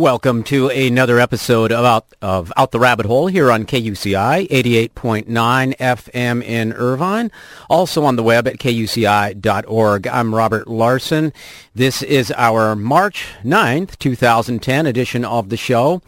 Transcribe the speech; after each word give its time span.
Welcome 0.00 0.44
to 0.44 0.68
another 0.68 1.18
episode 1.18 1.72
of 1.72 1.84
Out, 1.84 2.06
of 2.22 2.52
Out 2.56 2.70
the 2.70 2.78
Rabbit 2.78 3.04
Hole 3.04 3.26
here 3.26 3.50
on 3.50 3.66
KUCI 3.66 4.46
88.9 4.48 5.26
FM 5.26 6.44
in 6.44 6.72
Irvine, 6.72 7.32
also 7.68 8.04
on 8.04 8.14
the 8.14 8.22
web 8.22 8.46
at 8.46 8.58
kuci.org. 8.58 10.06
I'm 10.06 10.32
Robert 10.32 10.68
Larson. 10.68 11.32
This 11.74 12.04
is 12.04 12.30
our 12.36 12.76
March 12.76 13.26
9th, 13.42 13.98
2010 13.98 14.86
edition 14.86 15.24
of 15.24 15.48
the 15.48 15.56
show. 15.56 16.00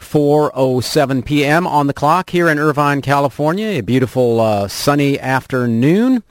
4.07 0.00 1.24
p.m. 1.24 1.66
on 1.66 1.88
the 1.88 1.92
clock 1.92 2.30
here 2.30 2.48
in 2.48 2.60
Irvine, 2.60 3.02
California. 3.02 3.70
A 3.70 3.80
beautiful 3.80 4.38
uh, 4.38 4.68
sunny 4.68 5.18
afternoon. 5.18 6.22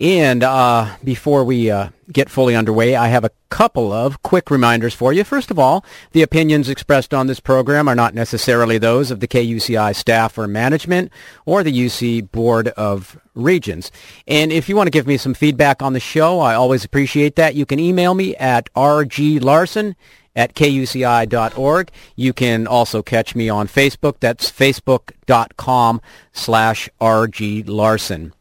And 0.00 0.44
uh, 0.44 0.94
before 1.02 1.42
we 1.42 1.72
uh, 1.72 1.88
get 2.12 2.30
fully 2.30 2.54
underway, 2.54 2.94
I 2.94 3.08
have 3.08 3.24
a 3.24 3.32
couple 3.50 3.92
of 3.92 4.22
quick 4.22 4.48
reminders 4.48 4.94
for 4.94 5.12
you. 5.12 5.24
First 5.24 5.50
of 5.50 5.58
all, 5.58 5.84
the 6.12 6.22
opinions 6.22 6.68
expressed 6.68 7.12
on 7.12 7.26
this 7.26 7.40
program 7.40 7.88
are 7.88 7.96
not 7.96 8.14
necessarily 8.14 8.78
those 8.78 9.10
of 9.10 9.18
the 9.18 9.26
KUCI 9.26 9.96
staff 9.96 10.38
or 10.38 10.46
management 10.46 11.10
or 11.46 11.64
the 11.64 11.72
UC 11.72 12.30
Board 12.30 12.68
of 12.68 13.18
Regents. 13.34 13.90
And 14.28 14.52
if 14.52 14.68
you 14.68 14.76
want 14.76 14.86
to 14.86 14.92
give 14.92 15.06
me 15.06 15.16
some 15.16 15.34
feedback 15.34 15.82
on 15.82 15.94
the 15.94 16.00
show, 16.00 16.38
I 16.38 16.54
always 16.54 16.84
appreciate 16.84 17.34
that. 17.34 17.56
You 17.56 17.66
can 17.66 17.80
email 17.80 18.14
me 18.14 18.36
at 18.36 18.72
rglarson 18.74 19.96
at 20.36 20.54
kuci.org. 20.54 21.90
You 22.14 22.32
can 22.32 22.68
also 22.68 23.02
catch 23.02 23.34
me 23.34 23.48
on 23.48 23.66
Facebook. 23.66 24.20
That's 24.20 24.48
facebook.com 24.52 26.00
slash 26.32 26.88
rglarson. 27.00 28.32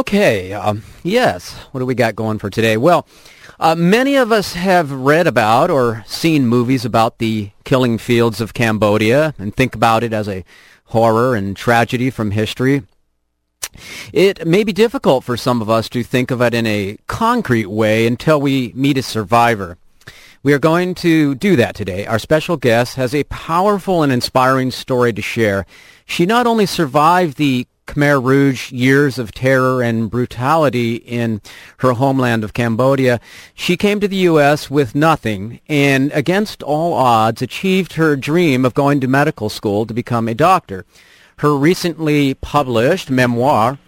Okay, 0.00 0.54
um, 0.54 0.82
yes. 1.02 1.52
What 1.72 1.80
do 1.80 1.84
we 1.84 1.94
got 1.94 2.16
going 2.16 2.38
for 2.38 2.48
today? 2.48 2.78
Well, 2.78 3.06
uh, 3.58 3.74
many 3.74 4.16
of 4.16 4.32
us 4.32 4.54
have 4.54 4.90
read 4.90 5.26
about 5.26 5.68
or 5.68 6.04
seen 6.06 6.46
movies 6.46 6.86
about 6.86 7.18
the 7.18 7.50
killing 7.64 7.98
fields 7.98 8.40
of 8.40 8.54
Cambodia 8.54 9.34
and 9.38 9.54
think 9.54 9.74
about 9.74 10.02
it 10.02 10.14
as 10.14 10.26
a 10.26 10.42
horror 10.86 11.34
and 11.34 11.54
tragedy 11.54 12.08
from 12.08 12.30
history. 12.30 12.82
It 14.10 14.46
may 14.46 14.64
be 14.64 14.72
difficult 14.72 15.22
for 15.22 15.36
some 15.36 15.60
of 15.60 15.68
us 15.68 15.90
to 15.90 16.02
think 16.02 16.30
of 16.30 16.40
it 16.40 16.54
in 16.54 16.66
a 16.66 16.96
concrete 17.06 17.66
way 17.66 18.06
until 18.06 18.40
we 18.40 18.72
meet 18.74 18.96
a 18.96 19.02
survivor. 19.02 19.76
We 20.42 20.54
are 20.54 20.58
going 20.58 20.94
to 20.94 21.34
do 21.34 21.56
that 21.56 21.74
today. 21.74 22.06
Our 22.06 22.18
special 22.18 22.56
guest 22.56 22.96
has 22.96 23.14
a 23.14 23.24
powerful 23.24 24.02
and 24.02 24.10
inspiring 24.10 24.70
story 24.70 25.12
to 25.12 25.20
share. 25.20 25.66
She 26.06 26.24
not 26.24 26.46
only 26.46 26.64
survived 26.64 27.36
the 27.36 27.66
Khmer 27.90 28.22
Rouge 28.22 28.70
years 28.70 29.18
of 29.18 29.32
terror 29.32 29.82
and 29.82 30.08
brutality 30.08 30.94
in 30.94 31.40
her 31.78 31.92
homeland 31.94 32.44
of 32.44 32.54
Cambodia, 32.54 33.18
she 33.52 33.76
came 33.76 33.98
to 33.98 34.06
the 34.06 34.24
U.S. 34.30 34.70
with 34.70 34.94
nothing 34.94 35.58
and, 35.68 36.12
against 36.12 36.62
all 36.62 36.94
odds, 36.94 37.42
achieved 37.42 37.94
her 37.94 38.14
dream 38.14 38.64
of 38.64 38.74
going 38.74 39.00
to 39.00 39.08
medical 39.08 39.48
school 39.48 39.86
to 39.86 39.92
become 39.92 40.28
a 40.28 40.34
doctor. 40.34 40.86
Her 41.38 41.56
recently 41.56 42.34
published 42.34 43.10
memoir, 43.10 43.78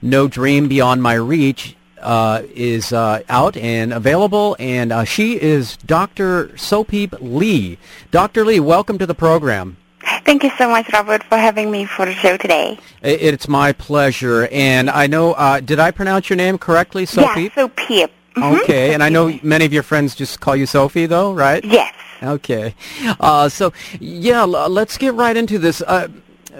No 0.00 0.26
Dream 0.26 0.66
Beyond 0.66 1.00
My 1.00 1.14
Reach, 1.14 1.76
uh, 2.00 2.42
is 2.52 2.92
uh, 2.92 3.22
out 3.28 3.56
and 3.56 3.92
available, 3.92 4.56
and 4.58 4.90
uh, 4.90 5.04
she 5.04 5.40
is 5.40 5.76
Dr. 5.76 6.48
Sopheap 6.56 7.16
Ly. 7.20 7.78
Dr. 8.10 8.44
Ly, 8.44 8.58
welcome 8.58 8.98
to 8.98 9.06
the 9.06 9.14
program. 9.14 9.76
Thank 10.24 10.44
you 10.44 10.50
so 10.58 10.68
much, 10.68 10.92
Robert, 10.92 11.22
for 11.24 11.36
having 11.36 11.70
me 11.70 11.84
for 11.84 12.06
the 12.06 12.12
show 12.12 12.36
today. 12.36 12.78
It's 13.02 13.48
my 13.48 13.72
pleasure. 13.72 14.48
And 14.50 14.90
I 14.90 15.06
know, 15.06 15.32
uh, 15.32 15.60
did 15.60 15.78
I 15.78 15.90
pronounce 15.90 16.30
your 16.30 16.36
name 16.36 16.58
correctly, 16.58 17.06
Sophie? 17.06 17.44
Yeah, 17.44 17.54
Sophie. 17.54 18.06
Mm-hmm. 18.34 18.60
Okay, 18.62 18.94
and 18.94 19.02
I 19.02 19.10
know 19.10 19.38
many 19.42 19.64
of 19.66 19.72
your 19.72 19.82
friends 19.82 20.14
just 20.14 20.40
call 20.40 20.56
you 20.56 20.64
Sophie, 20.64 21.06
though, 21.06 21.34
right? 21.34 21.62
Yes. 21.64 21.94
Okay. 22.22 22.74
Uh, 23.20 23.48
so, 23.48 23.72
yeah, 24.00 24.42
let's 24.42 24.96
get 24.96 25.14
right 25.14 25.36
into 25.36 25.58
this. 25.58 25.82
Uh, 25.82 26.08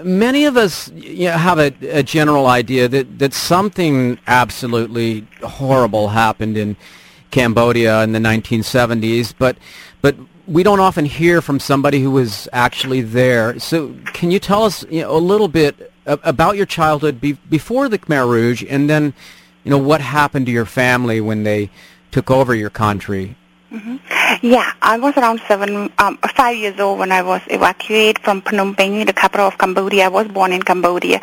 many 0.03 0.45
of 0.45 0.57
us 0.57 0.89
you 0.91 1.29
know, 1.29 1.37
have 1.37 1.59
a, 1.59 1.73
a, 1.89 2.03
general 2.03 2.47
idea 2.47 2.87
that, 2.87 3.19
that 3.19 3.33
something 3.33 4.19
absolutely 4.27 5.25
horrible 5.41 6.09
happened 6.09 6.57
in 6.57 6.75
Cambodia 7.31 8.03
in 8.03 8.11
the 8.11 8.19
1970s, 8.19 9.33
but 9.37 9.57
but 10.01 10.15
we 10.47 10.63
don't 10.63 10.79
often 10.79 11.05
hear 11.05 11.41
from 11.41 11.59
somebody 11.59 12.01
who 12.01 12.11
was 12.11 12.49
actually 12.51 13.01
there. 13.01 13.59
So 13.59 13.95
can 14.07 14.31
you 14.31 14.39
tell 14.39 14.63
us 14.63 14.85
you 14.89 15.01
know, 15.01 15.15
a 15.15 15.19
little 15.19 15.47
bit 15.47 15.91
about 16.05 16.57
your 16.57 16.65
childhood 16.65 17.21
be- 17.21 17.37
before 17.49 17.87
the 17.87 17.97
Khmer 17.97 18.27
Rouge, 18.27 18.63
and 18.67 18.89
then 18.89 19.13
you 19.63 19.71
know 19.71 19.77
what 19.77 20.01
happened 20.01 20.45
to 20.47 20.51
your 20.51 20.65
family 20.65 21.21
when 21.21 21.43
they 21.43 21.69
took 22.11 22.29
over 22.29 22.53
your 22.53 22.69
country? 22.69 23.35
Mm-hmm. 23.71 24.45
Yeah, 24.45 24.71
I 24.83 24.99
was 24.99 25.17
around 25.17 25.41
seven, 25.47 25.91
um, 25.97 26.17
five 26.35 26.55
years 26.57 26.79
old 26.79 26.99
when 26.99 27.11
I 27.11 27.23
was 27.23 27.41
evacuated 27.47 28.19
from 28.19 28.43
Phnom 28.43 28.77
Penh, 28.77 29.03
the 29.05 29.13
capital 29.13 29.47
of 29.47 29.57
Cambodia. 29.57 30.05
I 30.05 30.09
was 30.09 30.27
born 30.27 30.53
in 30.53 30.61
Cambodia, 30.61 31.19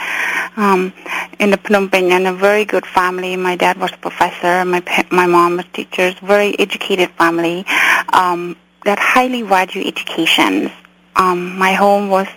um, 0.56 0.92
in 1.38 1.50
the 1.50 1.58
Phnom 1.58 1.92
Penh, 1.92 2.10
in 2.10 2.26
a 2.26 2.32
very 2.32 2.64
good 2.64 2.86
family. 2.86 3.36
My 3.36 3.54
dad 3.54 3.78
was 3.78 3.92
a 3.92 3.98
professor, 3.98 4.64
my 4.64 4.82
my 5.12 5.26
mom 5.26 5.58
was 5.58 5.66
teachers, 5.72 6.14
very 6.18 6.58
educated 6.58 7.10
family. 7.10 7.64
Um, 8.12 8.56
that 8.84 8.98
highly 8.98 9.42
value 9.42 9.86
education. 9.86 10.70
Um, 11.16 11.58
my 11.58 11.72
home 11.72 12.08
was 12.08 12.28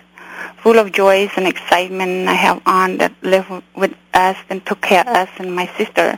full 0.58 0.78
of 0.78 0.92
joys 0.92 1.30
and 1.36 1.46
excitement. 1.46 2.28
I 2.28 2.34
have 2.34 2.62
aunt 2.66 2.98
that 2.98 3.12
lived 3.22 3.50
with 3.76 3.94
us 4.12 4.36
and 4.48 4.64
took 4.64 4.80
care 4.80 5.02
of 5.02 5.08
us 5.08 5.28
and 5.38 5.54
my 5.54 5.66
sister, 5.76 6.16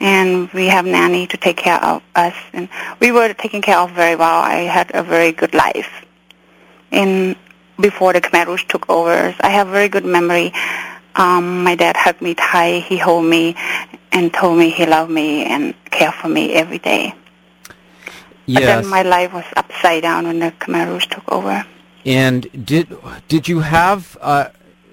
and 0.00 0.50
we 0.52 0.66
have 0.66 0.84
nanny 0.84 1.26
to 1.28 1.36
take 1.36 1.56
care 1.56 1.82
of 1.82 2.02
us, 2.14 2.34
and 2.52 2.68
we 3.00 3.12
were 3.12 3.32
taken 3.32 3.62
care 3.62 3.78
of 3.78 3.90
very 3.92 4.16
well. 4.16 4.40
I 4.42 4.60
had 4.76 4.90
a 4.94 5.02
very 5.02 5.32
good 5.32 5.54
life. 5.54 6.04
In 6.90 7.36
before 7.78 8.12
the 8.12 8.20
Khmer 8.20 8.46
Rouge 8.46 8.64
took 8.68 8.88
over, 8.88 9.34
I 9.40 9.50
have 9.50 9.68
very 9.68 9.88
good 9.88 10.04
memory. 10.04 10.52
Um, 11.14 11.64
my 11.64 11.74
dad 11.74 11.96
hugged 11.96 12.22
me 12.22 12.34
tight. 12.34 12.84
He 12.84 12.96
held 12.96 13.24
me 13.24 13.56
and 14.12 14.32
told 14.32 14.58
me 14.58 14.70
he 14.70 14.86
loved 14.86 15.10
me 15.10 15.44
and 15.44 15.74
cared 15.90 16.14
for 16.14 16.28
me 16.28 16.54
every 16.54 16.78
day. 16.78 17.14
Yes. 18.46 18.60
But 18.60 18.82
then 18.82 18.90
my 18.90 19.02
life 19.02 19.32
was 19.32 19.44
upside 19.56 20.02
down 20.02 20.26
when 20.26 20.38
the 20.38 20.52
Khmer 20.52 20.86
Rouge 20.86 21.06
took 21.06 21.30
over. 21.30 21.64
And 22.04 22.46
did 22.64 22.96
did 23.28 23.48
you 23.48 23.60
have? 23.60 24.16
Uh, 24.20 24.48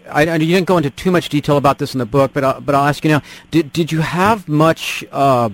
I, 0.10 0.26
I, 0.26 0.36
you 0.36 0.54
didn't 0.56 0.68
go 0.68 0.78
into 0.78 0.90
too 0.90 1.12
much 1.12 1.30
detail 1.30 1.58
about 1.58 1.78
this 1.78 1.94
in 1.94 2.00
the 2.00 2.06
book, 2.06 2.34
but 2.34 2.44
I'll, 2.44 2.60
but 2.60 2.76
I'll 2.76 2.88
ask 2.88 3.04
you 3.06 3.12
now. 3.12 3.22
Did 3.52 3.72
did 3.72 3.92
you 3.92 4.02
have 4.02 4.50
much 4.50 5.06
uh, 5.12 5.50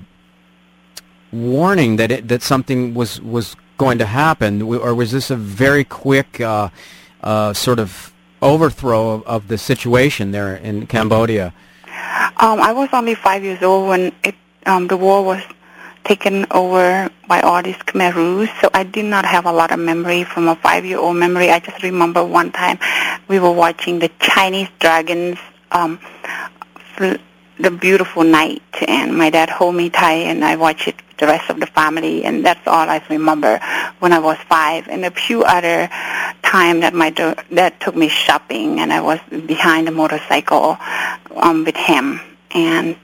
warning 1.32 1.98
that 1.98 2.12
it, 2.12 2.28
that 2.30 2.42
something 2.42 2.94
was 2.94 3.22
was 3.22 3.58
going 3.78 3.98
to 3.98 4.06
happen, 4.06 4.62
or 4.62 4.96
was 4.96 5.12
this 5.12 5.30
a 5.30 5.36
very 5.36 5.84
quick 5.84 6.40
uh, 6.40 6.70
uh 7.22 7.54
sort 7.54 7.80
of 7.80 8.14
overthrow 8.42 9.10
of, 9.12 9.24
of, 9.24 9.48
the 9.50 9.58
situation 9.58 10.32
there 10.32 10.56
in 10.56 10.88
Cambodia? 10.88 11.54
Um, 12.38 12.62
I 12.62 12.72
was 12.72 12.88
only 12.94 13.16
five 13.16 13.44
years 13.44 13.62
old 13.62 13.90
when 13.90 14.14
it, 14.24 14.36
um, 14.66 14.88
the 14.88 14.96
war 14.96 15.26
was 15.26 15.44
taken 16.04 16.46
over 16.52 17.10
by 17.28 17.42
all 17.42 17.62
these 17.62 17.76
Khmer 17.78 18.14
Rouge, 18.16 18.50
so 18.62 18.70
I 18.74 18.84
did 18.84 19.06
not 19.06 19.26
have 19.26 19.46
a 19.46 19.52
lot 19.52 19.72
of 19.72 19.80
memory 19.80 20.24
from 20.24 20.48
a 20.48 20.56
five-year-old 20.56 21.16
memory. 21.16 21.52
I 21.52 21.60
just 21.60 21.84
remember 21.84 22.24
one 22.24 22.52
time 22.52 22.80
we 23.28 23.40
were 23.40 23.52
watching 23.52 24.00
the 24.00 24.10
Chinese 24.20 24.70
dragons, 24.80 25.38
um, 25.72 26.00
the 26.98 27.72
beautiful 27.72 28.24
night, 28.24 28.64
and 28.88 29.18
my 29.18 29.30
dad 29.30 29.50
hold 29.50 29.76
me 29.76 29.90
tight, 29.90 30.28
and 30.28 30.44
I 30.44 30.56
watched 30.56 30.88
it 30.88 30.96
with 30.96 31.18
the 31.18 31.28
rest 31.28 31.50
of 31.50 31.60
the 31.60 31.68
family, 31.68 32.24
and 32.24 32.46
that's 32.46 32.66
all 32.66 32.90
I 32.90 33.04
remember 33.10 33.60
when 34.00 34.14
I 34.14 34.20
was 34.20 34.38
five. 34.48 34.88
And 34.88 35.04
a 35.06 35.12
few 35.12 35.44
other 35.44 35.90
time 36.42 36.80
that 36.80 36.94
my 36.94 37.10
dad 37.10 37.74
took 37.82 37.96
me 37.96 38.08
shopping, 38.08 38.80
and 38.80 38.94
I 38.94 39.02
was 39.02 39.20
behind 39.46 39.88
a 39.90 39.92
motorcycle 39.92 40.78
um, 41.36 41.66
with 41.66 41.76
him, 41.76 42.22
and 42.52 42.96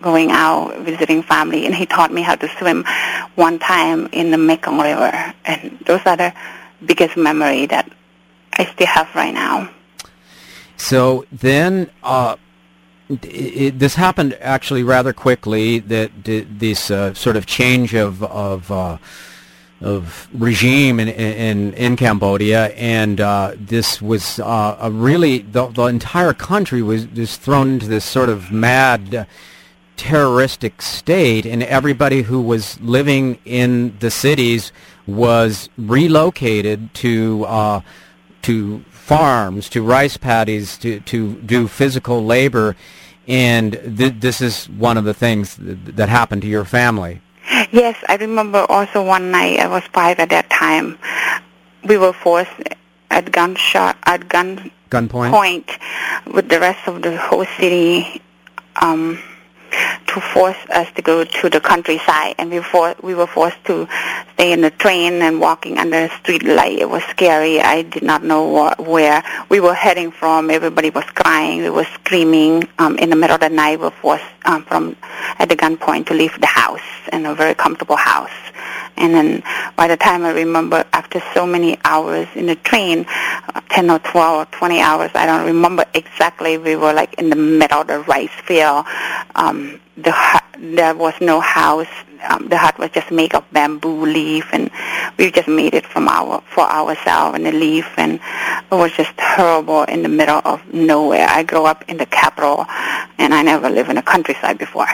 going 0.00 0.30
out 0.30 0.76
visiting 0.78 1.22
family, 1.22 1.66
and 1.66 1.74
he 1.74 1.86
taught 1.86 2.12
me 2.12 2.22
how 2.22 2.34
to 2.34 2.48
swim 2.58 2.84
one 3.34 3.58
time 3.58 4.08
in 4.12 4.30
the 4.30 4.38
Mekong 4.38 4.78
River, 4.78 5.34
and 5.44 5.78
those 5.86 6.00
are 6.06 6.16
the 6.16 6.32
biggest 6.84 7.16
memory 7.16 7.66
that 7.66 7.90
I 8.54 8.64
still 8.64 8.86
have 8.86 9.14
right 9.14 9.34
now. 9.34 9.70
So 10.76 11.26
then, 11.30 11.90
uh, 12.02 12.36
it, 13.08 13.24
it, 13.24 13.78
this 13.78 13.94
happened 13.94 14.36
actually 14.40 14.82
rather 14.82 15.12
quickly. 15.12 15.78
That 15.80 16.10
this 16.24 16.90
uh, 16.90 17.14
sort 17.14 17.36
of 17.36 17.46
change 17.46 17.94
of 17.94 18.22
of 18.22 18.70
uh, 18.70 18.98
of 19.80 20.28
regime 20.32 21.00
in 21.00 21.08
in, 21.08 21.74
in 21.74 21.96
Cambodia, 21.96 22.68
and 22.68 23.20
uh, 23.20 23.52
this 23.58 24.00
was 24.00 24.38
uh, 24.40 24.76
a 24.80 24.90
really 24.90 25.38
the, 25.38 25.66
the 25.68 25.84
entire 25.84 26.32
country 26.32 26.82
was 26.82 27.04
just 27.06 27.40
thrown 27.40 27.72
into 27.74 27.86
this 27.86 28.04
sort 28.04 28.28
of 28.28 28.50
mad 28.50 29.26
terroristic 30.00 30.80
state, 30.80 31.44
and 31.44 31.62
everybody 31.62 32.22
who 32.22 32.40
was 32.40 32.80
living 32.80 33.38
in 33.44 33.94
the 33.98 34.10
cities 34.10 34.72
was 35.06 35.68
relocated 35.76 36.94
to 36.94 37.44
uh, 37.44 37.80
to 38.40 38.80
farms, 38.88 39.68
to 39.68 39.82
rice 39.82 40.16
paddies, 40.16 40.78
to 40.78 41.00
to 41.00 41.34
do 41.42 41.68
physical 41.68 42.24
labor, 42.24 42.76
and 43.28 43.72
th- 43.98 44.14
this 44.20 44.40
is 44.40 44.70
one 44.70 44.96
of 44.96 45.04
the 45.04 45.12
things 45.12 45.56
th- 45.56 45.76
that 45.84 46.08
happened 46.08 46.40
to 46.40 46.48
your 46.48 46.64
family. 46.64 47.20
Yes, 47.70 48.02
I 48.08 48.16
remember 48.16 48.64
also 48.70 49.04
one 49.04 49.30
night 49.30 49.60
I 49.60 49.68
was 49.68 49.82
five 49.92 50.18
at 50.18 50.30
that 50.30 50.48
time. 50.48 50.98
we 51.84 51.98
were 51.98 52.14
forced 52.14 52.50
at 53.10 53.30
gunshot 53.32 53.98
at 54.04 54.28
gun 54.30 54.70
gunpoint 54.90 55.30
point 55.30 55.70
with 56.34 56.48
the 56.48 56.58
rest 56.58 56.88
of 56.88 57.02
the 57.02 57.16
whole 57.18 57.44
city 57.58 58.22
um, 58.80 59.18
to 60.08 60.20
force 60.20 60.56
us 60.70 60.88
to 60.94 61.02
go 61.02 61.24
to 61.24 61.50
the 61.50 61.60
countryside, 61.60 62.34
and 62.38 62.50
we 62.50 62.60
for, 62.60 62.94
we 63.02 63.14
were 63.14 63.26
forced 63.26 63.62
to 63.64 63.88
stay 64.34 64.52
in 64.52 64.60
the 64.60 64.70
train 64.70 65.22
and 65.22 65.40
walking 65.40 65.78
under 65.78 66.08
the 66.08 66.14
street 66.16 66.42
light. 66.42 66.78
It 66.78 66.88
was 66.88 67.02
scary. 67.04 67.60
I 67.60 67.82
did 67.82 68.02
not 68.02 68.24
know 68.24 68.46
what, 68.48 68.80
where 68.80 69.22
we 69.48 69.60
were 69.60 69.74
heading 69.74 70.10
from. 70.10 70.50
Everybody 70.50 70.90
was 70.90 71.04
crying. 71.04 71.62
We 71.62 71.70
were 71.70 71.84
screaming 71.84 72.68
um, 72.78 72.98
in 72.98 73.10
the 73.10 73.16
middle 73.16 73.34
of 73.34 73.40
the 73.40 73.48
night. 73.48 73.78
We 73.78 73.84
were 73.84 73.90
forced 73.90 74.24
um, 74.44 74.64
from 74.64 74.96
at 75.38 75.48
the 75.48 75.56
gunpoint 75.56 76.06
to 76.06 76.14
leave 76.14 76.38
the 76.40 76.46
house 76.46 76.80
in 77.12 77.26
a 77.26 77.34
very 77.34 77.54
comfortable 77.54 77.96
house. 77.96 78.30
And 78.96 79.14
then 79.14 79.42
by 79.76 79.88
the 79.88 79.96
time 79.96 80.24
I 80.24 80.30
remember, 80.30 80.84
after 80.92 81.22
so 81.34 81.46
many 81.46 81.78
hours 81.84 82.28
in 82.34 82.46
the 82.46 82.56
train, 82.56 83.06
uh, 83.08 83.60
10 83.70 83.90
or 83.90 83.98
12 83.98 84.40
or 84.40 84.44
20 84.50 84.80
hours, 84.80 85.10
I 85.14 85.26
don't 85.26 85.46
remember 85.46 85.84
exactly, 85.94 86.58
we 86.58 86.76
were 86.76 86.92
like 86.92 87.14
in 87.14 87.30
the 87.30 87.36
middle 87.36 87.80
of 87.80 87.86
the 87.86 88.00
rice 88.00 88.30
field. 88.46 88.86
Um, 89.34 89.80
the 89.96 90.14
there 90.60 90.94
was 90.94 91.14
no 91.20 91.40
house. 91.40 91.88
Um, 92.28 92.48
the 92.48 92.58
hut 92.58 92.78
was 92.78 92.90
just 92.90 93.10
made 93.10 93.34
of 93.34 93.50
bamboo 93.50 94.04
leaf, 94.04 94.46
and 94.52 94.70
we 95.16 95.30
just 95.30 95.48
made 95.48 95.74
it 95.74 95.86
from 95.86 96.06
our 96.06 96.42
for 96.54 96.64
ourselves 96.64 97.36
and 97.36 97.46
the 97.46 97.52
leaf, 97.52 97.88
and 97.96 98.20
it 98.70 98.74
was 98.74 98.92
just 98.92 99.12
horrible 99.18 99.84
in 99.84 100.02
the 100.02 100.08
middle 100.08 100.42
of 100.44 100.62
nowhere. 100.72 101.26
I 101.28 101.42
grew 101.42 101.64
up 101.64 101.82
in 101.88 101.96
the 101.96 102.06
capital, 102.06 102.66
and 103.18 103.32
I 103.32 103.42
never 103.42 103.70
lived 103.70 103.88
in 103.88 103.96
the 103.96 104.02
countryside 104.02 104.58
before. 104.58 104.88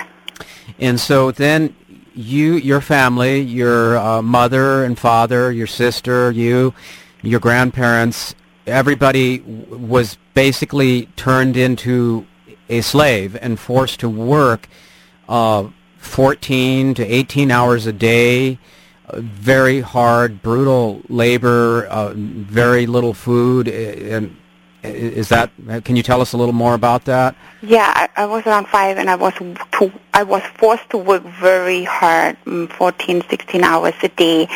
And 0.79 1.01
so 1.01 1.33
then 1.33 1.75
you, 2.17 2.55
your 2.55 2.81
family, 2.81 3.41
your 3.41 3.99
uh, 3.99 4.23
mother 4.23 4.85
and 4.85 4.99
father, 4.99 5.53
your 5.53 5.67
sister, 5.67 6.31
you, 6.31 6.73
your 7.23 7.41
grandparents, 7.41 8.35
everybody 8.67 9.41
was 9.41 10.19
basically 10.35 11.07
turned 11.17 11.57
into 11.57 12.27
a 12.69 12.81
slave 12.81 13.37
and 13.41 13.61
forced 13.61 14.01
to 14.01 14.09
work 14.09 14.69
uh, 15.29 15.69
14 15.99 16.95
to 16.95 17.05
18 17.05 17.51
hours 17.51 17.87
a 17.87 17.93
day, 17.93 18.59
uh, 19.09 19.21
very 19.21 19.81
hard, 19.81 20.43
brutal 20.43 21.03
labor, 21.09 21.87
uh, 21.87 22.13
very 22.15 22.87
little 22.87 23.15
food, 23.15 23.69
and 23.69 24.37
is 24.87 25.29
that? 25.29 25.51
Can 25.85 25.97
you 25.97 26.03
tell 26.03 26.21
us 26.21 26.33
a 26.33 26.37
little 26.37 26.55
more 26.55 26.75
about 26.75 27.05
that? 27.07 27.37
Yeah, 27.63 27.93
I, 27.95 28.23
I 28.23 28.27
was 28.27 28.47
around 28.47 28.69
five, 28.69 28.99
and 28.99 29.11
I 29.11 29.17
was 29.17 29.35
to, 29.35 29.93
I 30.15 30.23
was 30.23 30.43
forced 30.57 30.89
to 30.91 30.99
work 30.99 31.23
very 31.23 31.85
hard, 31.85 32.37
mm, 32.45 32.71
14, 32.73 33.23
16 33.29 33.65
hours 33.65 33.95
a 34.03 34.09
day 34.09 34.49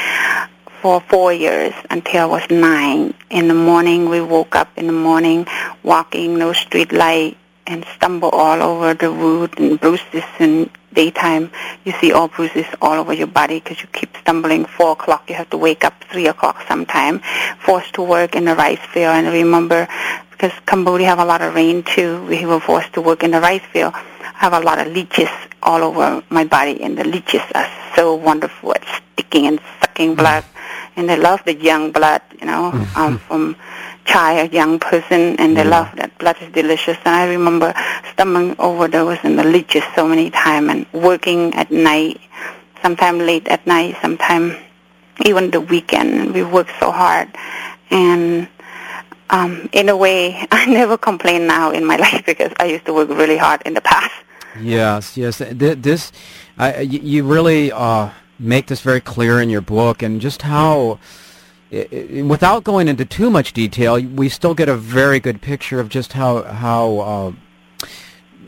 for 0.81 1.01
four 1.01 1.33
years 1.33 1.75
until 1.91 2.23
I 2.23 2.27
was 2.27 2.51
nine. 2.51 3.15
In 3.31 3.49
the 3.49 3.55
morning, 3.55 4.09
we 4.09 4.21
woke 4.21 4.57
up 4.57 4.71
in 4.77 4.87
the 4.87 4.93
morning, 4.93 5.47
walking 5.83 6.39
no 6.39 6.53
street 6.53 6.93
light, 6.93 7.37
and 7.67 7.85
stumble 7.97 8.31
all 8.31 8.63
over 8.63 8.95
the 8.95 9.13
wood 9.13 9.59
and 9.59 9.79
bruises 9.79 10.25
and 10.39 10.71
daytime 10.93 11.51
you 11.85 11.93
see 12.01 12.13
all 12.13 12.29
bruises 12.29 12.67
all 12.83 12.95
over 12.95 13.13
your 13.13 13.27
body 13.27 13.61
because 13.61 13.81
you 13.81 13.89
keep 13.93 14.17
stumbling. 14.19 14.65
Four 14.65 14.93
o'clock 14.93 15.29
you 15.29 15.35
have 15.35 15.51
to 15.51 15.57
wake 15.57 15.85
up. 15.85 16.05
Three 16.11 16.27
o'clock 16.27 16.65
sometime. 16.69 17.21
Forced 17.61 17.95
to 17.95 18.03
work 18.03 18.35
in 18.35 18.45
the 18.45 18.55
rice 18.55 18.85
field. 18.93 19.15
And 19.15 19.27
remember, 19.29 19.89
because 20.31 20.53
Cambodia 20.67 21.07
have 21.07 21.19
a 21.19 21.25
lot 21.25 21.43
of 21.43 21.55
rain 21.55 21.83
too, 21.83 22.25
we 22.27 22.45
were 22.47 22.61
forced 22.61 22.93
to 22.95 23.01
work 23.01 23.23
in 23.23 23.31
the 23.31 23.41
rice 23.41 23.65
field. 23.73 23.93
I 23.95 24.33
have 24.35 24.53
a 24.53 24.61
lot 24.61 24.79
of 24.79 24.93
leeches 24.93 25.29
all 25.63 25.83
over 25.83 26.23
my 26.31 26.45
body, 26.45 26.83
and 26.83 26.97
the 26.97 27.05
leeches 27.05 27.43
are 27.55 27.69
so 27.95 28.15
wonderful 28.15 28.75
at 28.75 28.85
sticking 29.13 29.47
and 29.47 29.61
sucking 29.81 30.15
blood. 30.15 30.45
And 30.97 31.09
they 31.09 31.17
love 31.17 31.45
the 31.45 31.55
young 31.55 31.93
blood, 31.93 32.23
you 32.39 32.47
know, 32.47 32.73
um, 32.97 33.19
from 33.19 33.57
child, 34.11 34.53
young 34.53 34.79
person, 34.79 35.37
and 35.37 35.57
they 35.57 35.65
love 35.65 35.89
that 35.97 36.17
blood 36.19 36.37
is 36.41 36.53
delicious. 36.53 36.99
And 37.05 37.15
I 37.15 37.29
remember 37.29 37.73
stumbling 38.13 38.57
over 38.59 38.89
those 38.89 39.19
and 39.23 39.39
the 39.39 39.45
leeches 39.45 39.85
so 39.95 40.07
many 40.07 40.31
times 40.31 40.69
and 40.71 40.87
working 40.93 41.55
at 41.55 41.71
night, 41.71 42.21
sometime 42.83 43.19
late 43.19 43.47
at 43.49 43.67
night, 43.67 43.97
sometime 44.03 44.57
even 45.25 45.51
the 45.51 45.61
weekend. 45.61 46.35
We 46.35 46.43
work 46.43 46.69
so 46.81 46.91
hard. 46.91 47.29
And 47.91 48.49
um, 49.31 49.69
in 49.73 49.89
a 49.89 49.97
way, 49.97 50.47
I 50.53 50.67
never 50.67 50.99
complain 50.99 51.47
now 51.47 51.71
in 51.71 51.85
my 51.85 51.97
life 52.07 52.25
because 52.27 52.53
I 52.59 52.67
used 52.67 52.87
to 52.87 52.95
work 52.95 53.09
really 53.09 53.37
hard 53.39 53.63
in 53.65 53.75
the 53.75 53.81
past. 53.81 54.13
Yes, 54.61 55.17
yes. 55.17 55.39
This, 55.39 56.11
I, 56.59 56.81
you 56.81 57.25
really 57.25 57.71
uh, 57.71 58.11
make 58.39 58.67
this 58.67 58.81
very 58.81 59.01
clear 59.01 59.41
in 59.41 59.49
your 59.49 59.61
book, 59.61 60.03
and 60.03 60.21
just 60.21 60.43
how 60.43 60.99
without 61.71 62.65
going 62.65 62.89
into 62.89 63.05
too 63.05 63.31
much 63.31 63.53
detail, 63.53 64.01
we 64.01 64.29
still 64.29 64.55
get 64.55 64.69
a 64.69 64.77
very 64.77 65.21
good 65.21 65.41
picture 65.41 65.79
of 65.81 65.89
just 65.89 66.13
how 66.15 66.43
how 66.43 66.99
uh, 66.99 67.33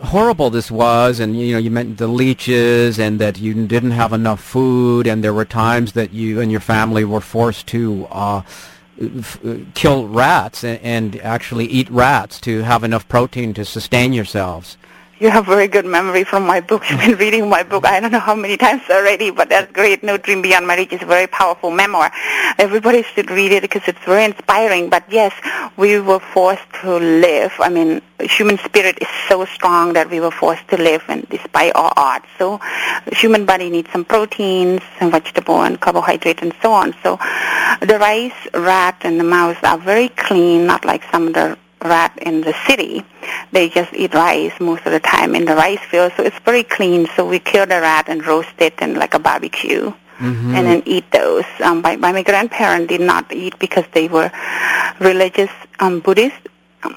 horrible 0.04 0.50
this 0.50 0.70
was. 0.70 1.20
And 1.20 1.38
you 1.38 1.52
know, 1.52 1.58
you 1.58 1.70
meant 1.70 1.98
the 1.98 2.08
leeches, 2.08 2.98
and 2.98 3.20
that 3.20 3.38
you 3.38 3.66
didn't 3.66 3.92
have 3.92 4.12
enough 4.12 4.42
food, 4.42 5.06
and 5.06 5.22
there 5.22 5.34
were 5.34 5.44
times 5.44 5.92
that 5.92 6.12
you 6.12 6.40
and 6.40 6.50
your 6.50 6.60
family 6.60 7.04
were 7.04 7.20
forced 7.20 7.66
to. 7.68 8.06
Uh, 8.10 8.42
f- 9.00 9.40
kill 9.74 10.06
rats 10.06 10.62
and, 10.62 10.80
and 10.80 11.20
actually 11.20 11.66
eat 11.66 11.90
rats 11.90 12.40
to 12.40 12.62
have 12.62 12.84
enough 12.84 13.08
protein 13.08 13.54
to 13.54 13.64
sustain 13.64 14.12
yourselves 14.12 14.76
you 15.22 15.30
have 15.30 15.46
very 15.46 15.68
good 15.68 15.86
memory 15.86 16.24
from 16.24 16.44
my 16.44 16.60
book. 16.60 16.82
You've 16.90 16.98
been 16.98 17.16
reading 17.16 17.48
my 17.48 17.62
book 17.62 17.86
I 17.86 18.00
don't 18.00 18.10
know 18.10 18.18
how 18.18 18.34
many 18.34 18.56
times 18.56 18.82
already, 18.90 19.30
but 19.30 19.48
that's 19.48 19.70
great. 19.70 20.02
No 20.02 20.16
Dream 20.16 20.42
Beyond 20.42 20.66
Reach 20.66 20.92
is 20.92 21.02
a 21.02 21.06
very 21.06 21.28
powerful 21.28 21.70
memoir. 21.70 22.10
Everybody 22.58 23.04
should 23.04 23.30
read 23.30 23.52
it 23.52 23.62
because 23.62 23.82
it's 23.86 24.04
very 24.04 24.24
inspiring. 24.24 24.90
But 24.90 25.04
yes, 25.08 25.32
we 25.76 26.00
were 26.00 26.18
forced 26.18 26.66
to 26.80 26.96
live. 26.96 27.52
I 27.60 27.68
mean, 27.68 28.02
human 28.20 28.58
spirit 28.58 28.98
is 29.00 29.06
so 29.28 29.44
strong 29.44 29.92
that 29.92 30.10
we 30.10 30.18
were 30.18 30.32
forced 30.32 30.66
to 30.68 30.76
live 30.76 31.04
and 31.08 31.28
despite 31.28 31.72
all 31.76 31.92
odds. 31.96 32.26
So 32.36 32.60
human 33.12 33.46
body 33.46 33.70
needs 33.70 33.90
some 33.92 34.04
proteins, 34.04 34.82
some 34.98 35.12
vegetable 35.12 35.62
and 35.62 35.80
carbohydrate 35.80 36.42
and 36.42 36.52
so 36.60 36.72
on. 36.72 36.94
So 37.04 37.16
the 37.80 37.98
rice, 38.00 38.48
rat, 38.54 38.96
and 39.02 39.20
the 39.20 39.24
mouse 39.24 39.62
are 39.62 39.78
very 39.78 40.08
clean, 40.08 40.66
not 40.66 40.84
like 40.84 41.04
some 41.12 41.28
of 41.28 41.34
the 41.34 41.58
rat 41.84 42.16
in 42.22 42.40
the 42.42 42.54
city. 42.66 43.04
They 43.52 43.68
just 43.68 43.92
eat 43.94 44.14
rice 44.14 44.52
most 44.60 44.86
of 44.86 44.92
the 44.92 45.00
time 45.00 45.34
in 45.34 45.44
the 45.44 45.54
rice 45.54 45.80
field, 45.90 46.12
so 46.16 46.22
it's 46.22 46.38
very 46.40 46.64
clean. 46.64 47.08
So 47.16 47.26
we 47.26 47.38
kill 47.38 47.66
the 47.66 47.80
rat 47.80 48.08
and 48.08 48.24
roast 48.26 48.54
it 48.58 48.80
in 48.80 48.94
like 48.94 49.14
a 49.14 49.18
barbecue. 49.18 49.92
Mm-hmm. 50.18 50.54
And 50.54 50.66
then 50.66 50.82
eat 50.86 51.10
those. 51.10 51.44
Um, 51.60 51.82
my, 51.82 51.96
my 51.96 52.22
grandparents 52.22 52.88
did 52.88 53.00
not 53.00 53.32
eat 53.32 53.58
because 53.58 53.84
they 53.92 54.06
were 54.06 54.30
religious 55.00 55.50
um, 55.80 55.98
Buddhist. 55.98 56.36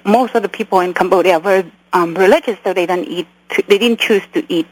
Most 0.06 0.36
of 0.36 0.44
the 0.44 0.50
people 0.50 0.80
in 0.82 0.94
Cambodia 0.94 1.40
were 1.40 1.64
um, 1.94 2.14
religious, 2.14 2.58
so 2.64 2.74
they 2.74 2.86
didn't 2.86 3.08
eat. 3.08 3.28
They 3.68 3.78
didn't 3.80 4.00
choose 4.00 4.22
to 4.34 4.46
eat 4.54 4.68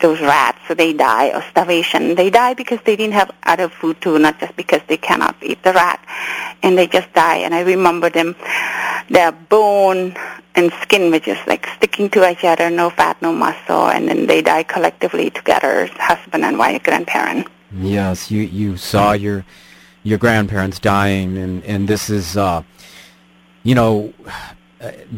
those 0.00 0.20
rats, 0.20 0.58
so 0.68 0.74
they 0.74 0.92
die 0.92 1.30
of 1.30 1.44
starvation. 1.50 2.14
They 2.14 2.30
die 2.30 2.54
because 2.54 2.78
they 2.84 2.96
didn't 2.96 3.14
have 3.14 3.30
other 3.44 3.68
food 3.68 4.00
too, 4.00 4.18
not 4.18 4.38
just 4.38 4.54
because 4.56 4.82
they 4.86 4.96
cannot 4.96 5.36
eat 5.42 5.62
the 5.62 5.72
rat, 5.72 6.04
and 6.62 6.76
they 6.76 6.86
just 6.86 7.12
die. 7.14 7.36
And 7.36 7.54
I 7.54 7.60
remember 7.60 8.10
them, 8.10 8.36
their 9.08 9.32
bone 9.32 10.14
and 10.54 10.72
skin 10.82 11.10
were 11.10 11.20
just 11.20 11.46
like 11.46 11.66
sticking 11.76 12.10
to 12.10 12.30
each 12.30 12.44
other, 12.44 12.68
no 12.68 12.90
fat, 12.90 13.20
no 13.22 13.32
muscle, 13.32 13.88
and 13.88 14.08
then 14.08 14.26
they 14.26 14.42
die 14.42 14.62
collectively 14.62 15.30
together, 15.30 15.88
husband 15.94 16.44
and 16.44 16.58
wife, 16.58 16.82
grandparent. 16.82 17.46
Yes, 17.72 18.30
you 18.30 18.42
you 18.42 18.76
saw 18.76 19.12
your 19.12 19.44
your 20.02 20.18
grandparents 20.18 20.78
dying, 20.78 21.36
and 21.38 21.64
and 21.64 21.88
this 21.88 22.10
is, 22.10 22.36
uh, 22.36 22.62
you 23.62 23.74
know, 23.74 24.12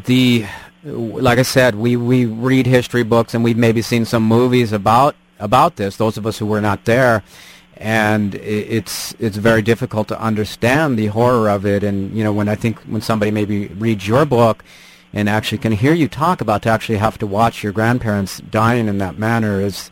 the 0.06 0.46
like 0.82 1.38
I 1.38 1.42
said, 1.42 1.74
we, 1.74 1.96
we 1.96 2.26
read 2.26 2.66
history 2.66 3.02
books 3.02 3.34
and 3.34 3.44
we've 3.44 3.56
maybe 3.56 3.82
seen 3.82 4.04
some 4.04 4.22
movies 4.22 4.72
about 4.72 5.16
about 5.38 5.76
this. 5.76 5.96
Those 5.96 6.16
of 6.16 6.26
us 6.26 6.38
who 6.38 6.46
were 6.46 6.60
not 6.60 6.84
there, 6.84 7.22
and 7.76 8.34
it's 8.34 9.14
it's 9.18 9.36
very 9.36 9.62
difficult 9.62 10.08
to 10.08 10.20
understand 10.20 10.98
the 10.98 11.06
horror 11.06 11.48
of 11.48 11.64
it. 11.64 11.82
And 11.82 12.16
you 12.16 12.22
know, 12.22 12.32
when 12.32 12.48
I 12.48 12.54
think 12.54 12.78
when 12.80 13.00
somebody 13.00 13.30
maybe 13.30 13.68
reads 13.68 14.06
your 14.06 14.24
book 14.24 14.64
and 15.12 15.28
actually 15.28 15.58
can 15.58 15.72
hear 15.72 15.92
you 15.92 16.08
talk 16.08 16.40
about 16.40 16.62
to 16.62 16.68
actually 16.68 16.98
have 16.98 17.18
to 17.18 17.26
watch 17.26 17.62
your 17.62 17.72
grandparents 17.72 18.38
dying 18.38 18.86
in 18.86 18.98
that 18.98 19.18
manner 19.18 19.60
is 19.60 19.90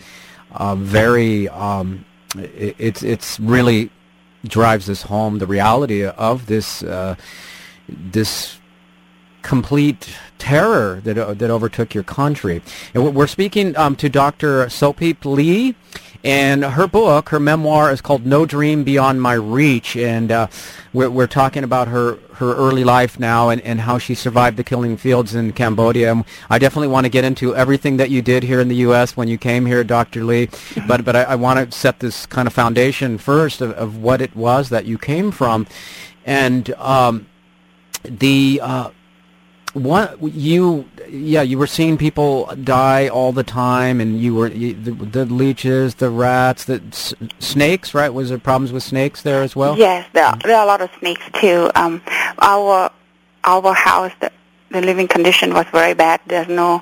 uh, 0.52 0.75
very 0.75 1.49
um, 1.49 2.04
it, 2.37 2.76
it's 2.78 3.02
it's 3.02 3.40
really 3.40 3.90
drives 4.45 4.87
this 4.87 5.02
home 5.02 5.38
the 5.38 5.47
reality 5.47 6.04
of 6.04 6.47
this 6.47 6.83
uh, 6.83 7.16
this 7.88 8.59
complete 9.49 10.14
terror 10.37 11.00
that 11.05 11.17
uh, 11.17 11.33
that 11.33 11.50
overtook 11.50 11.95
your 11.95 12.05
country. 12.05 12.61
And 12.93 13.14
we're 13.14 13.26
speaking 13.26 13.75
um, 13.78 13.97
to 13.97 14.11
Dr. 14.11 14.67
Sopheap 14.67 15.25
Ly, 15.25 15.75
and 16.23 16.62
her 16.62 16.87
book, 16.87 17.31
her 17.31 17.40
memoir, 17.40 17.90
is 17.90 18.02
called 18.02 18.26
No 18.26 18.45
Dream 18.45 18.85
Beyond 18.85 19.23
My 19.23 19.33
Reach, 19.33 19.97
and 19.97 20.31
uh, 20.31 20.49
we're, 20.93 21.09
we're 21.09 21.26
talking 21.26 21.64
about 21.64 21.88
her 21.88 22.19
her 22.35 22.55
early 22.55 22.85
life 22.85 23.19
now 23.19 23.49
and, 23.49 23.62
and 23.62 23.81
how 23.81 23.97
she 23.97 24.14
survived 24.14 24.59
the 24.59 24.62
killing 24.62 24.99
fields 24.99 25.35
in 25.35 25.52
Cambodia. 25.55 26.12
And 26.12 26.25
I 26.50 26.59
definitely 26.59 26.88
want 26.88 27.07
to 27.07 27.11
get 27.11 27.25
into 27.25 27.57
everything 27.57 27.97
that 27.97 28.11
you 28.11 28.21
did 28.21 28.43
here 28.43 28.61
in 28.61 28.69
the 28.69 28.76
U.S. 28.88 29.17
when 29.17 29.28
you 29.28 29.38
came 29.38 29.64
here, 29.64 29.83
Dr. 29.83 30.25
Ly. 30.25 30.49
But 30.87 31.07
but 31.07 31.17
I, 31.17 31.23
I 31.23 31.35
want 31.37 31.59
to 31.59 31.76
set 31.76 32.00
this 32.00 32.26
kind 32.26 32.47
of 32.47 32.52
foundation 32.52 33.17
first 33.17 33.62
of, 33.62 33.71
of 33.73 33.97
what 33.97 34.21
it 34.21 34.37
was 34.37 34.69
that 34.69 34.85
you 34.85 34.99
came 34.99 35.31
from 35.31 35.67
and 36.26 36.71
um, 36.75 37.26
the 38.05 38.61
uh, 38.62 38.90
what 39.78 40.20
you 40.23 40.88
yeah 41.08 41.42
you 41.42 41.58
were 41.58 41.66
seeing 41.66 41.97
people 41.97 42.47
die 42.62 43.08
all 43.08 43.32
the 43.32 43.42
time, 43.44 44.00
and 44.00 44.20
you 44.20 44.35
were 44.35 44.49
you, 44.49 44.75
the, 44.75 44.90
the 44.90 45.25
leeches, 45.25 45.97
the 45.97 46.11
rats, 46.11 46.64
the 46.64 46.82
s- 46.92 47.14
snakes. 47.38 47.94
Right? 47.94 48.12
Was 48.12 48.28
there 48.28 48.38
problems 48.38 48.73
with 48.73 48.82
snakes 48.82 49.23
there 49.23 49.42
as 49.42 49.56
well? 49.56 49.78
Yes, 49.78 50.08
there 50.12 50.25
are, 50.25 50.37
there 50.44 50.56
are 50.56 50.64
a 50.64 50.66
lot 50.66 50.80
of 50.80 50.90
snakes 50.99 51.25
too. 51.35 51.70
Um, 51.75 52.02
our 52.40 52.90
our 53.44 53.73
house, 53.73 54.12
the, 54.20 54.30
the 54.70 54.80
living 54.82 55.08
condition 55.08 55.54
was 55.54 55.66
very 55.72 55.94
bad. 55.94 56.20
There's 56.26 56.48
no 56.48 56.80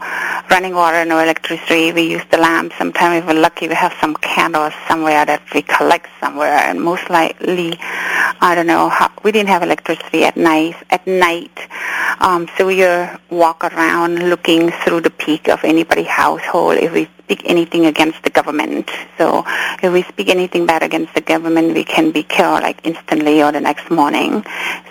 running 0.51 0.75
water, 0.75 1.05
no 1.05 1.19
electricity. 1.19 1.93
We 1.93 2.03
use 2.03 2.25
the 2.31 2.39
lamp. 2.39 2.73
Sometimes 2.79 3.23
if 3.23 3.27
we're 3.27 3.41
lucky, 3.41 3.69
we 3.69 3.75
have 3.75 3.95
some 4.01 4.15
candles 4.17 4.73
somewhere 4.89 5.25
that 5.25 5.43
we 5.55 5.63
collect 5.63 6.09
somewhere. 6.21 6.57
And 6.57 6.81
most 6.81 7.09
likely, 7.11 7.77
I 7.81 8.55
don't 8.55 8.67
know, 8.67 8.89
how, 8.89 9.11
we 9.23 9.33
didn't 9.33 9.49
have 9.49 9.63
electricity 9.63 10.25
at 10.25 10.37
night. 10.37 10.77
At 10.91 11.07
night, 11.07 11.57
um, 12.21 12.49
so 12.57 12.67
we 12.67 12.83
uh, 12.83 13.17
walk 13.31 13.63
around 13.65 14.31
looking 14.31 14.71
through 14.71 15.03
the 15.03 15.11
peak 15.11 15.49
of 15.49 15.65
anybody's 15.65 16.07
household 16.07 16.79
if 16.79 16.93
we 16.93 17.09
speak 17.25 17.43
anything 17.45 17.87
against 17.87 18.23
the 18.23 18.31
government. 18.31 18.89
So 19.19 19.45
if 19.83 19.93
we 19.93 20.03
speak 20.05 20.29
anything 20.29 20.65
bad 20.65 20.83
against 20.83 21.15
the 21.15 21.21
government, 21.21 21.75
we 21.75 21.85
can 21.85 22.13
be 22.13 22.23
killed 22.23 22.63
like 22.63 22.81
instantly 22.85 23.43
or 23.43 23.53
the 23.53 23.61
next 23.61 23.91
morning. 23.91 24.45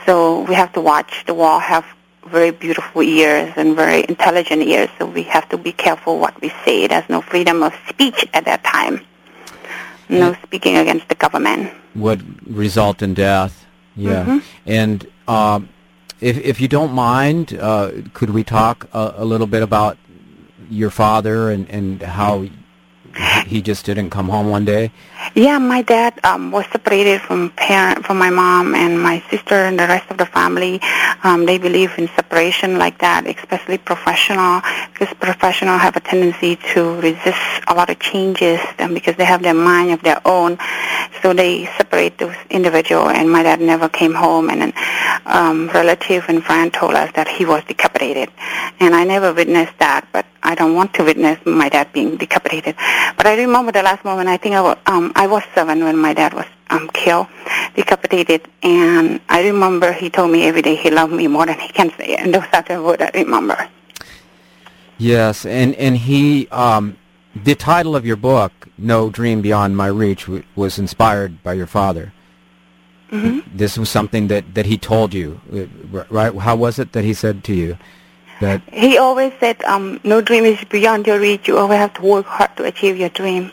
So 0.05 0.41
we 0.41 0.53
have 0.55 0.73
to 0.73 0.81
watch. 0.81 1.23
The 1.25 1.33
wall 1.33 1.59
have 1.59 1.85
very 2.25 2.51
beautiful 2.51 3.01
ears 3.01 3.53
and 3.55 3.75
very 3.75 4.05
intelligent 4.07 4.61
ears, 4.63 4.89
so 4.97 5.05
we 5.05 5.23
have 5.23 5.47
to 5.49 5.57
be 5.57 5.71
careful 5.71 6.19
what 6.19 6.39
we 6.41 6.49
say. 6.63 6.87
There's 6.87 7.07
no 7.09 7.21
freedom 7.21 7.63
of 7.63 7.73
speech 7.87 8.25
at 8.33 8.45
that 8.45 8.63
time. 8.63 9.01
No 10.09 10.31
Yeah. 10.31 10.41
speaking 10.43 10.77
against 10.77 11.07
the 11.09 11.15
government. 11.15 11.71
Would 11.95 12.23
result 12.47 13.01
in 13.01 13.13
death. 13.13 13.65
Yeah, 13.95 14.41
and 14.65 15.07
um, 15.27 15.69
if 16.19 16.37
if 16.37 16.59
you 16.59 16.67
don't 16.67 16.91
mind, 16.91 17.57
uh, 17.59 17.91
could 18.13 18.31
we 18.31 18.43
talk 18.43 18.87
a, 18.93 19.13
a 19.17 19.25
little 19.25 19.47
bit 19.47 19.63
about 19.63 19.97
your 20.69 20.89
father 20.89 21.49
and 21.49 21.69
and 21.69 22.01
how 22.01 22.45
he 23.47 23.61
just 23.61 23.85
didn't 23.85 24.09
come 24.09 24.27
home 24.27 24.49
one 24.49 24.65
day? 24.65 24.91
Yeah, 25.33 25.57
my 25.57 25.81
dad 25.81 26.19
um, 26.23 26.51
was 26.51 26.65
separated 26.71 27.21
from 27.21 27.49
parent, 27.51 28.05
from 28.05 28.17
my 28.17 28.29
mom 28.29 28.75
and 28.75 29.01
my 29.01 29.21
sister 29.29 29.55
and 29.55 29.77
the 29.79 29.87
rest 29.87 30.09
of 30.11 30.17
the 30.17 30.25
family. 30.25 30.79
Um, 31.23 31.45
they 31.45 31.57
believe 31.57 31.97
in 31.97 32.07
separation 32.09 32.77
like 32.77 32.99
that, 32.99 33.25
especially 33.27 33.77
professional, 33.77 34.61
because 34.93 35.13
professional 35.15 35.77
have 35.77 35.95
a 35.95 35.99
tendency 35.99 36.57
to 36.73 36.99
resist 37.01 37.39
a 37.67 37.73
lot 37.73 37.89
of 37.89 37.99
changes, 37.99 38.59
and 38.77 38.93
because 38.93 39.15
they 39.15 39.25
have 39.25 39.41
their 39.41 39.53
mind 39.53 39.91
of 39.91 40.01
their 40.03 40.21
own, 40.25 40.57
so 41.21 41.33
they 41.33 41.65
separate 41.77 42.17
those 42.17 42.35
individual. 42.49 43.09
And 43.09 43.29
my 43.31 43.43
dad 43.43 43.59
never 43.59 43.89
came 43.89 44.13
home, 44.13 44.49
and 44.49 44.61
then 44.61 44.73
um, 45.25 45.67
relative 45.69 46.25
and 46.27 46.43
friend 46.43 46.71
told 46.73 46.93
us 46.93 47.11
that 47.15 47.27
he 47.27 47.45
was 47.45 47.63
decapitated, 47.65 48.29
and 48.79 48.95
I 48.95 49.03
never 49.03 49.33
witnessed 49.33 49.77
that, 49.79 50.07
but 50.13 50.25
I 50.43 50.53
don't 50.53 50.75
want 50.75 50.93
to 50.93 51.03
witness 51.03 51.43
my 51.43 51.69
dad 51.69 51.91
being 51.91 52.17
decapitated. 52.17 52.75
But 53.17 53.25
I 53.25 53.35
remember 53.35 53.71
the 53.71 53.81
last 53.81 54.05
moment. 54.05 54.29
I 54.29 54.37
think 54.37 54.53
I 54.53 54.61
was, 54.61 54.77
um, 54.85 55.11
I 55.15 55.27
was 55.27 55.43
seven 55.55 55.83
when 55.83 55.97
my 55.97 56.13
dad 56.13 56.33
was 56.33 56.45
um, 56.69 56.89
killed, 56.89 57.27
decapitated, 57.75 58.41
and 58.63 59.21
I 59.29 59.43
remember 59.43 59.91
he 59.93 60.09
told 60.09 60.31
me 60.31 60.43
every 60.43 60.61
day 60.61 60.75
he 60.75 60.89
loved 60.91 61.13
me 61.13 61.27
more 61.27 61.45
than 61.45 61.59
he 61.59 61.69
can 61.69 61.91
say, 61.97 62.15
and 62.15 62.33
those 62.33 62.43
are 62.53 62.61
the 62.63 62.81
words 62.83 63.01
I 63.01 63.11
remember. 63.13 63.69
Yes, 64.97 65.45
and 65.45 65.75
and 65.75 65.97
he 65.97 66.47
um, 66.49 66.97
the 67.35 67.55
title 67.55 67.95
of 67.95 68.05
your 68.05 68.15
book, 68.15 68.51
"No 68.77 69.09
Dream 69.09 69.41
Beyond 69.41 69.75
My 69.75 69.87
Reach," 69.87 70.25
w- 70.25 70.43
was 70.55 70.79
inspired 70.79 71.43
by 71.43 71.53
your 71.53 71.67
father. 71.67 72.13
hmm 73.09 73.39
This 73.53 73.77
was 73.77 73.89
something 73.89 74.27
that 74.27 74.53
that 74.55 74.65
he 74.65 74.77
told 74.77 75.13
you, 75.13 75.39
uh, 75.53 76.03
right? 76.09 76.33
How 76.35 76.55
was 76.55 76.79
it 76.79 76.91
that 76.93 77.03
he 77.03 77.13
said 77.13 77.43
to 77.45 77.53
you 77.53 77.77
that 78.41 78.61
He 78.71 78.97
always 78.97 79.31
said, 79.39 79.63
um, 79.63 79.99
"No 80.03 80.19
dream 80.21 80.45
is 80.45 80.59
beyond 80.67 81.07
your 81.07 81.19
reach. 81.19 81.47
You 81.47 81.57
always 81.57 81.79
have 81.79 81.93
to 81.95 82.01
work 82.01 82.25
hard 82.25 82.55
to 82.57 82.63
achieve 82.63 82.97
your 82.97 83.09
dream." 83.09 83.51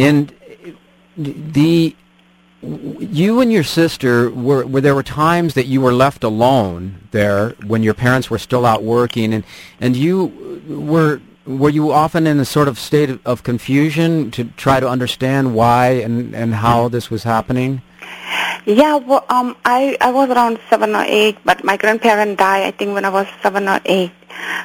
And 0.00 0.32
the 1.16 1.96
you 2.62 3.40
and 3.40 3.50
your 3.50 3.64
sister 3.64 4.30
were, 4.30 4.66
were 4.66 4.80
there 4.80 4.94
were 4.94 5.02
times 5.02 5.54
that 5.54 5.66
you 5.66 5.80
were 5.80 5.94
left 5.94 6.22
alone 6.22 7.08
there 7.10 7.50
when 7.66 7.82
your 7.82 7.94
parents 7.94 8.28
were 8.28 8.38
still 8.38 8.66
out 8.66 8.82
working. 8.82 9.32
And 9.32 9.44
and 9.80 9.96
you 9.96 10.60
were 10.68 11.20
were 11.46 11.70
you 11.70 11.92
often 11.92 12.26
in 12.26 12.38
a 12.38 12.44
sort 12.44 12.68
of 12.68 12.78
state 12.78 13.10
of, 13.10 13.20
of 13.26 13.42
confusion 13.42 14.30
to 14.32 14.44
try 14.56 14.80
to 14.80 14.88
understand 14.88 15.54
why 15.54 15.88
and 15.88 16.34
and 16.34 16.54
how 16.54 16.88
this 16.88 17.10
was 17.10 17.24
happening 17.24 17.82
Yeah, 18.66 18.96
well, 18.96 19.24
um, 19.28 19.56
I 19.64 19.96
I 20.00 20.10
was 20.10 20.30
around 20.30 20.58
seven 20.68 20.94
or 20.94 21.04
eight, 21.06 21.38
but 21.44 21.64
my 21.64 21.76
grandparents 21.76 22.38
died. 22.38 22.62
I 22.64 22.70
think 22.70 22.94
when 22.94 23.04
I 23.04 23.08
was 23.08 23.26
seven 23.42 23.68
or 23.68 23.80
eight. 23.84 24.12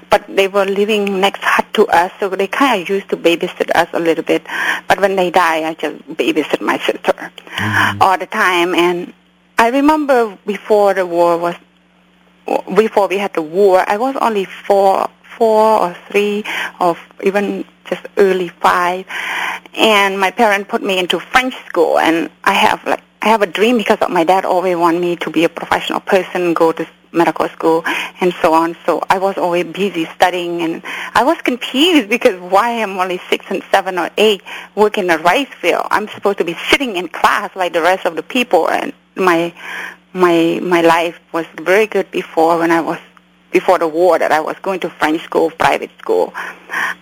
But 0.09 0.23
they 0.27 0.47
were 0.47 0.65
living 0.65 1.19
next 1.19 1.43
hut 1.43 1.65
to 1.73 1.87
us, 1.87 2.11
so 2.19 2.29
they 2.29 2.47
kind 2.47 2.81
of 2.81 2.89
used 2.89 3.09
to 3.09 3.17
babysit 3.17 3.71
us 3.75 3.89
a 3.93 3.99
little 3.99 4.23
bit. 4.23 4.43
But 4.87 5.01
when 5.01 5.15
they 5.15 5.31
died, 5.31 5.63
I 5.63 5.73
just 5.73 5.97
babysit 6.07 6.61
my 6.61 6.77
sister 6.79 7.31
all 7.99 8.17
the 8.17 8.27
time. 8.27 8.73
And 8.75 9.13
I 9.57 9.69
remember 9.69 10.37
before 10.45 10.93
the 10.93 11.05
war 11.05 11.37
was, 11.37 11.55
before 12.75 13.07
we 13.07 13.17
had 13.17 13.33
the 13.33 13.41
war, 13.41 13.83
I 13.87 13.97
was 13.97 14.15
only 14.21 14.45
four, 14.45 15.09
four 15.37 15.79
or 15.81 15.93
three, 16.09 16.43
or 16.79 16.95
even 17.23 17.65
just 17.89 18.05
early 18.17 18.49
five. 18.49 19.05
And 19.73 20.19
my 20.19 20.31
parents 20.31 20.69
put 20.69 20.83
me 20.83 20.99
into 20.99 21.19
French 21.19 21.55
school, 21.65 21.99
and 21.99 22.29
I 22.43 22.53
have 22.53 22.85
like 22.85 23.03
I 23.25 23.29
have 23.29 23.41
a 23.41 23.47
dream 23.47 23.77
because 23.77 23.97
my 24.07 24.23
dad 24.23 24.45
always 24.45 24.77
wanted 24.77 25.01
me 25.01 25.15
to 25.15 25.31
be 25.31 25.45
a 25.45 25.49
professional 25.49 25.99
person, 25.99 26.53
go 26.53 26.71
to 26.71 26.87
medical 27.11 27.49
school, 27.49 27.81
and 28.21 28.31
so 28.39 28.53
on. 28.53 28.77
So 28.85 29.01
I 29.09 29.17
was 29.17 29.35
always 29.39 29.65
busy 29.65 30.05
studying, 30.13 30.61
and 30.61 30.83
I 31.15 31.23
was 31.23 31.41
confused 31.41 32.07
because 32.07 32.39
why 32.39 32.83
I'm 32.83 32.99
only 32.99 33.19
six 33.27 33.43
and 33.49 33.63
seven 33.71 33.97
or 33.97 34.11
eight 34.17 34.43
working 34.75 35.05
in 35.05 35.09
a 35.09 35.17
rice 35.17 35.51
field. 35.59 35.87
I'm 35.89 36.07
supposed 36.09 36.37
to 36.37 36.43
be 36.43 36.53
sitting 36.69 36.97
in 36.97 37.07
class 37.07 37.49
like 37.55 37.73
the 37.73 37.81
rest 37.81 38.05
of 38.05 38.15
the 38.15 38.21
people, 38.21 38.69
and 38.69 38.93
my 39.15 39.51
my 40.13 40.59
my 40.61 40.81
life 40.81 41.19
was 41.31 41.47
very 41.57 41.87
good 41.87 42.11
before 42.11 42.59
when 42.59 42.69
I 42.69 42.81
was 42.81 42.99
before 43.55 43.79
the 43.79 43.87
war 43.87 44.19
that 44.19 44.33
I 44.33 44.41
was 44.41 44.57
going 44.61 44.81
to 44.81 44.89
French 44.89 45.23
school, 45.23 45.49
private 45.49 45.89
school, 45.99 46.33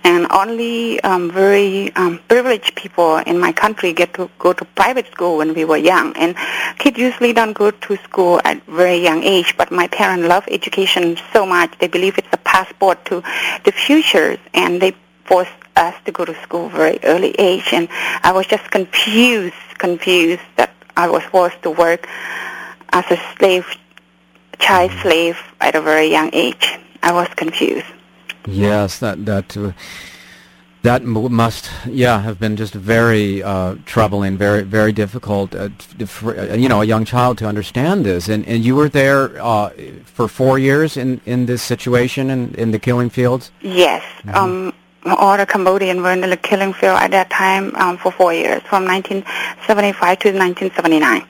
and 0.04 0.28
only 0.32 1.02
um, 1.02 1.32
very 1.32 1.92
um, 1.96 2.20
privileged 2.28 2.76
people 2.76 3.18
in 3.32 3.40
my 3.40 3.52
country 3.52 3.92
get 3.92 4.14
to 4.14 4.30
go 4.38 4.54
to 4.54 4.64
private 4.64 5.08
school 5.08 5.38
when 5.38 5.56
we 5.56 5.66
were 5.66 5.78
young. 5.78 6.16
And 6.16 6.36
kids 6.78 7.00
usually 7.00 7.34
don't 7.34 7.54
go 7.54 7.72
to 7.72 7.98
school 8.08 8.40
at 8.46 8.62
very 8.68 8.98
young 8.98 9.24
age, 9.24 9.56
but 9.58 9.72
my 9.72 9.88
parents 9.88 10.28
love 10.28 10.44
education 10.48 11.18
so 11.34 11.44
much. 11.44 11.76
They 11.80 11.88
believe 11.88 12.20
it's 12.20 12.28
a 12.32 12.38
passport 12.38 13.04
to 13.06 13.24
the 13.66 13.72
future, 13.72 14.38
and 14.54 14.80
they 14.80 14.92
force 15.26 15.54
us 15.76 15.96
to 16.06 16.12
go 16.12 16.24
to 16.24 16.36
school 16.44 16.70
very 16.70 17.00
early 17.04 17.32
age. 17.40 17.70
And 17.74 17.90
I 18.22 18.32
was 18.32 18.46
just 18.46 18.70
confused, 18.70 19.56
confused 19.80 20.44
that 20.58 20.72
I 20.96 21.10
was 21.10 21.24
forced 21.24 21.64
to 21.64 21.72
work 21.72 22.08
as 22.92 23.06
a 23.10 23.18
slave 23.36 23.66
child 24.60 24.92
slave 25.02 25.38
at 25.62 25.76
a 25.76 25.82
very 25.82 26.08
young 26.12 26.30
age. 26.34 26.78
I 27.02 27.12
was 27.12 27.28
confused. 27.36 27.86
yes 28.48 29.00
that 29.00 29.26
that 29.26 29.56
uh, 29.58 29.72
that 30.82 31.02
m- 31.02 31.34
must 31.34 31.70
yeah 31.88 32.20
have 32.22 32.38
been 32.40 32.56
just 32.58 32.74
very 32.74 33.42
uh, 33.42 33.76
troubling 33.86 34.38
very 34.38 34.64
very 34.64 34.92
difficult 34.92 35.56
uh, 35.56 35.70
for 36.06 36.38
uh, 36.38 36.56
you 36.56 36.68
know 36.68 36.82
a 36.82 36.86
young 36.86 37.06
child 37.06 37.38
to 37.38 37.46
understand 37.48 38.06
this 38.06 38.28
and 38.30 38.46
and 38.48 38.66
you 38.66 38.76
were 38.76 38.90
there 38.90 39.24
uh, 39.42 39.70
for 40.06 40.28
four 40.28 40.60
years 40.60 40.98
in 40.98 41.22
in 41.26 41.46
this 41.46 41.62
situation 41.62 42.30
in 42.30 42.54
in 42.56 42.72
the 42.72 42.80
killing 42.80 43.10
fields 43.10 43.52
Yes. 43.62 44.04
Um, 44.34 44.74
all 45.06 45.36
the 45.38 45.46
Cambodians 45.46 46.00
were 46.02 46.14
in 46.14 46.22
the 46.22 46.38
killing 46.38 46.74
field 46.74 46.98
at 46.98 47.12
that 47.12 47.30
time 47.30 47.76
um, 47.76 47.98
for 47.98 48.10
four 48.12 48.34
years, 48.34 48.62
from 48.72 48.86
1975 48.86 50.20
to 50.20 50.28
1979. 50.30 51.28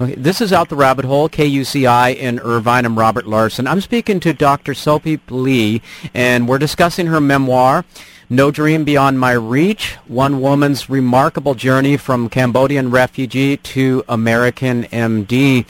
Okay, 0.00 0.16
this 0.16 0.40
is 0.40 0.52
Out 0.52 0.70
the 0.70 0.76
Rabbit 0.76 1.04
Hole, 1.04 1.28
KUCI 1.28 2.16
in 2.16 2.40
Irvine. 2.40 2.84
I'm 2.84 2.98
Robert 2.98 3.28
Larson. 3.28 3.68
I'm 3.68 3.80
speaking 3.80 4.18
to 4.20 4.32
Dr. 4.32 4.74
Sophie 4.74 5.20
Ly, 5.28 5.80
and 6.12 6.48
we're 6.48 6.58
discussing 6.58 7.06
her 7.06 7.20
memoir, 7.20 7.84
No 8.28 8.50
Dream 8.50 8.82
Beyond 8.82 9.20
My 9.20 9.30
Reach, 9.30 9.94
One 10.08 10.40
Woman's 10.40 10.90
Remarkable 10.90 11.54
Journey 11.54 11.96
from 11.96 12.28
Cambodian 12.28 12.90
Refugee 12.90 13.56
to 13.58 14.02
American 14.08 14.82
MD. 14.84 15.64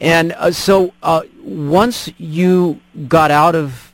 And 0.00 0.32
uh, 0.32 0.50
so 0.52 0.94
uh, 1.02 1.22
once 1.42 2.08
you 2.16 2.80
got 3.06 3.30
out 3.30 3.54
of 3.54 3.92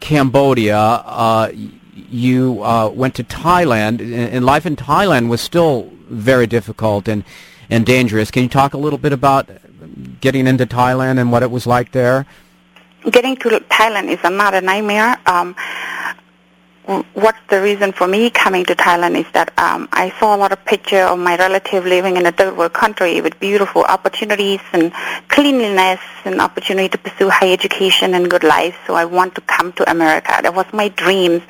Cambodia, 0.00 0.76
uh, 0.76 1.52
you 1.94 2.62
uh, 2.62 2.90
went 2.90 3.14
to 3.14 3.24
Thailand, 3.24 4.00
and 4.00 4.12
and 4.12 4.44
life 4.44 4.66
in 4.66 4.76
Thailand 4.76 5.28
was 5.28 5.40
still 5.40 5.90
very 6.10 6.46
difficult 6.46 7.08
and, 7.08 7.24
and 7.70 7.84
dangerous. 7.86 8.30
Can 8.30 8.44
you 8.44 8.48
talk 8.48 8.74
a 8.74 8.78
little 8.78 8.98
bit 8.98 9.12
about 9.12 9.48
getting 10.20 10.46
into 10.46 10.66
Thailand 10.66 11.18
and 11.18 11.32
what 11.32 11.42
it 11.42 11.50
was 11.50 11.66
like 11.66 11.92
there? 11.92 12.26
Getting 13.10 13.36
to 13.36 13.48
Thailand 13.48 14.08
is 14.08 14.18
another 14.24 14.60
nightmare. 14.60 15.16
Um, 15.26 15.54
what's 17.14 17.38
the 17.48 17.60
reason 17.60 17.92
for 17.92 18.06
me 18.06 18.30
coming 18.30 18.64
to 18.64 18.74
Thailand 18.74 19.18
is 19.18 19.26
that 19.32 19.52
um, 19.58 19.88
I 19.92 20.10
saw 20.20 20.36
a 20.36 20.38
lot 20.38 20.52
of 20.52 20.64
picture 20.64 21.02
of 21.02 21.18
my 21.18 21.36
relative 21.36 21.84
living 21.84 22.16
in 22.16 22.26
a 22.26 22.32
third 22.32 22.56
world 22.56 22.72
country 22.72 23.20
with 23.20 23.38
beautiful 23.40 23.82
opportunities 23.82 24.60
and 24.72 24.92
cleanliness 25.28 26.00
and 26.24 26.40
opportunity 26.40 26.88
to 26.88 26.98
pursue 26.98 27.28
higher 27.28 27.52
education 27.52 28.14
and 28.14 28.30
good 28.30 28.44
life. 28.44 28.76
So 28.86 28.94
I 28.94 29.04
want 29.04 29.34
to 29.34 29.40
come 29.42 29.72
to 29.74 29.90
America. 29.90 30.38
That 30.42 30.54
was 30.54 30.66
my 30.72 30.88
dream. 30.88 31.42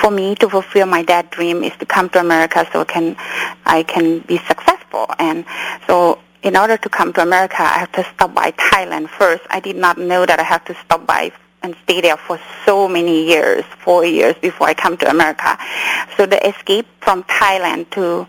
For 0.00 0.10
me 0.10 0.34
to 0.36 0.48
fulfill 0.48 0.86
my 0.86 1.02
dad's 1.02 1.30
dream 1.30 1.62
is 1.62 1.72
to 1.78 1.86
come 1.86 2.08
to 2.10 2.20
America 2.20 2.66
so 2.72 2.80
I 2.80 2.84
can 2.84 3.16
I 3.64 3.82
can 3.82 4.20
be 4.20 4.38
successful. 4.38 4.75
And 5.18 5.44
so 5.86 6.18
in 6.42 6.56
order 6.56 6.76
to 6.76 6.88
come 6.88 7.12
to 7.14 7.22
America, 7.22 7.60
I 7.60 7.78
have 7.84 7.92
to 7.92 8.04
stop 8.14 8.32
by 8.34 8.52
Thailand 8.52 9.08
first. 9.08 9.42
I 9.50 9.60
did 9.60 9.76
not 9.76 9.98
know 9.98 10.24
that 10.24 10.38
I 10.38 10.44
have 10.44 10.64
to 10.66 10.74
stop 10.84 11.06
by 11.06 11.32
and 11.62 11.74
stay 11.82 12.00
there 12.00 12.16
for 12.16 12.38
so 12.64 12.86
many 12.86 13.26
years, 13.26 13.64
four 13.84 14.04
years 14.04 14.36
before 14.40 14.68
I 14.68 14.74
come 14.74 14.96
to 14.98 15.10
America. 15.10 15.58
So 16.16 16.24
the 16.26 16.38
escape 16.46 16.86
from 17.00 17.24
Thailand 17.24 17.90
to 17.90 18.26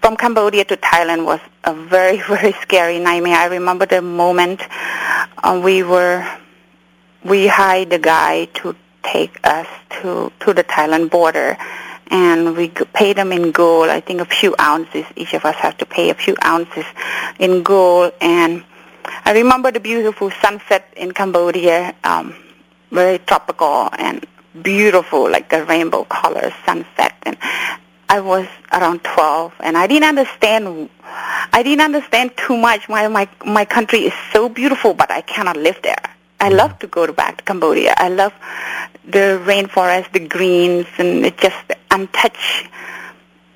from 0.00 0.16
Cambodia 0.16 0.64
to 0.64 0.76
Thailand 0.76 1.24
was 1.24 1.38
a 1.62 1.72
very 1.72 2.18
very 2.34 2.52
scary 2.62 2.98
nightmare. 2.98 3.36
I 3.36 3.46
remember 3.46 3.86
the 3.86 4.02
moment 4.02 4.60
uh, 5.44 5.60
we 5.62 5.84
were 5.84 6.26
we 7.24 7.46
hired 7.46 7.92
a 7.92 8.00
guy 8.00 8.46
to 8.60 8.74
take 9.04 9.38
us 9.44 9.68
to 10.00 10.32
to 10.40 10.52
the 10.52 10.64
Thailand 10.64 11.10
border 11.10 11.56
and 12.08 12.56
we 12.56 12.68
paid 12.68 13.16
them 13.16 13.32
in 13.32 13.52
gold. 13.52 13.88
I 13.88 14.00
think 14.00 14.20
a 14.20 14.24
few 14.24 14.54
ounces. 14.60 15.04
Each 15.16 15.34
of 15.34 15.44
us 15.44 15.56
have 15.56 15.76
to 15.78 15.86
pay 15.86 16.10
a 16.10 16.14
few 16.14 16.36
ounces 16.44 16.84
in 17.38 17.62
gold. 17.62 18.12
And 18.20 18.64
I 19.24 19.32
remember 19.32 19.70
the 19.70 19.80
beautiful 19.80 20.30
sunset 20.30 20.92
in 20.96 21.12
Cambodia, 21.12 21.94
um, 22.04 22.34
very 22.90 23.18
tropical 23.18 23.88
and 23.98 24.26
beautiful, 24.62 25.30
like 25.30 25.52
a 25.52 25.64
rainbow 25.64 26.04
color 26.04 26.52
sunset. 26.66 27.14
And 27.22 27.36
I 28.08 28.20
was 28.20 28.46
around 28.72 29.02
12, 29.04 29.54
and 29.60 29.78
I 29.78 29.86
didn't 29.86 30.08
understand. 30.08 30.90
I 31.54 31.62
didn't 31.62 31.80
understand 31.80 32.36
too 32.36 32.56
much 32.56 32.88
why 32.88 33.08
my 33.08 33.28
my 33.44 33.64
country 33.64 34.00
is 34.00 34.12
so 34.32 34.48
beautiful, 34.48 34.92
but 34.92 35.10
I 35.10 35.22
cannot 35.22 35.56
live 35.56 35.80
there. 35.82 36.02
I 36.42 36.48
love 36.48 36.76
to 36.80 36.88
go 36.88 37.06
back 37.12 37.38
to 37.38 37.44
Cambodia. 37.44 37.94
I 37.96 38.08
love 38.08 38.34
the 39.04 39.40
rainforest, 39.46 40.12
the 40.12 40.26
greens, 40.26 40.88
and 40.98 41.24
it 41.24 41.38
just 41.38 41.56
untouched 41.88 42.66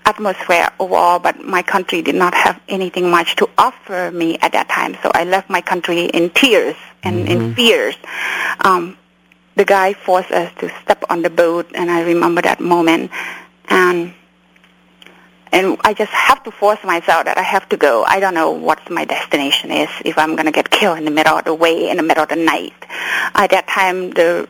atmosphere 0.05 0.71
overall, 0.79 1.19
but 1.19 1.45
my 1.45 1.63
country 1.63 2.01
did 2.01 2.15
not 2.15 2.33
have 2.33 2.61
anything 2.69 3.11
much 3.11 3.35
to 3.37 3.51
offer 3.59 4.13
me 4.13 4.39
at 4.39 4.53
that 4.53 4.69
time. 4.69 4.97
So 5.03 5.11
I 5.13 5.25
left 5.25 5.51
my 5.51 5.61
country 5.61 6.05
in 6.05 6.31
tears 6.31 6.77
and 7.03 7.27
mm-hmm. 7.27 7.49
in 7.49 7.55
fears. 7.57 7.97
Um, 8.65 8.97
the 9.57 9.65
guy 9.65 9.93
forced 9.93 10.31
us 10.31 10.53
to 10.61 10.71
step 10.83 11.03
on 11.11 11.23
the 11.23 11.31
boat, 11.31 11.67
and 11.75 11.91
I 11.91 12.03
remember 12.03 12.41
that 12.43 12.61
moment. 12.61 13.11
And 13.69 14.15
and 15.57 15.79
I 15.85 15.95
just 15.95 16.13
have 16.13 16.45
to 16.45 16.51
force 16.51 16.85
myself 16.85 17.25
that 17.25 17.39
I 17.39 17.43
have 17.43 17.67
to 17.71 17.79
go. 17.79 18.05
I 18.05 18.21
don't 18.21 18.35
know 18.35 18.51
what 18.51 18.91
my 18.91 19.07
destination 19.07 19.71
is 19.71 19.89
if 20.05 20.19
I'm 20.19 20.37
going 20.37 20.45
to 20.45 20.53
get 20.53 20.69
killed 20.69 20.99
in 20.99 21.07
the 21.07 21.11
middle 21.11 21.39
of 21.39 21.47
the 21.47 21.55
way 21.55 21.89
in 21.89 21.97
the 21.97 22.03
middle 22.03 22.25
of 22.25 22.29
the 22.29 22.37
night. 22.37 22.75
At 23.35 23.53
that 23.53 23.67
time, 23.67 24.11
the 24.11 24.47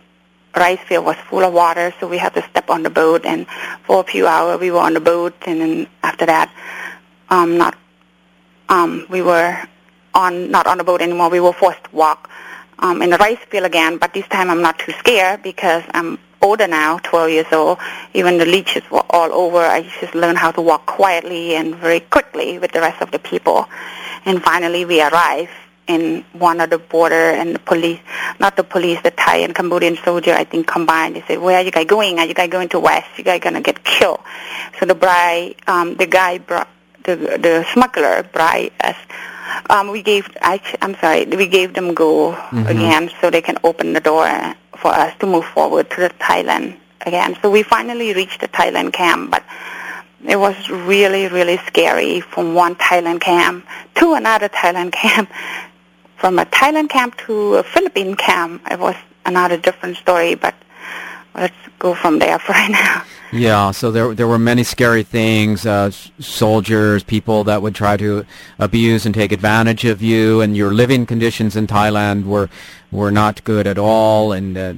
rice 0.56 0.80
field 0.88 1.04
was 1.04 1.14
full 1.30 1.44
of 1.44 1.52
water, 1.52 1.94
so 2.00 2.08
we 2.08 2.18
had 2.18 2.34
to 2.34 2.42
step 2.50 2.70
on 2.70 2.82
the 2.82 2.90
boat. 2.90 3.25
And 3.25 3.46
for 3.84 4.00
a 4.00 4.02
few 4.02 4.26
hours, 4.26 4.58
we 4.58 4.72
were 4.72 4.80
on 4.80 4.94
the 4.94 5.00
boat, 5.00 5.34
and 5.46 5.60
then 5.60 5.86
after 6.02 6.26
that, 6.26 6.52
um, 7.30 7.56
not 7.56 7.78
um, 8.68 9.06
we 9.08 9.22
were 9.22 9.56
on 10.12 10.50
not 10.50 10.66
on 10.66 10.78
the 10.78 10.84
boat 10.84 11.00
anymore. 11.02 11.30
We 11.30 11.38
were 11.38 11.52
forced 11.52 11.84
to 11.84 11.90
walk 11.94 12.28
um, 12.80 13.00
in 13.00 13.10
the 13.10 13.18
rice 13.18 13.38
field 13.48 13.64
again. 13.64 13.98
But 13.98 14.12
this 14.12 14.26
time, 14.26 14.50
I'm 14.50 14.60
not 14.60 14.80
too 14.80 14.92
scared 14.98 15.44
because 15.44 15.84
I'm 15.94 16.18
older 16.46 16.68
now, 16.68 16.98
12 16.98 17.30
years 17.30 17.52
old, 17.52 17.78
even 18.14 18.38
the 18.38 18.46
leeches 18.46 18.82
were 18.90 19.04
all 19.10 19.32
over. 19.32 19.58
I 19.58 19.82
just 20.00 20.14
learned 20.14 20.38
how 20.38 20.52
to 20.52 20.62
walk 20.62 20.86
quietly 20.86 21.54
and 21.54 21.74
very 21.74 22.00
quickly 22.00 22.58
with 22.58 22.72
the 22.72 22.80
rest 22.80 23.02
of 23.02 23.10
the 23.10 23.18
people. 23.18 23.68
And 24.24 24.42
finally 24.42 24.84
we 24.84 25.02
arrived 25.02 25.50
in 25.86 26.24
one 26.32 26.60
of 26.60 26.70
the 26.70 26.78
border 26.78 27.30
and 27.40 27.54
the 27.54 27.58
police, 27.58 28.00
not 28.40 28.56
the 28.56 28.64
police, 28.64 29.00
the 29.02 29.10
Thai 29.10 29.36
and 29.38 29.54
Cambodian 29.54 29.97
soldier, 29.97 30.32
I 30.32 30.44
think 30.44 30.66
combined. 30.66 31.16
They 31.16 31.25
said, 31.28 31.38
where 31.40 31.58
are 31.58 31.62
you 31.62 31.71
guys 31.71 31.86
going? 31.86 32.18
Are 32.18 32.26
you 32.26 32.34
guys 32.34 32.50
going 32.50 32.68
to 32.71 32.80
West? 32.80 33.08
You 33.16 33.25
guys 33.25 33.40
going 33.40 33.54
to 33.54 33.60
get 33.60 33.84
killed. 33.84 34.21
So 34.78 34.86
the 34.86 34.94
bride, 34.94 35.56
um, 35.66 35.97
the 35.97 36.06
guy 36.06 36.38
brought, 36.38 36.68
the, 37.04 37.16
the 37.16 37.66
smuggler 37.73 38.25
bride 38.25 38.73
us 38.80 38.97
um, 39.71 39.90
we 39.90 40.02
gave, 40.02 40.28
I, 40.42 40.60
I'm 40.82 40.94
sorry, 40.97 41.25
we 41.25 41.47
gave 41.47 41.75
them 41.75 41.94
go 41.94 42.32
mm-hmm. 42.32 42.66
again 42.66 43.10
so 43.21 43.30
they 43.30 43.42
can 43.42 43.58
open 43.64 43.92
the 43.92 44.00
door 44.00 44.26
for 44.78 44.89
us 44.89 45.17
to 45.21 45.26
move 45.26 45.45
forward 45.45 45.91
to 45.91 46.00
the 46.02 46.10
Thailand 46.10 46.78
again. 47.02 47.36
So 47.43 47.50
we 47.50 47.62
finally 47.62 48.12
reached 48.12 48.41
the 48.41 48.49
Thailand 48.49 48.93
camp, 48.93 49.30
but 49.30 49.45
it 50.26 50.36
was 50.36 50.69
really, 50.69 51.28
really 51.28 51.58
scary 51.67 52.21
from 52.21 52.54
one 52.54 52.75
Thailand 52.76 53.21
camp 53.21 53.67
to 53.97 54.15
another 54.15 54.49
Thailand 54.49 54.93
camp. 54.93 55.30
From 56.17 56.39
a 56.39 56.47
Thailand 56.47 56.89
camp 56.89 57.19
to 57.26 57.56
a 57.56 57.62
Philippine 57.62 58.15
camp, 58.15 58.62
it 58.71 58.78
was 58.78 58.95
another 59.26 59.58
different 59.58 59.99
story, 59.99 60.34
but 60.34 60.54
let's 61.34 61.54
go 61.78 61.95
from 61.95 62.19
there 62.19 62.39
for 62.45 62.52
right 62.52 62.71
now. 62.71 63.04
Yeah, 63.32 63.73
so 63.73 63.91
there 63.91 64.15
there 64.15 64.28
were 64.28 64.39
many 64.39 64.62
scary 64.62 65.02
things, 65.02 65.67
uh, 65.67 65.91
soldiers, 66.21 67.02
people 67.02 67.45
that 67.45 67.60
would 67.60 67.75
try 67.75 67.97
to 67.97 68.25
abuse 68.58 69.04
and 69.04 69.15
take 69.15 69.32
advantage 69.32 69.84
of 69.84 70.00
you, 70.00 70.41
and 70.41 70.56
your 70.56 70.73
living 70.73 71.06
conditions 71.06 71.56
in 71.56 71.67
Thailand 71.67 72.25
were 72.25 72.49
were 72.90 73.10
not 73.10 73.44
good 73.44 73.66
at 73.66 73.78
all. 73.78 74.32
And 74.32 74.56
uh, 74.56 74.72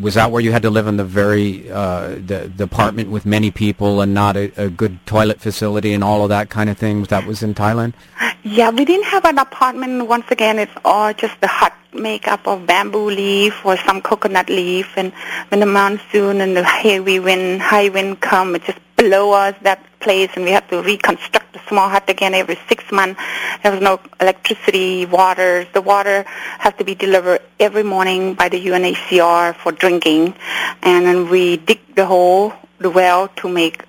was 0.00 0.14
that 0.14 0.30
where 0.30 0.42
you 0.42 0.52
had 0.52 0.62
to 0.62 0.70
live 0.70 0.86
in 0.86 0.96
the 0.96 1.04
very 1.04 1.70
uh, 1.70 2.08
the, 2.14 2.52
the 2.54 2.64
apartment 2.64 3.10
with 3.10 3.24
many 3.24 3.50
people 3.50 4.00
and 4.00 4.14
not 4.14 4.36
a, 4.36 4.52
a 4.56 4.68
good 4.68 5.04
toilet 5.06 5.40
facility 5.40 5.92
and 5.92 6.02
all 6.02 6.22
of 6.22 6.28
that 6.30 6.50
kind 6.50 6.68
of 6.70 6.78
thing? 6.78 7.04
That 7.04 7.26
was 7.26 7.42
in 7.42 7.54
Thailand. 7.54 7.94
Yeah, 8.42 8.70
we 8.70 8.84
didn't 8.84 9.06
have 9.06 9.24
an 9.24 9.38
apartment. 9.38 10.06
Once 10.08 10.26
again, 10.30 10.58
it's 10.58 10.72
all 10.84 11.14
just 11.14 11.40
the 11.40 11.46
hut 11.46 11.72
made 11.92 12.26
up 12.26 12.46
of 12.46 12.66
bamboo 12.66 13.08
leaf 13.10 13.64
or 13.64 13.76
some 13.78 14.02
coconut 14.02 14.48
leaf. 14.48 14.92
And 14.96 15.12
when 15.48 15.60
the 15.60 15.66
monsoon 15.66 16.40
and 16.40 16.56
the 16.56 16.64
heavy 16.64 17.20
wind, 17.20 17.62
high 17.62 17.88
wind 17.88 18.20
come, 18.20 18.54
it 18.56 18.64
just 18.64 18.78
blow 18.96 19.32
us 19.32 19.54
that 19.62 19.84
place, 20.00 20.30
and 20.34 20.44
we 20.44 20.50
have 20.50 20.68
to 20.68 20.82
reconstruct 20.82 21.52
the 21.52 21.60
small 21.68 21.88
hut 21.88 22.08
again 22.08 22.34
every 22.34 22.58
six 22.68 22.90
months. 22.92 23.20
There 23.62 23.72
was 23.72 23.80
no 23.80 24.00
electricity, 24.20 25.06
water. 25.06 25.66
The 25.72 25.82
water 25.82 26.24
has 26.58 26.74
to 26.74 26.84
be 26.84 26.94
delivered 26.94 27.40
every 27.58 27.82
morning 27.82 28.34
by 28.34 28.48
the 28.48 28.64
UNHCR 28.64 29.56
for 29.56 29.72
drinking, 29.72 30.34
and 30.82 31.06
then 31.06 31.28
we 31.28 31.56
dig 31.56 31.80
the 31.94 32.06
hole, 32.06 32.52
the 32.78 32.90
well, 32.90 33.28
to 33.36 33.48
make 33.48 33.84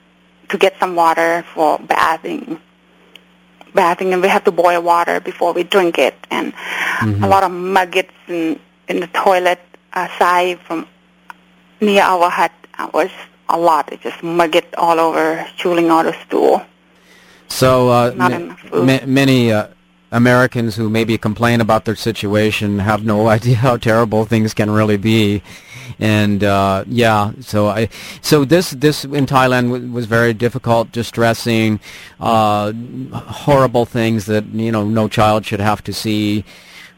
to 0.50 0.58
get 0.58 0.80
some 0.80 0.96
water 0.96 1.44
for 1.54 1.80
bathing 1.80 2.60
bathing 3.76 4.14
and 4.14 4.22
we 4.22 4.30
have 4.30 4.44
to 4.46 4.52
boil 4.52 4.82
water 4.82 5.20
before 5.20 5.52
we 5.54 5.64
drink 5.64 6.00
it 6.00 6.16
and 6.32 6.54
mm-hmm. 6.54 7.24
a 7.24 7.28
lot 7.28 7.44
of 7.44 7.52
maggots 7.52 8.14
in, 8.28 8.60
in 8.88 9.02
the 9.02 9.08
toilet 9.08 9.60
aside 9.94 10.60
from 10.62 10.88
near 11.82 12.02
our 12.02 12.30
hut 12.30 12.52
was 12.94 13.12
a 13.50 13.58
lot. 13.58 13.92
It 13.92 14.02
just 14.02 14.24
maggot 14.24 14.74
all 14.78 15.00
over, 15.00 15.46
chewing 15.58 15.90
out 15.90 16.04
the 16.04 16.14
stool. 16.26 16.62
So 17.48 17.90
uh, 17.90 18.14
ma- 18.74 19.06
many 19.06 19.52
uh, 19.52 19.68
Americans 20.12 20.76
who 20.76 20.90
maybe 20.90 21.18
complain 21.18 21.62
about 21.62 21.86
their 21.86 21.96
situation 21.96 22.80
have 22.80 23.06
no 23.06 23.28
idea 23.38 23.56
how 23.58 23.78
terrible 23.78 24.26
things 24.26 24.54
can 24.54 24.72
really 24.72 24.98
be. 24.98 25.42
And 26.00 26.44
uh, 26.44 26.84
yeah, 26.88 27.32
so 27.40 27.68
I 27.68 27.90
so 28.22 28.44
this 28.44 28.72
this 28.72 29.06
in 29.06 29.26
Thailand 29.26 29.70
w- 29.70 29.92
was 29.92 30.08
very 30.08 30.34
difficult, 30.34 30.92
distressing, 30.92 31.80
uh, 32.20 32.74
horrible 33.14 33.86
things 33.86 34.26
that 34.26 34.46
you 34.48 34.72
know 34.72 34.84
no 34.84 35.08
child 35.08 35.46
should 35.46 35.62
have 35.62 35.84
to 35.84 35.94
see, 35.94 36.44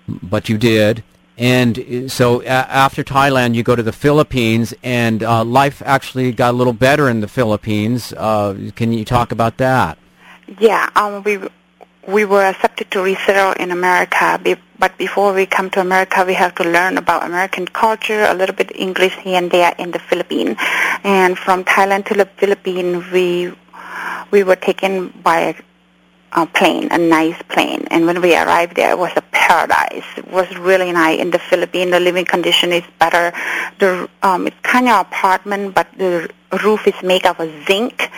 but 0.08 0.50
you 0.50 0.58
did. 0.58 1.04
And 1.38 2.12
so 2.12 2.42
after 2.44 3.04
Thailand, 3.04 3.54
you 3.54 3.62
go 3.62 3.76
to 3.76 3.84
the 3.84 3.92
Philippines, 3.92 4.74
and 4.82 5.22
uh, 5.22 5.44
life 5.44 5.84
actually 5.86 6.32
got 6.32 6.56
a 6.56 6.58
little 6.58 6.74
better 6.74 7.10
in 7.10 7.22
the 7.22 7.28
Philippines. 7.28 8.12
Uh, 8.14 8.72
can 8.76 8.92
you 8.92 9.06
talk 9.06 9.32
about 9.32 9.58
that? 9.58 10.00
Yeah, 10.60 10.90
um, 10.96 11.22
we 11.24 11.40
we 12.08 12.26
were 12.26 12.44
accepted 12.44 12.90
to 12.92 13.02
resettle 13.02 13.52
in 13.62 13.70
America, 13.70 14.40
but 14.80 14.98
before 14.98 15.34
we 15.34 15.46
come 15.46 15.70
to 15.72 15.82
America, 15.82 16.24
we 16.26 16.34
have 16.34 16.56
to 16.56 16.64
learn 16.64 16.98
about 16.98 17.26
American 17.26 17.68
culture, 17.68 18.24
a 18.24 18.34
little 18.34 18.56
bit 18.56 18.72
English 18.74 19.14
here 19.18 19.38
and 19.38 19.52
there 19.52 19.76
in 19.78 19.92
the 19.92 20.00
Philippines. 20.00 20.56
And 21.04 21.38
from 21.38 21.66
Thailand 21.66 22.06
to 22.06 22.14
the 22.14 22.26
Philippines, 22.26 23.04
we 23.12 23.54
we 24.32 24.44
were 24.44 24.56
taken 24.56 25.10
by 25.22 25.56
a 26.38 26.46
plane, 26.46 26.88
a 26.92 26.98
nice 26.98 27.42
plane. 27.50 27.88
And 27.90 28.06
when 28.06 28.22
we 28.22 28.36
arrived 28.36 28.76
there, 28.76 28.92
it 28.92 29.00
was 29.00 29.12
a 29.16 29.24
paradise. 29.32 30.06
It 30.18 30.30
was 30.32 30.48
really 30.58 30.92
nice. 30.92 31.20
In 31.20 31.32
the 31.32 31.40
Philippines, 31.40 31.92
the 31.92 32.00
living 32.00 32.26
condition 32.26 32.72
is 32.72 32.84
better. 33.00 33.34
The 33.80 34.08
um, 34.22 34.46
it's 34.46 34.56
kind 34.62 34.88
of 34.88 35.08
apartment, 35.08 35.74
but 35.74 35.88
the 35.98 36.30
roof 36.64 36.88
is 36.88 37.02
made 37.04 37.26
of 37.26 37.38
zinc. 37.66 38.10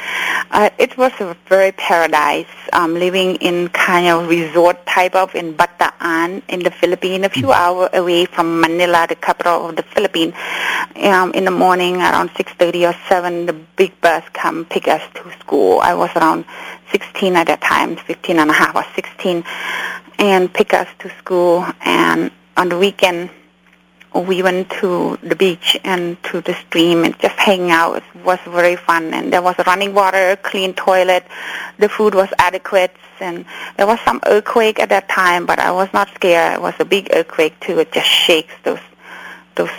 Uh, 0.52 0.70
it 0.78 0.98
was 0.98 1.12
a 1.20 1.36
very 1.48 1.72
paradise. 1.72 2.48
Um, 2.74 2.94
living 2.94 3.36
in 3.38 3.70
kind 3.70 4.08
of 4.08 4.30
resort 4.30 4.86
type 4.86 5.16
of 5.16 5.34
in 5.34 5.54
Bataan 5.56 6.42
in 6.50 6.60
the 6.60 6.72
Philippines, 6.72 7.26
a 7.26 7.30
few 7.30 7.48
mm-hmm. 7.48 7.64
hours 7.64 7.90
away 7.94 8.26
from 8.26 8.60
Manila, 8.60 9.06
the 9.08 9.16
capital 9.16 9.70
of 9.70 9.76
the 9.76 9.84
Philippines. 9.84 10.34
Um, 10.96 11.32
in 11.34 11.46
the 11.46 11.52
morning, 11.52 11.98
around 11.98 12.30
6.30 12.32 12.90
or 12.90 12.96
7, 13.08 13.46
the 13.46 13.54
big 13.54 14.00
bus 14.02 14.24
come 14.34 14.66
pick 14.66 14.88
us 14.88 15.02
to 15.16 15.32
school. 15.40 15.80
I 15.82 15.94
was 15.94 16.10
around 16.16 16.46
16 16.92 17.36
at 17.36 17.48
that 17.48 17.62
time, 17.62 17.96
15 17.96 18.40
and 18.40 18.50
a 18.50 18.54
half 18.54 18.76
or 18.76 18.86
16, 18.96 19.44
and 20.18 20.54
pick 20.54 20.74
us 20.74 20.88
to 21.00 21.10
school. 21.18 21.66
And 21.82 22.32
on 22.58 22.70
the 22.70 22.78
weekend, 22.78 23.30
we 24.14 24.42
went 24.42 24.70
to 24.72 25.18
the 25.22 25.36
beach 25.36 25.80
and 25.84 26.22
to 26.24 26.42
the 26.42 26.56
stream 26.56 27.04
and 27.04 27.18
just 27.20 27.36
hang 27.36 27.70
out. 27.70 27.98
It 27.98 28.26
was 28.26 28.40
very 28.48 28.76
fun. 28.76 29.14
And 29.14 29.32
there 29.32 29.42
was 29.42 29.56
running 29.68 29.94
water, 29.94 30.36
clean 30.38 30.74
toilet. 30.74 31.26
The 31.78 31.90
food 31.90 32.16
was 32.16 32.30
adequate. 32.40 32.96
And 33.20 33.46
there 33.78 33.86
was 33.86 34.00
some 34.02 34.22
earthquake 34.26 34.80
at 34.80 34.90
that 34.90 35.10
time, 35.10 35.46
but 35.46 35.60
I 35.60 35.72
was 35.72 35.90
not 35.94 36.10
scared. 36.16 36.56
It 36.56 36.62
was 36.62 36.74
a 36.80 36.86
big 36.86 37.10
earthquake 37.14 37.60
too. 37.60 37.80
It 37.80 37.92
just 37.92 38.08
shakes 38.08 38.54
those 38.64 38.80
those 39.56 39.70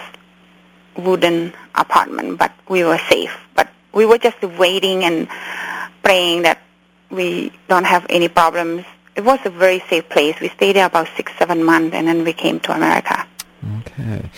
wooden 0.97 1.53
apartment. 1.75 2.39
But 2.39 2.53
we 2.69 2.85
were 2.85 2.99
safe. 2.99 3.37
But 3.55 3.69
we 3.93 4.07
were 4.07 4.19
just 4.19 4.41
waiting 4.43 5.05
and 5.05 5.29
praying 6.03 6.43
that 6.43 6.59
we 7.11 7.53
don't 7.69 7.85
have 7.85 8.07
any 8.09 8.29
problems. 8.29 8.85
It 9.17 9.23
was 9.23 9.41
a 9.45 9.51
very 9.51 9.81
safe 9.89 10.09
place. 10.09 10.39
We 10.41 10.49
stayed 10.49 10.77
there 10.77 10.87
about 10.87 11.09
six, 11.17 11.33
seven 11.37 11.65
months, 11.65 11.95
and 11.95 12.07
then 12.07 12.25
we 12.25 12.33
came 12.33 12.61
to 12.61 12.73
America. 12.73 13.27
Okay. 13.81 14.31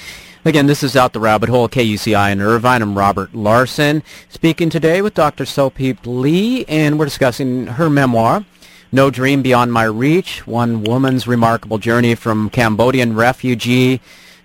Again, 0.45 0.67
this 0.67 0.83
is 0.83 0.97
Out 0.97 1.13
the 1.13 1.21
Rabbit 1.21 1.51
Hole, 1.51 1.69
KUCI 1.69 2.33
in 2.33 2.41
Irvine. 2.41 2.83
I'm 2.83 2.99
Robert 2.99 3.33
Larson, 3.33 4.03
speaking 4.29 4.71
today 4.71 5.01
with 5.01 5.15
Dr. 5.15 5.45
Sopheap 5.45 5.99
Ly, 6.05 6.65
and 6.67 6.99
we're 6.99 7.05
discussing 7.05 7.69
her 7.69 7.89
memoir, 7.89 8.45
No 8.91 9.09
Dream 9.09 9.43
Beyond 9.43 9.73
My 9.73 9.85
Reach, 9.85 10.45
One 10.45 10.83
Woman's 10.83 11.29
Remarkable 11.29 11.79
Journey 11.79 12.17
from 12.17 12.51
Cambodian 12.51 13.15
Refugee 13.15 14.01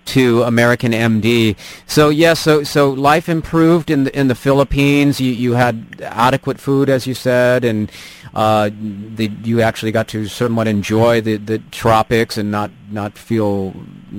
to 0.08 0.42
American 0.42 0.92
MD. 0.92 1.56
So 1.86 2.08
yes, 2.08 2.40
so 2.40 2.62
so 2.62 2.90
life 2.90 3.28
improved 3.28 3.90
in 3.90 4.04
the 4.04 4.18
in 4.18 4.28
the 4.28 4.34
Philippines. 4.34 5.20
You 5.20 5.32
you 5.32 5.52
had 5.52 6.00
adequate 6.02 6.58
food, 6.60 6.88
as 6.88 7.06
you 7.06 7.14
said, 7.14 7.64
and 7.64 7.90
uh, 8.38 8.70
you 9.42 9.60
actually 9.62 9.90
got 9.90 10.06
to 10.06 10.28
somewhat 10.28 10.68
enjoy 10.68 11.20
the 11.20 11.38
the 11.38 11.58
tropics 11.72 12.38
and 12.38 12.52
not 12.52 12.70
not 12.88 13.18
feel 13.18 13.74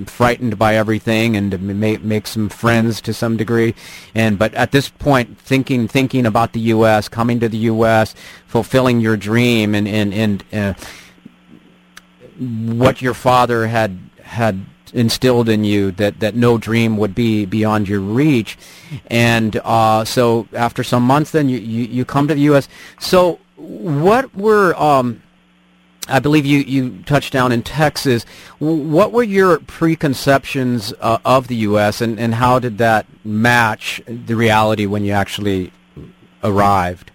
frightened 0.08 0.60
by 0.60 0.76
everything, 0.76 1.38
and 1.38 1.58
make 1.62 2.04
make 2.04 2.28
some 2.28 2.50
friends 2.50 3.00
to 3.00 3.14
some 3.14 3.38
degree. 3.38 3.74
And 4.14 4.38
but 4.38 4.54
at 4.56 4.74
this 4.74 4.90
point, 4.90 5.40
thinking 5.40 5.88
thinking 5.88 6.26
about 6.26 6.52
the 6.52 6.60
U.S., 6.76 7.08
coming 7.08 7.40
to 7.40 7.48
the 7.48 7.60
U.S., 7.72 8.14
fulfilling 8.46 9.00
your 9.00 9.16
dream, 9.16 9.74
and 9.74 9.88
and 9.88 10.14
and. 10.14 10.44
Uh, 10.52 10.74
what 12.40 13.02
your 13.02 13.14
father 13.14 13.68
had 13.68 14.00
had 14.22 14.66
instilled 14.94 15.50
in 15.50 15.66
you 15.66 15.92
that, 15.92 16.20
that 16.22 16.36
no 16.36 16.58
dream 16.58 16.96
would 16.96 17.14
be 17.14 17.46
beyond 17.46 17.88
your 17.90 18.00
reach. 18.00 18.58
And 19.08 19.58
uh, 19.58 20.06
so 20.06 20.48
after 20.54 20.82
some 20.84 21.04
months, 21.04 21.32
then 21.32 21.50
you, 21.50 21.60
you, 21.60 21.84
you, 21.84 22.06
come 22.06 22.28
to 22.30 22.34
the 22.34 22.42
U.S. 22.42 22.70
So 22.98 23.40
what 23.60 24.34
were, 24.36 24.74
um, 24.76 25.22
I 26.08 26.20
believe 26.20 26.46
you, 26.46 26.60
you 26.60 27.04
touched 27.04 27.34
down 27.34 27.52
in 27.52 27.62
Texas, 27.62 28.26
what 28.60 29.12
were 29.12 29.24
your 29.24 29.60
preconceptions 29.60 30.94
uh, 31.00 31.20
of 31.26 31.48
the 31.48 31.56
U.S. 31.58 32.02
and, 32.02 32.20
and 32.20 32.36
how 32.36 32.60
did 32.60 32.78
that 32.80 33.06
match 33.24 34.02
the 34.08 34.36
reality 34.36 34.86
when 34.86 35.04
you 35.04 35.12
actually 35.12 35.72
arrived? 36.44 37.12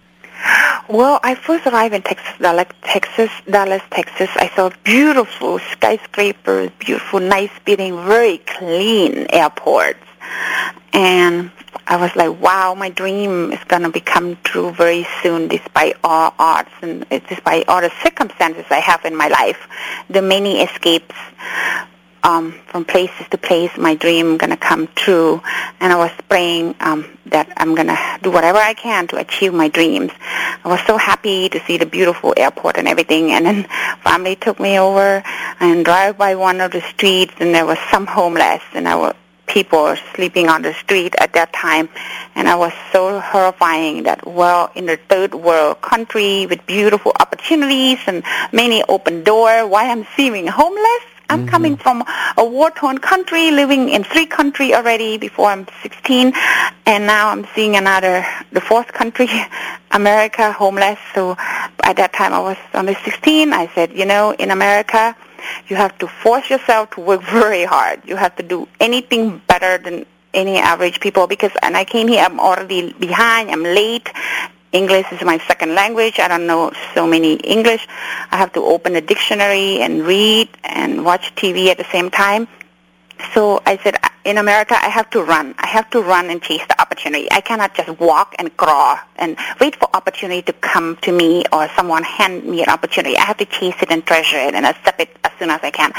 Well, 0.87 1.19
I 1.23 1.33
first 1.33 1.65
arrived 1.65 1.95
in 1.95 2.03
Texas, 2.03 2.33
Dallas, 2.39 2.67
Texas, 2.83 3.31
Dallas, 3.49 3.81
Texas. 3.89 4.29
I 4.35 4.49
saw 4.55 4.69
beautiful 4.83 5.57
skyscrapers, 5.57 6.69
beautiful, 6.77 7.19
nice 7.19 7.49
building, 7.65 7.95
very 8.05 8.37
clean 8.37 9.25
airports. 9.31 9.99
And 10.95 11.51
I 11.87 11.97
was 11.97 12.15
like, 12.15 12.39
wow, 12.39 12.73
my 12.73 12.89
dream 12.89 13.51
is 13.51 13.61
going 13.65 13.81
to 13.81 13.89
become 13.89 14.37
true 14.45 14.71
very 14.71 15.05
soon 15.21 15.49
despite 15.49 15.97
all 16.05 16.33
odds 16.39 16.69
and 16.81 17.05
despite 17.09 17.67
all 17.67 17.81
the 17.81 17.91
circumstances 18.01 18.63
I 18.69 18.79
have 18.79 19.03
in 19.03 19.13
my 19.13 19.27
life, 19.27 19.67
the 20.09 20.21
many 20.21 20.61
escapes 20.61 21.13
um, 22.23 22.53
from 22.67 22.85
places 22.85 23.27
to 23.29 23.37
place, 23.37 23.77
my 23.77 23.93
dream 23.93 24.37
gonna 24.37 24.57
come 24.57 24.87
true. 24.95 25.43
And 25.81 25.91
I 25.91 25.97
was 25.97 26.11
praying 26.29 26.75
um, 26.79 27.05
that 27.27 27.51
I'm 27.57 27.75
gonna 27.75 27.99
do 28.23 28.31
whatever 28.31 28.57
I 28.57 28.73
can 28.73 29.07
to 29.09 29.17
achieve 29.17 29.53
my 29.53 29.67
dreams. 29.67 30.11
I 30.63 30.69
was 30.69 30.79
so 30.87 30.97
happy 30.97 31.49
to 31.49 31.59
see 31.65 31.77
the 31.77 31.85
beautiful 31.85 32.33
airport 32.37 32.77
and 32.77 32.87
everything. 32.87 33.31
And 33.31 33.45
then 33.45 33.63
family 34.01 34.37
took 34.37 34.61
me 34.61 34.79
over 34.79 35.21
and 35.59 35.83
drive 35.83 36.17
by 36.17 36.35
one 36.35 36.61
of 36.61 36.71
the 36.71 36.81
streets, 36.81 37.33
and 37.39 37.53
there 37.53 37.65
was 37.65 37.77
some 37.91 38.07
homeless, 38.07 38.63
and 38.73 38.87
I 38.87 38.95
was 38.95 39.13
people 39.55 39.95
sleeping 40.15 40.49
on 40.49 40.61
the 40.63 40.73
street 40.73 41.15
at 41.17 41.31
that 41.31 41.53
time 41.53 41.87
and 42.35 42.49
I 42.49 42.55
was 42.55 42.73
so 42.91 43.21
horrifying 43.21 44.03
that 44.03 44.27
well 44.27 44.69
in 44.75 44.85
the 44.85 44.97
third 44.97 45.33
world 45.33 45.79
country 45.79 46.45
with 46.45 46.65
beautiful 46.65 47.13
opportunities 47.21 47.99
and 48.05 48.21
many 48.51 48.83
open 48.83 49.23
door 49.23 49.65
why 49.65 49.89
I'm 49.89 50.05
seeing 50.17 50.45
homeless 50.45 51.05
I'm 51.29 51.39
mm-hmm. 51.39 51.49
coming 51.49 51.77
from 51.77 52.03
a 52.37 52.45
war-torn 52.45 52.99
country, 52.99 53.49
living 53.49 53.89
in 53.89 54.03
three 54.03 54.27
countries 54.27 54.73
already 54.73 55.17
before 55.17 55.47
I'm 55.49 55.65
16, 55.81 56.33
and 56.85 57.07
now 57.07 57.29
I'm 57.29 57.47
seeing 57.55 57.75
another, 57.75 58.23
the 58.51 58.61
fourth 58.61 58.93
country, 58.93 59.27
America, 59.91 60.51
homeless. 60.51 60.99
So 61.15 61.35
at 61.83 61.95
that 61.95 62.13
time 62.13 62.31
I 62.33 62.39
was 62.39 62.57
only 62.75 62.93
16. 62.93 63.53
I 63.53 63.67
said, 63.73 63.93
you 63.93 64.05
know, 64.05 64.33
in 64.33 64.51
America, 64.51 65.15
you 65.67 65.75
have 65.75 65.97
to 65.99 66.07
force 66.07 66.49
yourself 66.49 66.91
to 66.91 67.01
work 67.01 67.21
very 67.41 67.63
hard. 67.63 68.01
You 68.05 68.15
have 68.17 68.35
to 68.35 68.43
do 68.43 68.67
anything 68.79 69.41
better 69.55 69.77
than 69.81 70.05
any 70.33 70.57
average 70.57 70.99
people 70.99 71.27
because 71.27 71.53
and 71.61 71.77
I 71.81 71.85
came 71.85 72.07
here 72.07 72.23
I'm 72.27 72.39
already 72.39 72.91
behind, 72.93 73.49
I'm 73.49 73.63
late 73.63 74.09
English 74.81 75.05
is 75.13 75.21
my 75.21 75.37
second 75.47 75.73
language. 75.73 76.19
I 76.19 76.27
don't 76.27 76.47
know 76.47 76.73
so 76.93 77.07
many 77.07 77.35
English. 77.35 77.87
I 78.33 78.35
have 78.35 78.51
to 78.57 78.61
open 78.73 78.97
a 78.97 79.03
dictionary 79.13 79.81
and 79.81 80.05
read 80.05 80.49
and 80.65 81.05
watch 81.05 81.33
TV 81.35 81.67
at 81.67 81.77
the 81.77 81.89
same 81.93 82.09
time. 82.09 82.49
So 83.33 83.61
I 83.65 83.77
said, 83.77 83.95
in 84.25 84.37
America, 84.37 84.75
I 84.75 84.89
have 84.89 85.09
to 85.11 85.23
run. 85.23 85.55
I 85.57 85.67
have 85.67 85.89
to 85.91 86.01
run 86.01 86.29
and 86.29 86.41
chase 86.41 86.65
the 86.67 86.79
opportunity. 86.81 87.31
I 87.31 87.41
cannot 87.41 87.73
just 87.75 87.97
walk 87.99 88.35
and 88.37 88.55
crawl 88.57 88.97
and 89.15 89.37
wait 89.61 89.75
for 89.77 89.87
opportunity 89.95 90.41
to 90.41 90.53
come 90.53 90.97
to 91.03 91.11
me 91.11 91.43
or 91.53 91.69
someone 91.75 92.03
hand 92.03 92.43
me 92.43 92.61
an 92.61 92.69
opportunity. 92.69 93.15
I 93.15 93.21
have 93.21 93.37
to 93.37 93.45
chase 93.45 93.75
it 93.81 93.91
and 93.91 94.05
treasure 94.05 94.37
it 94.37 94.53
and 94.53 94.65
accept 94.65 94.99
it 94.99 95.15
as 95.23 95.31
soon 95.39 95.49
as 95.49 95.61
I 95.63 95.71
can. 95.71 95.93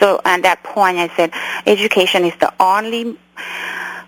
So 0.00 0.20
at 0.24 0.42
that 0.42 0.62
point, 0.64 0.96
I 0.98 1.08
said, 1.16 1.30
education 1.66 2.24
is 2.24 2.34
the 2.40 2.45
only 2.60 3.16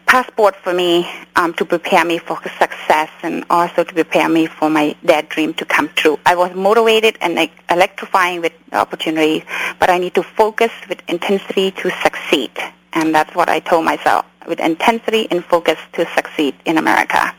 passport 0.07 0.57
for 0.57 0.73
me 0.73 1.07
um, 1.37 1.53
to 1.55 1.65
prepare 1.67 2.05
me 2.05 2.19
for 2.19 2.41
success 2.59 3.11
and 3.23 3.45
also 3.51 3.85
to 3.85 3.93
prepare 3.93 4.29
me 4.29 4.47
for 4.47 4.71
my 4.71 4.97
dad 5.05 5.29
dream 5.29 5.53
to 5.55 5.65
come 5.67 5.89
true. 5.97 6.19
I 6.25 6.35
was 6.35 6.55
motivated 6.55 7.19
and 7.21 7.35
like, 7.35 7.53
electrifying 7.71 8.41
with 8.41 8.53
opportunities, 8.73 9.43
but 9.79 9.91
I 9.91 9.99
need 9.99 10.15
to 10.15 10.23
focus 10.23 10.73
with 10.89 11.03
intensity 11.09 11.73
to 11.73 11.91
succeed. 12.03 12.51
And 12.95 13.15
that's 13.15 13.35
what 13.35 13.51
I 13.51 13.61
told 13.61 13.85
myself, 13.85 14.25
with 14.47 14.61
intensity 14.61 15.29
and 15.31 15.45
focus 15.45 15.79
to 15.93 16.07
succeed 16.15 16.55
in 16.65 16.79
America. 16.79 17.35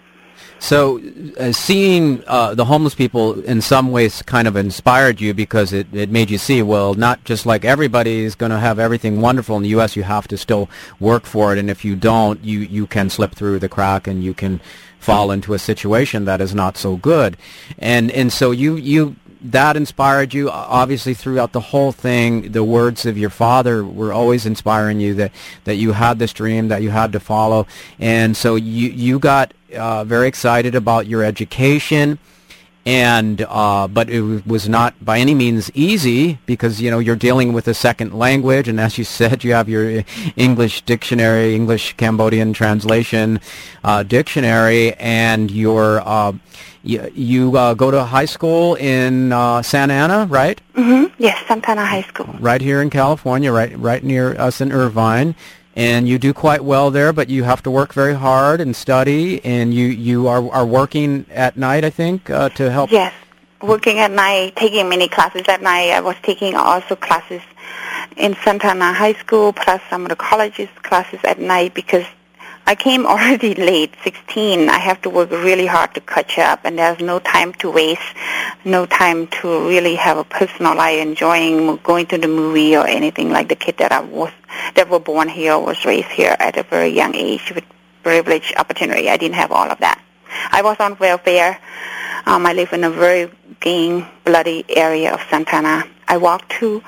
So, 0.59 1.01
uh, 1.39 1.53
seeing 1.53 2.21
uh, 2.27 2.53
the 2.53 2.65
homeless 2.65 2.93
people 2.93 3.39
in 3.41 3.61
some 3.61 3.91
ways 3.91 4.21
kind 4.23 4.47
of 4.47 4.57
inspired 4.57 5.21
you 5.21 5.33
because 5.33 5.71
it, 5.71 5.87
it 5.93 6.09
made 6.09 6.29
you 6.29 6.37
see, 6.37 6.61
well, 6.61 6.93
not 6.95 7.23
just 7.23 7.45
like 7.45 7.63
everybody 7.63 8.25
is 8.25 8.35
going 8.35 8.51
to 8.51 8.59
have 8.59 8.77
everything 8.77 9.21
wonderful 9.21 9.55
in 9.55 9.63
the 9.63 9.69
U.S., 9.69 9.95
you 9.95 10.03
have 10.03 10.27
to 10.27 10.37
still 10.37 10.69
work 10.99 11.25
for 11.25 11.53
it, 11.53 11.59
and 11.59 11.69
if 11.69 11.85
you 11.85 11.95
don't, 11.95 12.43
you, 12.43 12.59
you 12.59 12.87
can 12.87 13.09
slip 13.09 13.33
through 13.35 13.59
the 13.59 13.69
crack 13.69 14.05
and 14.05 14.21
you 14.21 14.33
can 14.33 14.59
fall 14.99 15.31
into 15.31 15.53
a 15.53 15.59
situation 15.59 16.25
that 16.25 16.41
is 16.41 16.53
not 16.53 16.75
so 16.75 16.97
good. 16.97 17.37
And, 17.77 18.11
and 18.11 18.31
so 18.31 18.51
you, 18.51 18.75
you 18.75 19.15
that 19.41 19.77
inspired 19.77 20.33
you? 20.33 20.49
Obviously 20.49 21.13
throughout 21.13 21.51
the 21.51 21.59
whole 21.59 21.91
thing 21.91 22.51
the 22.51 22.63
words 22.63 23.05
of 23.05 23.17
your 23.17 23.29
father 23.29 23.83
were 23.83 24.11
always 24.11 24.45
inspiring 24.45 24.99
you 24.99 25.13
that 25.15 25.31
that 25.63 25.75
you 25.75 25.93
had 25.93 26.19
this 26.19 26.33
dream 26.33 26.67
that 26.67 26.81
you 26.81 26.89
had 26.89 27.11
to 27.13 27.19
follow. 27.19 27.67
And 27.99 28.35
so 28.35 28.55
you 28.55 28.89
you 28.89 29.19
got 29.19 29.53
uh, 29.75 30.03
very 30.03 30.27
excited 30.27 30.75
about 30.75 31.07
your 31.07 31.23
education 31.23 32.19
and 32.85 33.45
uh, 33.47 33.87
but 33.87 34.09
it 34.09 34.45
was 34.47 34.69
not 34.69 34.93
by 35.03 35.19
any 35.19 35.33
means 35.35 35.69
easy 35.73 36.39
because 36.45 36.81
you 36.81 36.89
know 36.89 36.99
you're 36.99 37.15
dealing 37.15 37.53
with 37.53 37.67
a 37.67 37.73
second 37.73 38.13
language, 38.13 38.67
and 38.67 38.79
as 38.79 38.97
you 38.97 39.03
said, 39.03 39.43
you 39.43 39.53
have 39.53 39.69
your 39.69 40.03
English 40.35 40.81
dictionary, 40.81 41.55
English 41.55 41.93
Cambodian 41.97 42.53
translation 42.53 43.39
uh, 43.83 44.03
dictionary, 44.03 44.93
and 44.95 45.51
your 45.51 46.01
uh, 46.07 46.33
you, 46.83 47.11
you 47.13 47.57
uh, 47.57 47.73
go 47.73 47.91
to 47.91 48.03
high 48.03 48.25
school 48.25 48.75
in 48.75 49.31
uh, 49.33 49.61
Santa 49.61 49.93
Ana, 49.93 50.25
right? 50.25 50.59
Mm-hmm. 50.75 51.13
Yes, 51.21 51.45
Santa 51.47 51.71
Ana 51.71 51.85
High 51.85 52.03
School. 52.03 52.33
Right 52.39 52.61
here 52.61 52.81
in 52.81 52.89
California, 52.89 53.51
right 53.51 53.77
right 53.77 54.03
near 54.03 54.39
us 54.39 54.61
in 54.61 54.71
Irvine 54.71 55.35
and 55.79 56.09
you 56.09 56.19
do 56.19 56.33
quite 56.33 56.61
well 56.61 56.91
there, 56.91 57.13
but 57.13 57.29
you 57.29 57.43
have 57.43 57.63
to 57.63 57.71
work 57.71 57.93
very 57.93 58.13
hard 58.13 58.59
and 58.59 58.75
study, 58.75 59.43
and 59.45 59.73
you, 59.73 59.87
you 59.87 60.27
are, 60.27 60.51
are 60.51 60.65
working 60.65 61.25
at 61.29 61.55
night, 61.55 61.85
I 61.85 61.89
think, 61.89 62.29
uh, 62.29 62.49
to 62.49 62.69
help. 62.69 62.91
Yes, 62.91 63.13
working 63.61 63.99
at 63.99 64.11
night, 64.11 64.57
taking 64.57 64.89
many 64.89 65.07
classes 65.07 65.43
at 65.47 65.61
night. 65.61 65.91
I 65.91 66.01
was 66.01 66.17
taking 66.21 66.55
also 66.55 66.97
classes 66.97 67.41
in 68.17 68.35
Santa 68.43 68.67
Ana 68.67 68.91
High 68.91 69.13
School, 69.13 69.53
plus 69.53 69.81
some 69.89 70.03
of 70.03 70.09
the 70.09 70.17
colleges 70.17 70.67
classes 70.83 71.21
at 71.23 71.39
night 71.39 71.73
because 71.73 72.05
I 72.69 72.75
came 72.75 73.03
already 73.13 73.55
late, 73.55 73.95
16. 74.03 74.69
I 74.69 74.77
have 74.77 75.01
to 75.01 75.09
work 75.09 75.31
really 75.31 75.65
hard 75.65 75.95
to 75.95 76.01
catch 76.01 76.37
up, 76.37 76.59
and 76.65 76.77
there's 76.77 76.99
no 76.99 77.17
time 77.17 77.51
to 77.53 77.71
waste, 77.71 78.13
no 78.63 78.85
time 78.85 79.25
to 79.41 79.67
really 79.67 79.95
have 79.95 80.19
a 80.19 80.23
personal 80.23 80.75
life, 80.75 80.99
enjoying 80.99 81.77
going 81.77 82.05
to 82.07 82.19
the 82.19 82.27
movie 82.27 82.77
or 82.77 82.85
anything 82.85 83.31
like 83.31 83.49
the 83.49 83.55
kid 83.55 83.77
that 83.79 83.91
I 83.91 84.01
was, 84.01 84.31
that 84.75 84.87
were 84.87 84.99
born 84.99 85.29
here, 85.29 85.57
was 85.57 85.83
raised 85.83 86.09
here 86.09 86.35
at 86.39 86.57
a 86.57 86.63
very 86.63 86.89
young 86.89 87.15
age 87.15 87.51
with 87.55 87.63
privileged 88.03 88.55
opportunity. 88.55 89.09
I 89.09 89.17
didn't 89.17 89.41
have 89.43 89.51
all 89.51 89.67
of 89.71 89.79
that. 89.79 89.99
I 90.51 90.61
was 90.61 90.77
on 90.79 90.95
welfare. 90.99 91.59
Um, 92.27 92.45
I 92.45 92.53
live 92.53 92.71
in 92.71 92.83
a 92.83 92.91
very 92.91 93.31
gang 93.61 94.05
bloody 94.25 94.63
area 94.69 95.11
of 95.11 95.21
Santa 95.31 95.55
Ana. 95.55 95.87
I 96.07 96.17
walked 96.17 96.51
to 96.59 96.83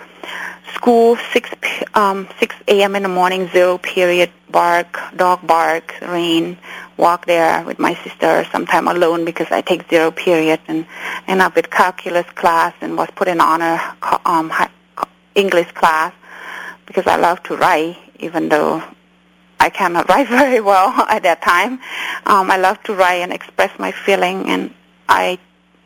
school 0.73 1.17
6 1.33 1.49
um, 1.93 2.27
6 2.39 2.55
a.m. 2.67 2.95
in 2.95 3.03
the 3.03 3.09
morning, 3.09 3.49
zero 3.49 3.77
period, 3.77 4.31
bark, 4.49 4.99
dog 5.15 5.45
bark, 5.45 5.95
rain. 6.01 6.57
Walk 6.97 7.25
there 7.25 7.63
with 7.65 7.79
my 7.79 7.95
sister, 8.03 8.45
sometime 8.51 8.87
alone 8.87 9.25
because 9.25 9.47
I 9.49 9.61
take 9.61 9.89
zero 9.89 10.11
period, 10.11 10.59
and 10.67 10.85
end 11.27 11.41
up 11.41 11.55
with 11.55 11.69
calculus 11.69 12.27
class 12.35 12.75
and 12.81 12.95
was 12.95 13.09
put 13.15 13.27
in 13.27 13.41
honor 13.41 13.81
um, 14.25 14.51
English 15.33 15.71
class 15.71 16.13
because 16.85 17.07
I 17.07 17.15
love 17.15 17.41
to 17.43 17.55
write, 17.55 17.97
even 18.19 18.49
though 18.49 18.83
I 19.59 19.69
cannot 19.69 20.09
write 20.09 20.27
very 20.27 20.59
well 20.59 20.89
at 21.09 21.23
that 21.23 21.41
time. 21.41 21.73
Um, 22.25 22.51
I 22.51 22.57
love 22.57 22.81
to 22.83 22.93
write 22.93 23.21
and 23.21 23.33
express 23.33 23.77
my 23.79 23.91
feeling, 23.91 24.47
and 24.47 24.73
I 25.09 25.39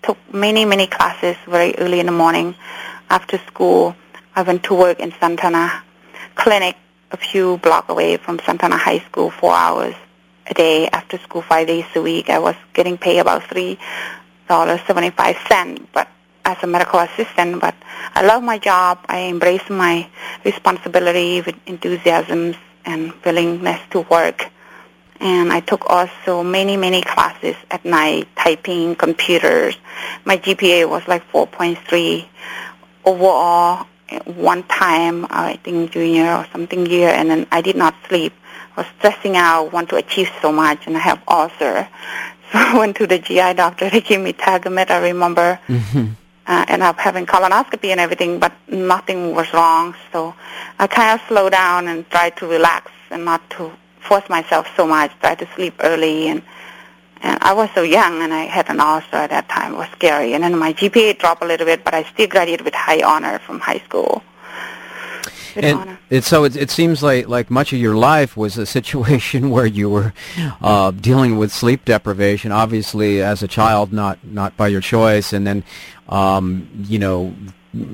took 0.03 0.17
many, 0.33 0.65
many 0.65 0.87
classes 0.87 1.35
very 1.47 1.75
early 1.77 1.99
in 1.99 2.05
the 2.05 2.11
morning 2.11 2.55
after 3.09 3.37
school. 3.47 3.95
I 4.37 4.41
went 4.41 4.63
to 4.63 4.73
work 4.75 4.99
in 4.99 5.13
Santa 5.19 5.45
Ana 5.45 5.81
Clinic, 6.35 6.75
a 7.11 7.15
few 7.17 7.57
blocks 7.59 7.89
away 7.89 8.17
from 8.17 8.39
Santa 8.39 8.65
Ana 8.65 8.75
High 8.75 8.99
School, 8.99 9.29
four 9.29 9.53
hours 9.53 9.95
a 10.47 10.53
day 10.53 10.89
after 10.89 11.17
school, 11.19 11.41
five 11.41 11.67
days 11.67 11.85
a 11.95 12.01
week. 12.01 12.29
I 12.29 12.39
was 12.39 12.55
getting 12.73 12.97
paid 12.97 13.19
about 13.19 13.43
three 13.43 13.79
dollars 14.49 14.81
seventy-five 14.87 15.37
cent, 15.47 15.91
but 15.93 16.09
as 16.43 16.57
a 16.63 16.67
medical 16.67 16.99
assistant. 16.99 17.61
But 17.61 17.75
I 18.13 18.25
love 18.25 18.43
my 18.43 18.57
job. 18.57 18.99
I 19.07 19.19
embrace 19.19 19.69
my 19.69 20.07
responsibility 20.43 21.39
with 21.39 21.55
enthusiasm 21.65 22.55
and 22.83 23.13
willingness 23.23 23.79
to 23.91 24.01
work. 24.01 24.51
And 25.21 25.51
I 25.53 25.61
took 25.61 25.89
also 25.89 26.43
many, 26.43 26.75
many 26.75 27.01
classes 27.01 27.55
at 27.71 27.85
night, 27.85 28.27
typing, 28.35 28.95
computers. 28.95 29.77
My 30.25 30.37
GPA 30.37 30.89
was 30.89 31.07
like 31.07 31.23
4.3 31.31 32.27
overall. 33.05 33.87
One 34.25 34.63
time, 34.63 35.25
I 35.29 35.59
think 35.63 35.91
junior 35.91 36.31
or 36.35 36.47
something 36.51 36.85
year, 36.85 37.09
and 37.09 37.29
then 37.29 37.47
I 37.51 37.61
did 37.61 37.75
not 37.75 37.95
sleep. 38.07 38.33
I 38.77 38.81
was 38.81 38.87
stressing 38.99 39.35
out, 39.35 39.71
want 39.71 39.89
to 39.89 39.95
achieve 39.95 40.29
so 40.41 40.51
much, 40.51 40.85
and 40.87 40.95
I 40.95 40.99
have 40.99 41.21
ulcer. 41.27 41.87
So 42.51 42.59
I 42.59 42.77
went 42.77 42.95
to 42.97 43.07
the 43.07 43.17
GI 43.17 43.55
doctor. 43.55 43.89
They 43.89 44.01
gave 44.01 44.21
me 44.21 44.31
Tagamet, 44.31 44.91
I 44.91 44.99
remember. 44.99 45.59
Mm-hmm 45.67 46.13
uh, 46.47 46.65
ended 46.67 46.85
up 46.85 46.97
having 46.99 47.25
colonoscopy 47.25 47.89
and 47.89 47.99
everything, 47.99 48.39
but 48.39 48.53
nothing 48.69 49.33
was 49.33 49.51
wrong. 49.53 49.95
So 50.11 50.33
I 50.79 50.87
kind 50.87 51.19
of 51.19 51.27
slowed 51.27 51.53
down 51.53 51.87
and 51.87 52.09
tried 52.09 52.37
to 52.37 52.47
relax 52.47 52.91
and 53.09 53.25
not 53.25 53.47
to 53.51 53.71
force 53.99 54.27
myself 54.29 54.67
so 54.75 54.85
much. 54.85 55.11
Tried 55.19 55.39
to 55.39 55.47
sleep 55.55 55.75
early, 55.79 56.27
and 56.27 56.43
and 57.25 57.39
I 57.41 57.53
was 57.53 57.69
so 57.73 57.81
young, 57.81 58.21
and 58.21 58.31
I 58.31 58.43
had 58.43 58.69
an 58.69 58.79
ulcer 58.79 59.15
at 59.15 59.31
that 59.31 59.49
time. 59.49 59.73
It 59.73 59.77
was 59.77 59.89
scary, 59.93 60.33
and 60.33 60.43
then 60.43 60.57
my 60.57 60.73
GPA 60.73 61.17
dropped 61.17 61.43
a 61.43 61.47
little 61.47 61.65
bit, 61.65 61.83
but 61.83 61.95
I 61.95 62.03
still 62.03 62.27
graduated 62.27 62.63
with 62.63 62.75
high 62.75 63.01
honor 63.01 63.39
from 63.39 63.59
high 63.59 63.79
school. 63.79 64.21
And 65.55 65.97
it, 66.09 66.23
so 66.23 66.43
it, 66.43 66.55
it 66.55 66.69
seems 66.69 67.01
like 67.01 67.27
like 67.27 67.49
much 67.49 67.73
of 67.73 67.79
your 67.79 67.95
life 67.95 68.37
was 68.37 68.57
a 68.57 68.65
situation 68.65 69.49
where 69.55 69.65
you 69.65 69.89
were 69.89 70.13
uh, 70.61 70.91
dealing 70.91 71.37
with 71.37 71.51
sleep 71.51 71.85
deprivation. 71.85 72.51
Obviously, 72.51 73.23
as 73.23 73.41
a 73.41 73.47
child, 73.47 73.91
not 73.91 74.19
not 74.23 74.55
by 74.55 74.67
your 74.67 74.81
choice, 74.81 75.33
and 75.33 75.47
then 75.47 75.63
um, 76.09 76.69
you 76.87 76.99
know 76.99 77.33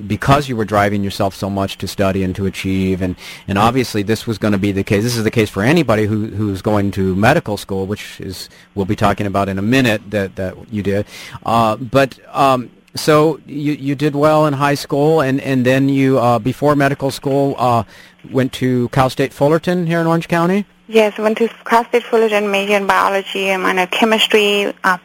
because 0.07 0.47
you 0.47 0.55
were 0.55 0.65
driving 0.65 1.03
yourself 1.03 1.33
so 1.33 1.49
much 1.49 1.77
to 1.77 1.87
study 1.87 2.23
and 2.23 2.35
to 2.35 2.45
achieve 2.45 3.01
and 3.01 3.15
and 3.47 3.57
obviously 3.57 4.03
this 4.03 4.27
was 4.27 4.37
going 4.37 4.51
to 4.51 4.57
be 4.57 4.71
the 4.71 4.83
case 4.83 5.03
this 5.03 5.17
is 5.17 5.23
the 5.23 5.31
case 5.31 5.49
for 5.49 5.63
anybody 5.63 6.05
who 6.05 6.27
who's 6.27 6.61
going 6.61 6.91
to 6.91 7.15
medical 7.15 7.57
school 7.57 7.85
which 7.87 8.19
is 8.21 8.49
we'll 8.75 8.85
be 8.85 8.95
talking 8.95 9.25
about 9.25 9.49
in 9.49 9.57
a 9.57 9.61
minute 9.61 10.01
that 10.11 10.35
that 10.35 10.55
you 10.71 10.83
did 10.83 11.05
uh, 11.45 11.75
but 11.77 12.19
um, 12.35 12.69
so 12.95 13.39
you 13.45 13.73
you 13.73 13.95
did 13.95 14.15
well 14.15 14.45
in 14.45 14.53
high 14.53 14.75
school, 14.75 15.21
and 15.21 15.39
and 15.41 15.65
then 15.65 15.87
you 15.89 16.19
uh, 16.19 16.39
before 16.39 16.75
medical 16.75 17.11
school 17.11 17.55
uh, 17.57 17.83
went 18.29 18.53
to 18.53 18.89
Cal 18.89 19.09
State 19.09 19.33
Fullerton 19.33 19.87
here 19.87 19.99
in 19.99 20.07
Orange 20.07 20.27
County. 20.27 20.65
Yes, 20.87 21.17
I 21.17 21.21
went 21.21 21.37
to 21.37 21.47
Cal 21.65 21.85
State 21.85 22.03
Fullerton, 22.03 22.51
major 22.51 22.75
in 22.75 22.87
biology 22.87 23.49
and 23.49 23.63
minor 23.63 23.87
chemistry, 23.87 24.73
uh, 24.83 24.97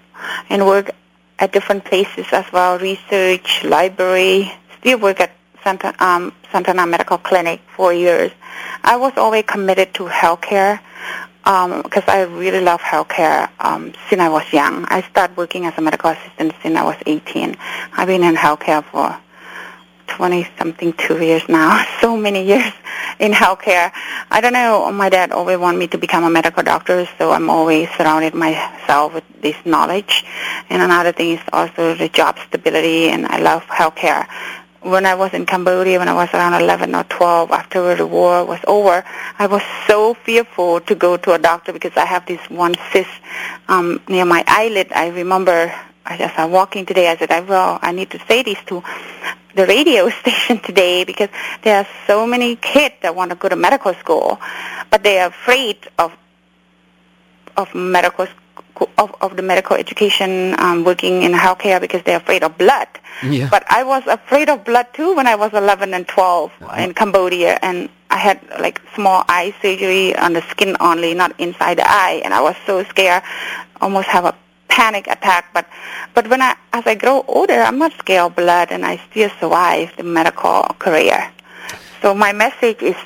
and 0.51 0.67
work 0.67 0.91
at 1.39 1.53
different 1.53 1.85
places 1.85 2.27
as 2.33 2.51
well, 2.53 2.79
research, 2.79 3.63
library. 3.63 4.53
Still 4.81 4.99
work 4.99 5.21
at 5.21 5.33
Santa 5.63 5.95
um, 6.05 6.33
Santa 6.53 6.71
Ana 6.71 6.87
Medical 6.87 7.19
Clinic 7.19 7.61
for 7.75 7.93
years. 7.93 8.31
I 8.85 8.97
was 8.97 9.13
always 9.17 9.45
committed 9.45 9.95
to 9.95 10.05
healthcare 10.05 10.81
because 11.43 12.05
um, 12.05 12.09
I 12.09 12.23
really 12.23 12.61
love 12.61 12.81
healthcare 12.81 13.49
um, 13.61 13.93
since 14.09 14.21
I 14.21 14.29
was 14.29 14.45
young. 14.53 14.85
I 14.87 15.03
started 15.03 15.37
working 15.37 15.67
as 15.67 15.75
a 15.77 15.81
medical 15.81 16.11
assistant 16.11 16.53
since 16.63 16.77
I 16.77 16.83
was 16.85 16.97
18. 17.07 17.57
I've 17.93 18.09
been 18.09 18.25
in 18.25 18.35
healthcare 18.35 18.85
for 18.85 19.17
20-something, 20.09 20.93
two 20.95 21.23
years 21.23 21.43
now. 21.49 21.85
So 22.01 22.17
many 22.17 22.45
years 22.45 22.73
in 23.19 23.33
healthcare. 23.33 23.91
I 24.31 24.41
don't 24.41 24.53
know, 24.53 24.91
my 24.93 25.09
dad 25.09 25.33
always 25.33 25.59
wanted 25.59 25.79
me 25.79 25.89
to 25.89 25.99
become 25.99 26.25
a 26.25 26.31
medical 26.31 26.63
doctor, 26.63 27.09
so 27.19 27.33
I'm 27.33 27.51
always 27.51 27.89
surrounded 27.97 28.35
myself 28.35 29.15
with 29.15 29.25
this 29.41 29.57
knowledge. 29.65 30.25
And 30.71 30.83
another 30.83 31.13
thing 31.13 31.33
is 31.33 31.41
also 31.53 31.95
the 31.95 32.09
job 32.09 32.39
stability, 32.47 33.09
and 33.09 33.27
I 33.27 33.39
love 33.39 33.65
healthcare 33.65 34.29
when 34.87 35.05
I 35.05 35.15
was 35.15 35.35
in 35.35 35.47
Cambodia, 35.47 35.99
when 35.99 36.09
I 36.09 36.15
was 36.15 36.29
around 36.33 36.61
11 36.63 36.95
or 36.95 37.05
12, 37.05 37.51
after 37.51 37.95
the 37.95 38.07
war 38.07 38.45
was 38.45 38.61
over, 38.67 39.05
I 39.39 39.47
was 39.47 39.63
so 39.87 40.15
fearful 40.15 40.81
to 40.83 40.95
go 40.95 41.17
to 41.17 41.33
a 41.33 41.39
doctor 41.39 41.73
because 41.73 41.97
I 41.97 42.05
have 42.05 42.27
this 42.27 42.41
one 42.49 42.75
cyst 42.93 43.11
um, 43.69 44.01
near 44.09 44.25
my 44.25 44.45
eyelid. 44.47 44.93
I 44.93 45.09
remember 45.09 45.75
as 46.07 46.33
I'm 46.37 46.53
walking 46.53 46.87
today, 46.87 47.09
I 47.09 47.17
said, 47.17 47.31
I, 47.31 47.41
well, 47.41 47.79
I 47.83 47.93
need 47.93 48.11
to 48.11 48.21
say 48.27 48.43
this 48.43 48.59
to 48.67 48.83
the 49.55 49.67
radio 49.67 50.09
station 50.21 50.61
today 50.61 51.05
because 51.05 51.31
there 51.63 51.79
are 51.79 51.87
so 52.07 52.27
many 52.27 52.57
kids 52.57 52.95
that 53.03 53.15
want 53.15 53.31
to 53.31 53.37
go 53.37 53.49
to 53.49 53.57
medical 53.57 53.93
school, 53.95 54.41
but 54.91 55.03
they 55.03 55.19
are 55.19 55.29
afraid 55.29 55.79
of 55.99 56.13
of 57.57 57.75
medical 57.75 58.27
of, 58.99 59.15
of 59.21 59.37
the 59.37 59.43
medical 59.43 59.77
education 59.77 60.59
um, 60.59 60.85
working 60.85 61.23
in 61.23 61.33
healthcare 61.33 61.81
because 61.81 62.03
they're 62.03 62.19
afraid 62.19 62.43
of 62.43 62.57
blood. 62.59 62.89
Yeah. 63.23 63.49
But 63.51 63.65
I 63.71 63.83
was 63.85 64.07
afraid 64.07 64.49
of 64.49 64.65
blood 64.65 64.87
too 64.93 65.15
when 65.17 65.27
I 65.27 65.37
was 65.37 65.53
11 65.53 65.95
and 65.95 66.07
12 66.07 66.53
uh-huh. 66.61 66.83
in 66.83 66.95
Cambodia, 66.95 67.59
and 67.63 67.89
I 68.11 68.19
had 68.19 68.41
like 68.61 68.81
small 68.95 69.25
eye 69.29 69.55
surgery 69.63 70.15
on 70.17 70.35
the 70.35 70.43
skin 70.43 70.77
only, 70.81 71.15
not 71.15 71.39
inside 71.41 71.79
the 71.79 71.89
eye, 71.89 72.21
and 72.25 72.35
I 72.35 72.41
was 72.41 72.57
so 72.67 72.85
scared, 72.85 73.23
almost 73.81 74.09
have 74.09 74.25
a 74.25 74.35
panic 74.69 75.07
attack. 75.07 75.47
But 75.55 75.67
but 76.15 76.29
when 76.29 76.43
I 76.43 76.57
as 76.73 76.87
I 76.87 76.95
grow 76.95 77.25
older, 77.27 77.61
I'm 77.61 77.79
not 77.79 77.93
scared 77.95 78.27
of 78.27 78.37
blood, 78.37 78.69
and 78.71 78.85
I 78.85 79.01
still 79.11 79.31
survive 79.41 79.97
the 79.97 80.03
medical 80.03 80.63
career. 80.79 81.31
So 82.03 82.15
my 82.15 82.33
message 82.33 82.83
is, 82.83 82.97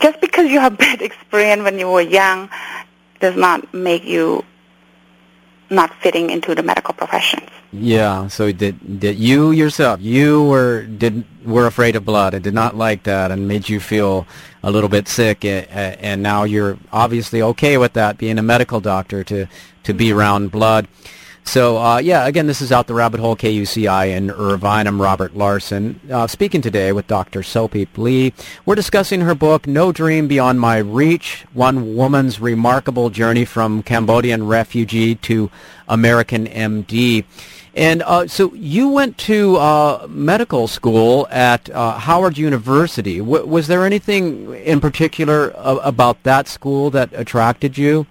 just 0.00 0.20
because 0.20 0.50
you 0.50 0.60
have 0.60 0.78
bad 0.86 1.02
experience 1.02 1.62
when 1.62 1.78
you 1.78 1.90
were 1.90 2.00
young, 2.00 2.48
does 3.20 3.36
not 3.36 3.72
make 3.72 4.04
you 4.04 4.44
not 5.70 5.94
fitting 6.02 6.30
into 6.30 6.54
the 6.54 6.62
medical 6.62 6.92
professions. 6.92 7.48
Yeah, 7.72 8.26
so 8.26 8.50
that 8.50 8.74
that 9.00 9.14
you 9.14 9.52
yourself, 9.52 10.00
you 10.00 10.42
were 10.42 10.82
did 10.82 11.24
were 11.46 11.66
afraid 11.68 11.94
of 11.94 12.04
blood 12.04 12.34
and 12.34 12.42
did 12.42 12.54
not 12.54 12.74
like 12.74 13.04
that, 13.04 13.30
and 13.30 13.46
made 13.46 13.68
you 13.68 13.78
feel 13.78 14.26
a 14.64 14.70
little 14.72 14.88
bit 14.88 15.06
sick, 15.06 15.44
and 15.44 16.22
now 16.22 16.42
you're 16.42 16.78
obviously 16.92 17.40
okay 17.42 17.78
with 17.78 17.92
that, 17.92 18.18
being 18.18 18.38
a 18.38 18.42
medical 18.42 18.80
doctor 18.80 19.22
to 19.24 19.46
to 19.84 19.94
be 19.94 20.12
around 20.12 20.50
blood. 20.50 20.88
So, 21.50 21.78
uh, 21.78 21.98
yeah, 21.98 22.28
again, 22.28 22.46
this 22.46 22.62
is 22.62 22.70
Out 22.70 22.86
the 22.86 22.94
Rabbit 22.94 23.18
Hole, 23.18 23.34
KUCI 23.34 24.16
in 24.16 24.30
Irvine. 24.30 24.86
I'm 24.86 25.02
Robert 25.02 25.36
Larson, 25.36 25.98
uh, 26.08 26.28
speaking 26.28 26.60
today 26.60 26.92
with 26.92 27.08
Dr. 27.08 27.42
Sophie 27.42 27.88
Ly. 27.96 28.30
We're 28.64 28.76
discussing 28.76 29.22
her 29.22 29.34
book, 29.34 29.66
No 29.66 29.90
Dream 29.90 30.28
Beyond 30.28 30.60
My 30.60 30.78
Reach, 30.78 31.44
One 31.52 31.96
Woman's 31.96 32.38
Remarkable 32.38 33.10
Journey 33.10 33.44
from 33.44 33.82
Cambodian 33.82 34.46
Refugee 34.46 35.16
to 35.16 35.50
American 35.88 36.46
MD. 36.46 37.24
And 37.74 38.04
uh, 38.04 38.28
so 38.28 38.54
you 38.54 38.88
went 38.88 39.18
to 39.18 39.56
uh, 39.56 40.06
medical 40.08 40.68
school 40.68 41.26
at 41.32 41.68
uh, 41.70 41.98
Howard 41.98 42.38
University. 42.38 43.18
W- 43.18 43.44
was 43.44 43.66
there 43.66 43.84
anything 43.84 44.54
in 44.54 44.80
particular 44.80 45.52
about 45.56 46.22
that 46.22 46.46
school 46.46 46.90
that 46.90 47.10
attracted 47.12 47.76
you? 47.76 48.06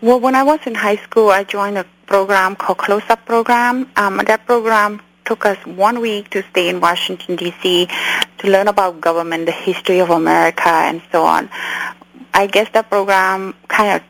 Well, 0.00 0.20
when 0.20 0.36
I 0.36 0.44
was 0.44 0.60
in 0.64 0.76
high 0.76 0.96
school, 0.96 1.30
I 1.30 1.42
joined 1.44 1.78
a 1.78 1.86
program 2.12 2.54
called 2.56 2.76
Close 2.76 3.08
Up 3.08 3.24
Program. 3.24 3.90
Um, 3.96 4.20
that 4.26 4.44
program 4.44 5.00
took 5.24 5.46
us 5.46 5.56
one 5.64 6.02
week 6.02 6.28
to 6.28 6.42
stay 6.50 6.68
in 6.68 6.78
Washington, 6.78 7.36
D.C. 7.36 7.88
to 8.36 8.48
learn 8.48 8.68
about 8.68 9.00
government, 9.00 9.46
the 9.46 9.52
history 9.52 9.98
of 9.98 10.10
America, 10.10 10.68
and 10.68 11.00
so 11.10 11.24
on. 11.24 11.48
I 12.34 12.48
guess 12.48 12.68
that 12.74 12.90
program 12.90 13.54
kind 13.68 13.96
of 13.96 14.02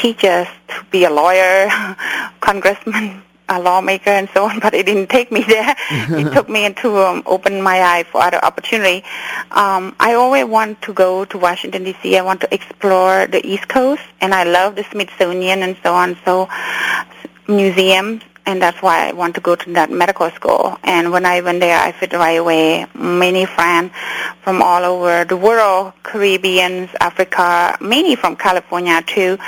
teaches 0.00 0.46
to 0.68 0.84
be 0.92 1.02
a 1.02 1.10
lawyer, 1.10 1.66
congressman, 2.40 3.24
a 3.48 3.60
lawmaker 3.60 4.10
and 4.10 4.28
so 4.30 4.44
on, 4.48 4.60
but 4.64 4.74
it 4.74 4.86
didn't 4.86 5.08
take 5.08 5.30
me 5.30 5.42
there. 5.42 5.74
it 5.90 6.32
took 6.34 6.48
me 6.48 6.64
into 6.64 6.96
um, 6.98 7.22
open 7.26 7.60
my 7.62 7.80
eye 7.80 8.04
for 8.04 8.22
other 8.22 8.44
opportunity. 8.44 9.04
Um, 9.50 9.94
I 10.00 10.14
always 10.14 10.44
want 10.44 10.82
to 10.82 10.92
go 10.92 11.24
to 11.26 11.38
Washington 11.38 11.84
D.C. 11.84 12.16
I 12.16 12.22
want 12.22 12.40
to 12.42 12.54
explore 12.54 13.26
the 13.26 13.44
East 13.46 13.68
Coast, 13.68 14.02
and 14.20 14.34
I 14.34 14.44
love 14.44 14.76
the 14.76 14.84
Smithsonian 14.84 15.62
and 15.62 15.76
so 15.82 15.94
on. 15.94 16.16
So 16.24 16.48
museums, 17.48 18.22
and 18.44 18.60
that's 18.60 18.80
why 18.82 19.08
I 19.08 19.12
want 19.12 19.34
to 19.36 19.40
go 19.40 19.56
to 19.56 19.72
that 19.74 19.90
medical 19.90 20.30
school. 20.30 20.78
And 20.82 21.12
when 21.12 21.26
I 21.26 21.40
went 21.40 21.60
there, 21.60 21.78
I 21.78 21.92
fit 21.92 22.12
right 22.12 22.38
away. 22.38 22.86
Many 22.94 23.44
friends 23.46 23.92
from 24.42 24.62
all 24.62 24.84
over 24.84 25.24
the 25.24 25.36
world, 25.36 25.92
Caribbeans, 26.02 26.90
Africa, 27.00 27.76
many 27.80 28.16
from 28.16 28.36
California 28.36 29.02
too. 29.06 29.38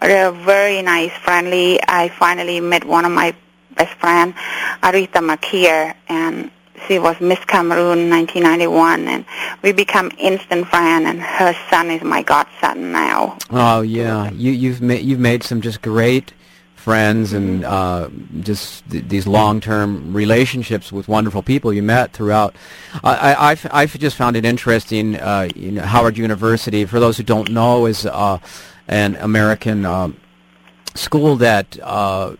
They're 0.00 0.32
very 0.32 0.82
nice, 0.82 1.12
friendly. 1.12 1.80
I 1.88 2.08
finally 2.08 2.60
met 2.60 2.84
one 2.84 3.04
of 3.04 3.12
my 3.12 3.34
best 3.76 3.94
friend, 3.94 4.34
Arita 4.82 5.20
Makia, 5.20 5.94
and 6.08 6.50
she 6.86 6.98
was 6.98 7.18
Miss 7.20 7.42
Cameroon 7.46 7.98
in 8.00 8.10
1991, 8.10 9.08
and 9.08 9.24
we 9.62 9.72
become 9.72 10.10
instant 10.18 10.68
friends. 10.68 11.06
And 11.06 11.20
her 11.20 11.54
son 11.70 11.90
is 11.90 12.02
my 12.02 12.22
godson 12.22 12.92
now. 12.92 13.38
Oh 13.50 13.80
yeah, 13.80 14.30
you, 14.30 14.52
you've 14.52 14.82
made 14.82 15.04
you've 15.04 15.20
made 15.20 15.42
some 15.42 15.60
just 15.60 15.82
great 15.82 16.32
friends 16.86 17.32
and 17.32 17.64
uh, 17.64 18.08
just 18.42 18.88
th- 18.90 19.08
these 19.08 19.26
long-term 19.26 20.12
relationships 20.12 20.92
with 20.92 21.08
wonderful 21.08 21.42
people 21.42 21.72
you 21.72 21.82
met 21.82 22.12
throughout. 22.12 22.54
I, 23.02 23.16
I, 23.16 23.50
I've, 23.50 23.66
I've 23.72 23.98
just 23.98 24.14
found 24.14 24.36
it 24.36 24.44
interesting. 24.44 25.16
Uh, 25.16 25.48
you 25.56 25.72
know, 25.72 25.82
Howard 25.82 26.16
University, 26.16 26.84
for 26.84 27.00
those 27.00 27.16
who 27.16 27.24
don't 27.24 27.50
know, 27.50 27.86
is 27.86 28.06
uh, 28.06 28.38
an 28.88 29.16
American 29.16 29.84
um, 29.84 30.16
school 30.94 31.36
that 31.36 31.78
uh, 31.82 32.36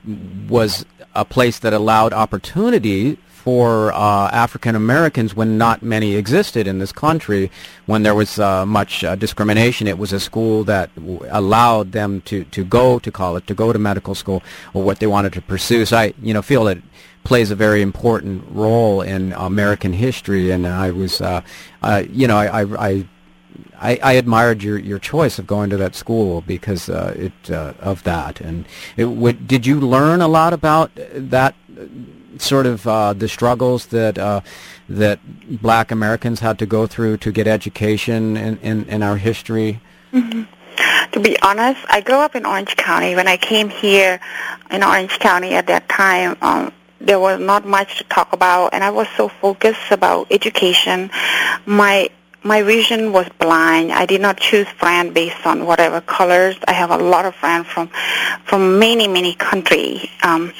was 0.48 0.84
a 1.14 1.24
place 1.24 1.58
that 1.60 1.72
allowed 1.72 2.12
opportunity 2.12 3.18
for 3.46 3.92
uh, 3.92 4.28
African 4.32 4.74
Americans 4.74 5.36
when 5.36 5.56
not 5.56 5.80
many 5.80 6.16
existed 6.16 6.66
in 6.66 6.80
this 6.80 6.90
country, 6.90 7.48
when 7.86 8.02
there 8.02 8.14
was 8.14 8.40
uh, 8.40 8.66
much 8.66 9.04
uh, 9.04 9.14
discrimination. 9.14 9.86
It 9.86 9.98
was 9.98 10.12
a 10.12 10.18
school 10.18 10.64
that 10.64 10.92
w- 10.96 11.20
allowed 11.30 11.92
them 11.92 12.22
to, 12.22 12.42
to 12.42 12.64
go 12.64 12.98
to 12.98 13.10
college, 13.12 13.46
to 13.46 13.54
go 13.54 13.72
to 13.72 13.78
medical 13.78 14.16
school, 14.16 14.42
or 14.74 14.82
what 14.82 14.98
they 14.98 15.06
wanted 15.06 15.32
to 15.34 15.42
pursue. 15.42 15.84
So 15.86 15.96
I, 15.96 16.14
you 16.20 16.34
know, 16.34 16.42
feel 16.42 16.64
that 16.64 16.78
it 16.78 16.82
plays 17.22 17.52
a 17.52 17.54
very 17.54 17.82
important 17.82 18.44
role 18.50 19.00
in 19.00 19.32
American 19.34 19.92
history. 19.92 20.50
And 20.50 20.66
I 20.66 20.90
was, 20.90 21.20
uh, 21.20 21.42
uh, 21.82 22.02
you 22.10 22.26
know, 22.26 22.36
I, 22.36 22.62
I, 22.62 22.88
I 22.88 23.08
I, 23.78 23.98
I, 24.02 24.12
admired 24.12 24.62
your, 24.62 24.78
your 24.78 24.98
choice 24.98 25.38
of 25.38 25.46
going 25.46 25.70
to 25.70 25.76
that 25.76 25.94
school 25.94 26.42
because 26.42 26.88
uh, 26.88 27.14
it 27.16 27.50
uh, 27.50 27.74
of 27.80 28.02
that. 28.04 28.40
And 28.40 28.66
it, 28.96 29.06
what, 29.06 29.46
did 29.46 29.66
you 29.66 29.80
learn 29.80 30.20
a 30.20 30.28
lot 30.28 30.52
about 30.52 30.90
that 30.94 31.54
sort 32.38 32.66
of 32.66 32.86
uh, 32.86 33.12
the 33.12 33.28
struggles 33.28 33.86
that 33.86 34.18
uh, 34.18 34.40
that 34.88 35.18
Black 35.60 35.90
Americans 35.90 36.40
had 36.40 36.58
to 36.58 36.66
go 36.66 36.86
through 36.86 37.18
to 37.18 37.32
get 37.32 37.46
education 37.46 38.36
in, 38.36 38.58
in, 38.58 38.84
in 38.88 39.02
our 39.02 39.16
history? 39.16 39.80
Mm-hmm. 40.12 40.42
To 41.12 41.20
be 41.20 41.40
honest, 41.40 41.80
I 41.88 42.00
grew 42.00 42.16
up 42.16 42.34
in 42.34 42.44
Orange 42.44 42.76
County. 42.76 43.14
When 43.14 43.28
I 43.28 43.36
came 43.36 43.68
here 43.68 44.20
in 44.70 44.82
Orange 44.82 45.18
County 45.18 45.54
at 45.54 45.66
that 45.68 45.88
time, 45.88 46.36
um, 46.42 46.72
there 47.00 47.20
was 47.20 47.40
not 47.40 47.66
much 47.66 47.98
to 47.98 48.04
talk 48.04 48.32
about, 48.32 48.74
and 48.74 48.82
I 48.82 48.90
was 48.90 49.08
so 49.16 49.28
focused 49.28 49.90
about 49.90 50.26
education. 50.30 51.10
My 51.64 52.10
my 52.46 52.62
vision 52.62 53.12
was 53.12 53.28
blind. 53.38 53.92
I 53.92 54.06
did 54.06 54.20
not 54.20 54.38
choose 54.38 54.68
friends 54.68 55.12
based 55.12 55.46
on 55.46 55.66
whatever 55.66 56.00
colors. 56.00 56.56
I 56.66 56.72
have 56.72 56.90
a 56.90 56.96
lot 56.96 57.24
of 57.24 57.34
friends 57.34 57.66
from 57.66 57.88
from 58.44 58.78
many 58.78 59.08
many 59.08 59.34
countries. 59.34 60.06
Um, 60.22 60.52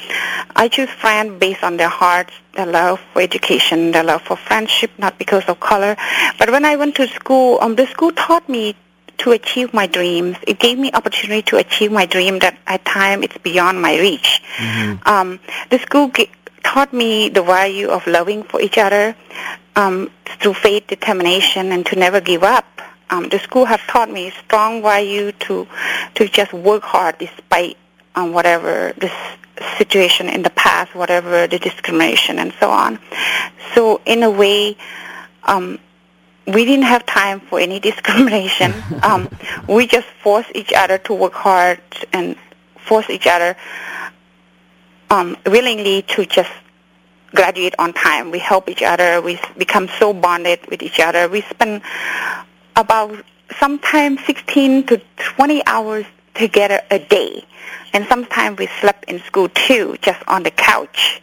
I 0.54 0.68
choose 0.68 0.90
friends 0.90 1.38
based 1.38 1.62
on 1.62 1.76
their 1.76 1.88
hearts, 1.88 2.32
their 2.54 2.66
love 2.66 3.00
for 3.12 3.22
education, 3.22 3.92
their 3.92 4.04
love 4.04 4.22
for 4.22 4.36
friendship, 4.36 4.90
not 4.98 5.18
because 5.18 5.44
of 5.48 5.60
color. 5.60 5.96
But 6.38 6.50
when 6.50 6.64
I 6.64 6.76
went 6.76 6.96
to 6.96 7.06
school, 7.08 7.58
um, 7.60 7.76
the 7.76 7.86
school 7.86 8.12
taught 8.12 8.48
me 8.48 8.74
to 9.18 9.30
achieve 9.32 9.72
my 9.72 9.86
dreams. 9.86 10.36
It 10.46 10.58
gave 10.58 10.78
me 10.78 10.90
opportunity 10.92 11.42
to 11.42 11.56
achieve 11.56 11.92
my 11.92 12.06
dream 12.06 12.40
that 12.40 12.58
at 12.66 12.84
time 12.84 13.22
it's 13.22 13.38
beyond 13.38 13.80
my 13.80 13.98
reach. 13.98 14.42
Mm-hmm. 14.56 15.08
Um, 15.08 15.40
the 15.70 15.78
school 15.78 16.08
g- 16.08 16.30
taught 16.64 16.92
me 16.92 17.28
the 17.28 17.42
value 17.42 17.88
of 17.88 18.06
loving 18.06 18.42
for 18.42 18.60
each 18.60 18.76
other, 18.76 19.14
um, 19.76 20.10
through 20.40 20.54
faith, 20.54 20.86
determination, 20.88 21.70
and 21.72 21.86
to 21.86 21.96
never 21.96 22.20
give 22.20 22.42
up. 22.42 22.64
Um, 23.08 23.28
the 23.28 23.38
school 23.38 23.66
has 23.66 23.80
taught 23.86 24.10
me 24.10 24.32
strong 24.44 24.82
value 24.82 25.30
to 25.32 25.68
to 26.16 26.28
just 26.28 26.52
work 26.52 26.82
hard 26.82 27.18
despite 27.18 27.76
um, 28.16 28.32
whatever 28.32 28.94
this 28.98 29.12
situation 29.78 30.28
in 30.28 30.42
the 30.42 30.50
past, 30.50 30.94
whatever 30.94 31.46
the 31.46 31.58
discrimination 31.58 32.38
and 32.38 32.52
so 32.58 32.70
on. 32.70 32.98
So 33.74 34.00
in 34.04 34.22
a 34.22 34.30
way, 34.30 34.76
um, 35.44 35.78
we 36.46 36.64
didn't 36.64 36.84
have 36.86 37.06
time 37.06 37.40
for 37.40 37.60
any 37.60 37.78
discrimination. 37.90 38.74
um, 39.02 39.28
we 39.68 39.86
just 39.86 40.08
forced 40.22 40.50
each 40.54 40.72
other 40.72 40.98
to 40.98 41.14
work 41.14 41.34
hard 41.34 41.80
and 42.12 42.36
force 42.76 43.08
each 43.08 43.26
other 43.26 43.56
um, 45.10 45.36
willingly 45.46 46.02
to 46.02 46.26
just 46.26 46.50
graduate 47.36 47.74
on 47.78 47.92
time. 47.92 48.32
We 48.32 48.40
help 48.40 48.68
each 48.68 48.82
other. 48.82 49.20
We 49.20 49.38
become 49.56 49.88
so 50.00 50.12
bonded 50.12 50.66
with 50.68 50.82
each 50.82 50.98
other. 50.98 51.28
We 51.28 51.42
spend 51.42 51.82
about 52.74 53.24
sometimes 53.60 54.24
16 54.24 54.86
to 54.88 55.00
20 55.16 55.62
hours 55.66 56.06
together 56.34 56.80
a 56.90 56.98
day. 56.98 57.44
And 57.92 58.06
sometimes 58.06 58.58
we 58.58 58.66
slept 58.80 59.04
in 59.04 59.20
school 59.20 59.48
too, 59.50 59.96
just 60.02 60.20
on 60.26 60.42
the 60.42 60.50
couch. 60.50 61.22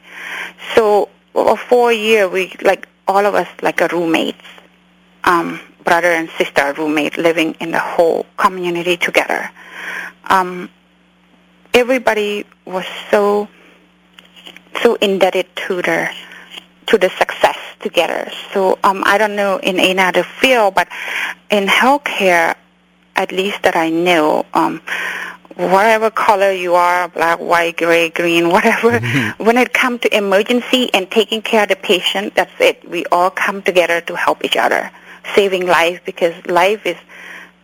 So 0.76 1.10
for 1.34 1.58
four 1.58 1.91
years, 1.91 2.32
we 2.32 2.56
like 2.62 2.88
all 3.08 3.26
of 3.26 3.36
us 3.36 3.47
like 3.62 3.82
a 3.82 3.88
roommates, 3.88 4.45
um, 5.23 5.60
brother 5.84 6.08
and 6.08 6.30
sister 6.38 6.73
roommate 6.78 7.17
living 7.17 7.56
in 7.60 7.71
the 7.71 7.80
whole 7.80 8.26
community 8.38 8.97
together. 8.97 9.49
Um, 10.30 10.69
everybody 11.73 12.45
was 12.65 12.86
so 13.12 13.49
so 14.81 14.95
indebted 14.95 15.47
to 15.67 15.81
the 15.81 16.09
to 16.88 16.97
the 16.97 17.09
success 17.09 17.57
together. 17.79 18.29
So 18.53 18.77
um, 18.83 19.03
I 19.05 19.17
don't 19.17 19.36
know 19.36 19.57
in 19.57 19.79
any 19.79 19.99
other 19.99 20.23
field, 20.23 20.75
but 20.75 20.88
in 21.49 21.65
healthcare, 21.65 22.55
at 23.15 23.31
least 23.31 23.63
that 23.63 23.75
I 23.75 23.89
know, 23.89 24.45
um, 24.53 24.81
whatever 25.55 26.09
color 26.09 26.51
you 26.51 26.75
are, 26.75 27.07
black, 27.07 27.39
white, 27.39 27.77
gray, 27.77 28.09
green, 28.09 28.49
whatever, 28.49 28.91
mm-hmm. 28.99 29.43
when 29.43 29.57
it 29.57 29.73
comes 29.73 30.01
to 30.01 30.17
emergency 30.17 30.93
and 30.93 31.09
taking 31.09 31.41
care 31.41 31.63
of 31.63 31.69
the 31.69 31.75
patient, 31.75 32.36
that's 32.36 32.53
it. 32.59 32.88
We 32.89 33.05
all 33.05 33.29
come 33.29 33.62
together 33.62 34.01
to 34.01 34.15
help 34.15 34.43
each 34.43 34.57
other, 34.57 34.89
saving 35.36 35.67
life 35.67 36.01
because 36.05 36.33
life 36.47 36.86
is 36.86 36.97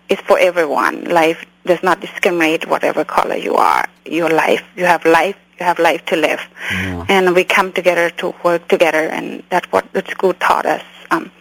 is 0.10 0.20
for 0.22 0.40
everyone. 0.40 1.04
Life 1.04 1.46
does 1.66 1.84
not 1.84 2.02
discriminate 2.02 2.68
whatever 2.68 3.06
color 3.06 3.36
you 3.36 3.56
are. 3.56 3.88
Your 4.06 4.30
life, 4.30 4.64
you 4.76 4.86
have 4.86 5.06
life 5.06 5.38
you 5.60 5.66
have 5.66 5.80
life 5.80 6.06
to 6.06 6.16
live. 6.16 6.42
Yeah. 6.72 7.06
And 7.10 7.36
we 7.36 7.44
come 7.44 7.72
together 7.74 8.10
to 8.22 8.34
work 8.44 8.68
together, 8.68 9.10
and 9.10 9.44
that's 9.50 9.72
what 9.72 9.92
the 9.94 10.04
school 10.10 10.34
taught 10.34 10.66
us 10.66 10.84
um, 11.12 11.32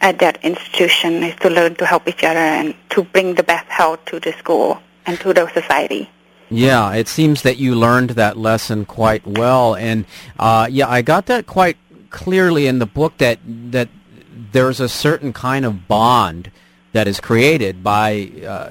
at 0.00 0.18
that 0.18 0.42
institution 0.44 1.22
is 1.22 1.36
to 1.36 1.50
learn 1.50 1.74
to 1.76 1.86
help 1.86 2.08
each 2.08 2.24
other 2.24 2.38
and 2.38 2.74
to 2.90 3.04
bring 3.04 3.34
the 3.34 3.42
best 3.42 3.68
health 3.68 4.04
to 4.06 4.20
the 4.20 4.32
school 4.32 4.80
and 5.06 5.18
to 5.20 5.32
the 5.32 5.48
society. 5.52 6.08
Yeah, 6.50 6.94
it 6.94 7.06
seems 7.06 7.42
that 7.42 7.58
you 7.58 7.76
learned 7.76 8.10
that 8.10 8.36
lesson 8.36 8.84
quite 8.84 9.24
well, 9.24 9.76
and 9.76 10.04
uh, 10.38 10.66
yeah, 10.70 10.88
I 10.88 11.02
got 11.02 11.26
that 11.26 11.46
quite 11.46 11.76
clearly 12.10 12.66
in 12.66 12.80
the 12.80 12.86
book 12.86 13.18
that 13.18 13.38
that 13.70 13.88
there's 14.52 14.80
a 14.80 14.88
certain 14.88 15.32
kind 15.32 15.64
of 15.64 15.86
bond 15.86 16.50
that 16.92 17.06
is 17.06 17.20
created 17.20 17.82
by 17.84 18.30
uh, 18.46 18.70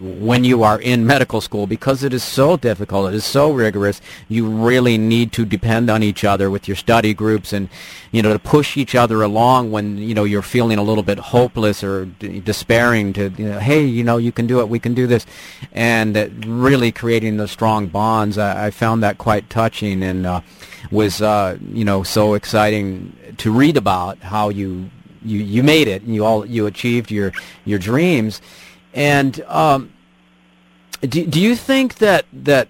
when 0.00 0.42
you 0.42 0.62
are 0.64 0.80
in 0.80 1.06
medical 1.06 1.40
school 1.40 1.66
because 1.66 2.02
it 2.02 2.12
is 2.12 2.24
so 2.24 2.56
difficult, 2.56 3.12
it 3.12 3.14
is 3.14 3.24
so 3.24 3.52
rigorous. 3.52 4.00
You 4.28 4.48
really 4.48 4.98
need 4.98 5.32
to 5.34 5.44
depend 5.44 5.88
on 5.88 6.02
each 6.02 6.24
other 6.24 6.50
with 6.50 6.66
your 6.66 6.76
study 6.76 7.14
groups 7.14 7.52
and 7.52 7.68
you 8.10 8.22
know 8.22 8.32
to 8.32 8.38
push 8.38 8.76
each 8.76 8.94
other 8.94 9.22
along 9.22 9.70
when 9.70 9.96
you 9.98 10.14
know 10.14 10.24
you're 10.24 10.42
feeling 10.42 10.78
a 10.78 10.82
little 10.82 11.04
bit 11.04 11.18
hopeless 11.18 11.84
or 11.84 12.06
d- 12.06 12.40
despairing. 12.40 13.12
To 13.14 13.28
you 13.36 13.48
know, 13.48 13.60
hey, 13.60 13.84
you 13.84 14.02
know 14.02 14.16
you 14.16 14.32
can 14.32 14.46
do 14.46 14.60
it, 14.60 14.68
we 14.68 14.78
can 14.78 14.94
do 14.94 15.06
this, 15.06 15.24
and 15.72 16.16
uh, 16.16 16.28
really 16.46 16.90
creating 16.90 17.36
those 17.36 17.52
strong 17.52 17.86
bonds. 17.86 18.38
I, 18.38 18.66
I 18.66 18.70
found 18.70 19.02
that 19.04 19.18
quite 19.18 19.48
touching 19.48 20.02
and 20.02 20.26
uh, 20.26 20.40
was 20.90 21.22
uh, 21.22 21.58
you 21.72 21.84
know 21.84 22.02
so 22.02 22.34
exciting 22.34 23.16
to 23.38 23.52
read 23.52 23.76
about 23.76 24.18
how 24.18 24.48
you 24.48 24.90
you 25.26 25.40
you 25.40 25.62
made 25.62 25.88
it 25.88 26.02
and 26.02 26.14
you 26.14 26.24
all 26.24 26.46
you 26.46 26.66
achieved 26.66 27.10
your 27.10 27.32
your 27.64 27.78
dreams 27.78 28.40
and 28.94 29.40
um, 29.48 29.92
do 31.02 31.26
do 31.26 31.40
you 31.40 31.54
think 31.54 31.96
that 31.96 32.24
that 32.32 32.68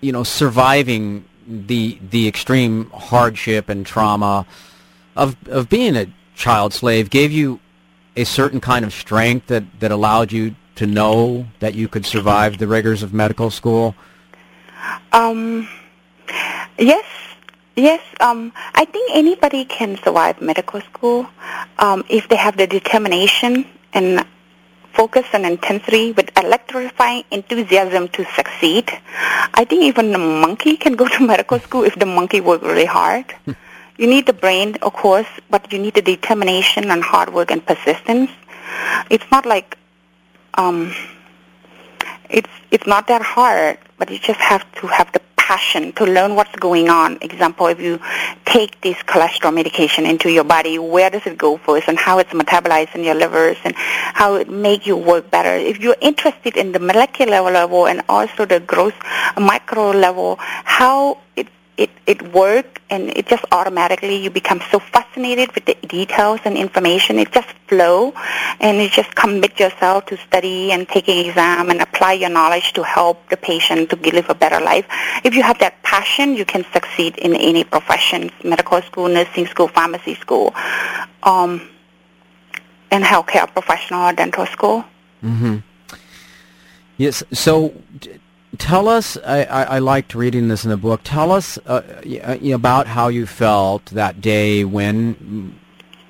you 0.00 0.12
know 0.12 0.22
surviving 0.22 1.24
the 1.46 1.98
the 2.10 2.28
extreme 2.28 2.90
hardship 2.90 3.68
and 3.68 3.84
trauma 3.84 4.46
of 5.16 5.36
of 5.48 5.68
being 5.68 5.96
a 5.96 6.06
child 6.34 6.72
slave 6.72 7.10
gave 7.10 7.32
you 7.32 7.60
a 8.16 8.24
certain 8.24 8.60
kind 8.60 8.84
of 8.84 8.92
strength 8.92 9.46
that 9.48 9.64
that 9.80 9.90
allowed 9.90 10.32
you 10.32 10.54
to 10.80 10.86
know 10.86 11.46
that 11.58 11.74
you 11.74 11.88
could 11.88 12.06
survive 12.06 12.56
the 12.56 12.66
rigors 12.66 13.02
of 13.02 13.12
medical 13.12 13.50
school? 13.50 13.94
Um, 15.12 15.68
yes, 16.78 17.04
yes. 17.76 18.02
Um, 18.20 18.52
I 18.74 18.84
think 18.84 19.10
anybody 19.14 19.64
can 19.64 19.96
survive 20.02 20.40
medical 20.40 20.80
school 20.80 21.26
um, 21.78 22.04
if 22.08 22.28
they 22.28 22.36
have 22.36 22.56
the 22.56 22.66
determination 22.66 23.66
and 23.92 24.24
focus 24.92 25.26
and 25.32 25.46
intensity 25.46 26.12
with 26.12 26.30
electrifying 26.36 27.24
enthusiasm 27.30 28.08
to 28.08 28.24
succeed. 28.34 28.90
I 29.54 29.64
think 29.64 29.82
even 29.82 30.14
a 30.14 30.18
monkey 30.18 30.76
can 30.76 30.94
go 30.94 31.08
to 31.16 31.26
medical 31.26 31.58
school 31.60 31.84
if 31.84 31.94
the 31.94 32.06
monkey 32.06 32.40
works 32.40 32.64
really 32.64 32.84
hard. 32.84 33.26
you 33.98 34.06
need 34.06 34.26
the 34.26 34.32
brain, 34.32 34.76
of 34.82 34.92
course, 34.92 35.28
but 35.48 35.72
you 35.72 35.78
need 35.78 35.94
the 35.94 36.02
determination 36.02 36.90
and 36.90 37.02
hard 37.02 37.32
work 37.32 37.50
and 37.50 37.64
persistence. 37.64 38.30
It's 39.10 39.28
not 39.30 39.46
like 39.46 39.76
um, 40.54 40.94
it's 42.28 42.50
it's 42.70 42.86
not 42.86 43.08
that 43.08 43.22
hard, 43.22 43.78
but 43.98 44.10
you 44.10 44.18
just 44.18 44.40
have 44.40 44.64
to 44.80 44.86
have 44.86 45.12
the 45.12 45.20
passion 45.50 45.92
to 45.98 46.04
learn 46.04 46.36
what's 46.36 46.54
going 46.66 46.88
on. 46.88 47.18
Example, 47.22 47.66
if 47.66 47.80
you 47.80 47.98
take 48.44 48.80
this 48.82 48.98
cholesterol 49.10 49.52
medication 49.52 50.06
into 50.06 50.30
your 50.30 50.44
body, 50.44 50.78
where 50.78 51.10
does 51.10 51.26
it 51.26 51.36
go 51.36 51.56
first 51.56 51.88
and 51.88 51.98
how 51.98 52.18
it's 52.20 52.30
metabolized 52.30 52.94
in 52.94 53.02
your 53.02 53.16
livers 53.16 53.56
and 53.64 53.74
how 53.76 54.36
it 54.36 54.48
make 54.48 54.86
you 54.86 54.96
work 54.96 55.28
better. 55.28 55.54
If 55.72 55.80
you're 55.80 55.96
interested 56.00 56.56
in 56.56 56.70
the 56.70 56.78
molecular 56.78 57.40
level 57.50 57.88
and 57.88 58.02
also 58.08 58.46
the 58.46 58.60
gross 58.60 58.94
micro 59.36 59.90
level, 59.90 60.36
how 60.38 61.18
it 61.34 61.48
it, 61.80 61.90
it 62.06 62.20
works 62.34 62.80
and 62.90 63.08
it 63.16 63.26
just 63.26 63.44
automatically 63.52 64.16
you 64.16 64.28
become 64.28 64.60
so 64.70 64.78
fascinated 64.78 65.50
with 65.54 65.64
the 65.64 65.74
details 65.86 66.38
and 66.44 66.58
information. 66.58 67.18
It 67.18 67.32
just 67.32 67.48
flow 67.68 68.12
and 68.60 68.76
you 68.82 68.90
just 68.90 69.14
commit 69.14 69.58
yourself 69.58 70.04
to 70.06 70.18
study 70.18 70.72
and 70.72 70.86
taking 70.86 71.26
exam 71.26 71.70
and 71.70 71.80
apply 71.80 72.12
your 72.12 72.28
knowledge 72.28 72.74
to 72.74 72.82
help 72.82 73.30
the 73.30 73.38
patient 73.38 73.88
to 73.90 73.96
live 73.96 74.28
a 74.28 74.34
better 74.34 74.60
life. 74.60 74.86
If 75.24 75.34
you 75.34 75.42
have 75.42 75.58
that 75.60 75.82
passion, 75.82 76.34
you 76.34 76.44
can 76.44 76.66
succeed 76.70 77.16
in 77.16 77.34
any 77.34 77.64
profession, 77.64 78.30
medical 78.44 78.82
school, 78.82 79.08
nursing 79.08 79.46
school, 79.46 79.68
pharmacy 79.68 80.16
school, 80.16 80.54
um, 81.22 81.66
and 82.90 83.02
healthcare 83.02 83.50
professional 83.50 84.02
or 84.02 84.12
dental 84.12 84.44
school. 84.44 84.84
Mm-hmm. 85.24 85.56
Yes. 86.98 87.24
So 87.32 87.72
tell 88.58 88.88
us, 88.88 89.16
I, 89.18 89.44
I, 89.44 89.62
I, 89.62 89.78
liked 89.78 90.14
reading 90.14 90.48
this 90.48 90.64
in 90.64 90.70
the 90.70 90.76
book, 90.76 91.00
tell 91.04 91.30
us 91.30 91.58
uh, 91.66 91.82
about 92.52 92.86
how 92.86 93.08
you 93.08 93.26
felt 93.26 93.86
that 93.86 94.20
day 94.20 94.64
when 94.64 95.58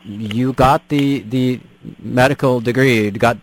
you 0.05 0.53
got 0.53 0.89
the, 0.89 1.21
the 1.21 1.61
medical 1.99 2.61
degree, 2.61 3.11
got 3.11 3.39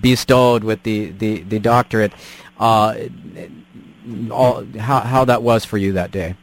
bestowed 0.00 0.64
with 0.64 0.82
the, 0.82 1.10
the, 1.10 1.42
the 1.42 1.58
doctorate, 1.58 2.12
uh, 2.58 2.94
all, 4.30 4.64
how, 4.78 5.00
how 5.00 5.24
that 5.24 5.42
was 5.42 5.64
for 5.64 5.78
you 5.78 5.92
that 5.92 6.10
day. 6.10 6.36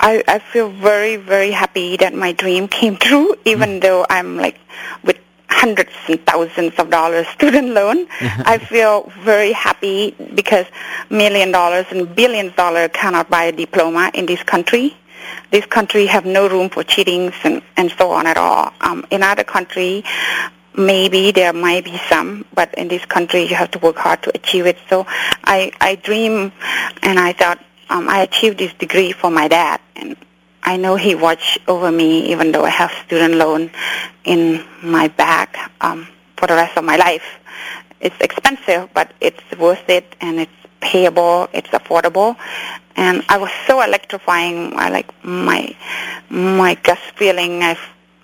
I, 0.00 0.22
I 0.28 0.38
feel 0.38 0.70
very, 0.70 1.16
very 1.16 1.50
happy 1.50 1.96
that 1.96 2.14
my 2.14 2.32
dream 2.32 2.68
came 2.68 2.96
true, 2.96 3.36
even 3.44 3.70
mm. 3.70 3.80
though 3.80 4.04
I'm 4.08 4.36
like 4.36 4.58
with 5.02 5.18
hundreds 5.54 5.92
and 6.08 6.24
thousands 6.26 6.74
of 6.78 6.90
dollars 6.90 7.26
student 7.28 7.68
loan. 7.68 8.06
I 8.20 8.58
feel 8.58 9.10
very 9.22 9.52
happy 9.52 10.10
because 10.34 10.66
million 11.10 11.52
dollars 11.52 11.86
and 11.90 12.14
billions 12.14 12.50
of 12.50 12.56
dollars 12.56 12.90
cannot 12.92 13.30
buy 13.30 13.44
a 13.44 13.52
diploma 13.52 14.10
in 14.14 14.26
this 14.26 14.42
country. 14.42 14.96
This 15.50 15.66
country 15.66 16.06
have 16.06 16.26
no 16.26 16.48
room 16.48 16.68
for 16.68 16.82
cheatings 16.84 17.34
and, 17.44 17.62
and 17.76 17.90
so 17.92 18.10
on 18.10 18.26
at 18.26 18.36
all. 18.36 18.72
Um, 18.80 19.06
in 19.10 19.22
other 19.22 19.44
country, 19.44 20.04
maybe 20.76 21.30
there 21.30 21.52
might 21.52 21.84
be 21.84 21.96
some, 22.08 22.44
but 22.54 22.74
in 22.74 22.88
this 22.88 23.04
country 23.04 23.42
you 23.42 23.54
have 23.54 23.70
to 23.72 23.78
work 23.78 23.96
hard 23.96 24.22
to 24.24 24.32
achieve 24.34 24.66
it. 24.66 24.78
So 24.90 25.06
I, 25.44 25.72
I 25.80 25.94
dream 25.94 26.52
and 27.02 27.18
I 27.18 27.32
thought 27.32 27.64
um, 27.88 28.08
I 28.08 28.22
achieved 28.22 28.58
this 28.58 28.72
degree 28.74 29.12
for 29.12 29.30
my 29.30 29.48
dad. 29.48 29.80
And 29.96 30.16
I 30.64 30.76
know 30.76 30.96
he 30.96 31.14
watched 31.14 31.58
over 31.68 31.92
me 31.92 32.32
even 32.32 32.52
though 32.52 32.64
I 32.64 32.70
have 32.70 32.90
student 33.06 33.34
loan 33.34 33.70
in 34.24 34.64
my 34.82 35.08
back 35.08 35.56
um, 35.80 36.08
for 36.36 36.46
the 36.46 36.54
rest 36.54 36.76
of 36.76 36.84
my 36.84 36.96
life. 36.96 37.24
It's 38.00 38.18
expensive, 38.20 38.88
but 38.94 39.12
it's 39.20 39.42
worth 39.58 39.88
it 39.88 40.16
and 40.20 40.40
it's 40.40 40.52
payable, 40.80 41.48
it's 41.52 41.68
affordable. 41.68 42.36
And 42.96 43.24
I 43.28 43.38
was 43.38 43.50
so 43.66 43.82
electrifying. 43.82 44.76
I 44.76 44.88
like 44.90 45.12
my 45.24 45.74
my 46.30 46.74
gut 46.74 46.98
feeling. 47.16 47.62
I, 47.62 47.76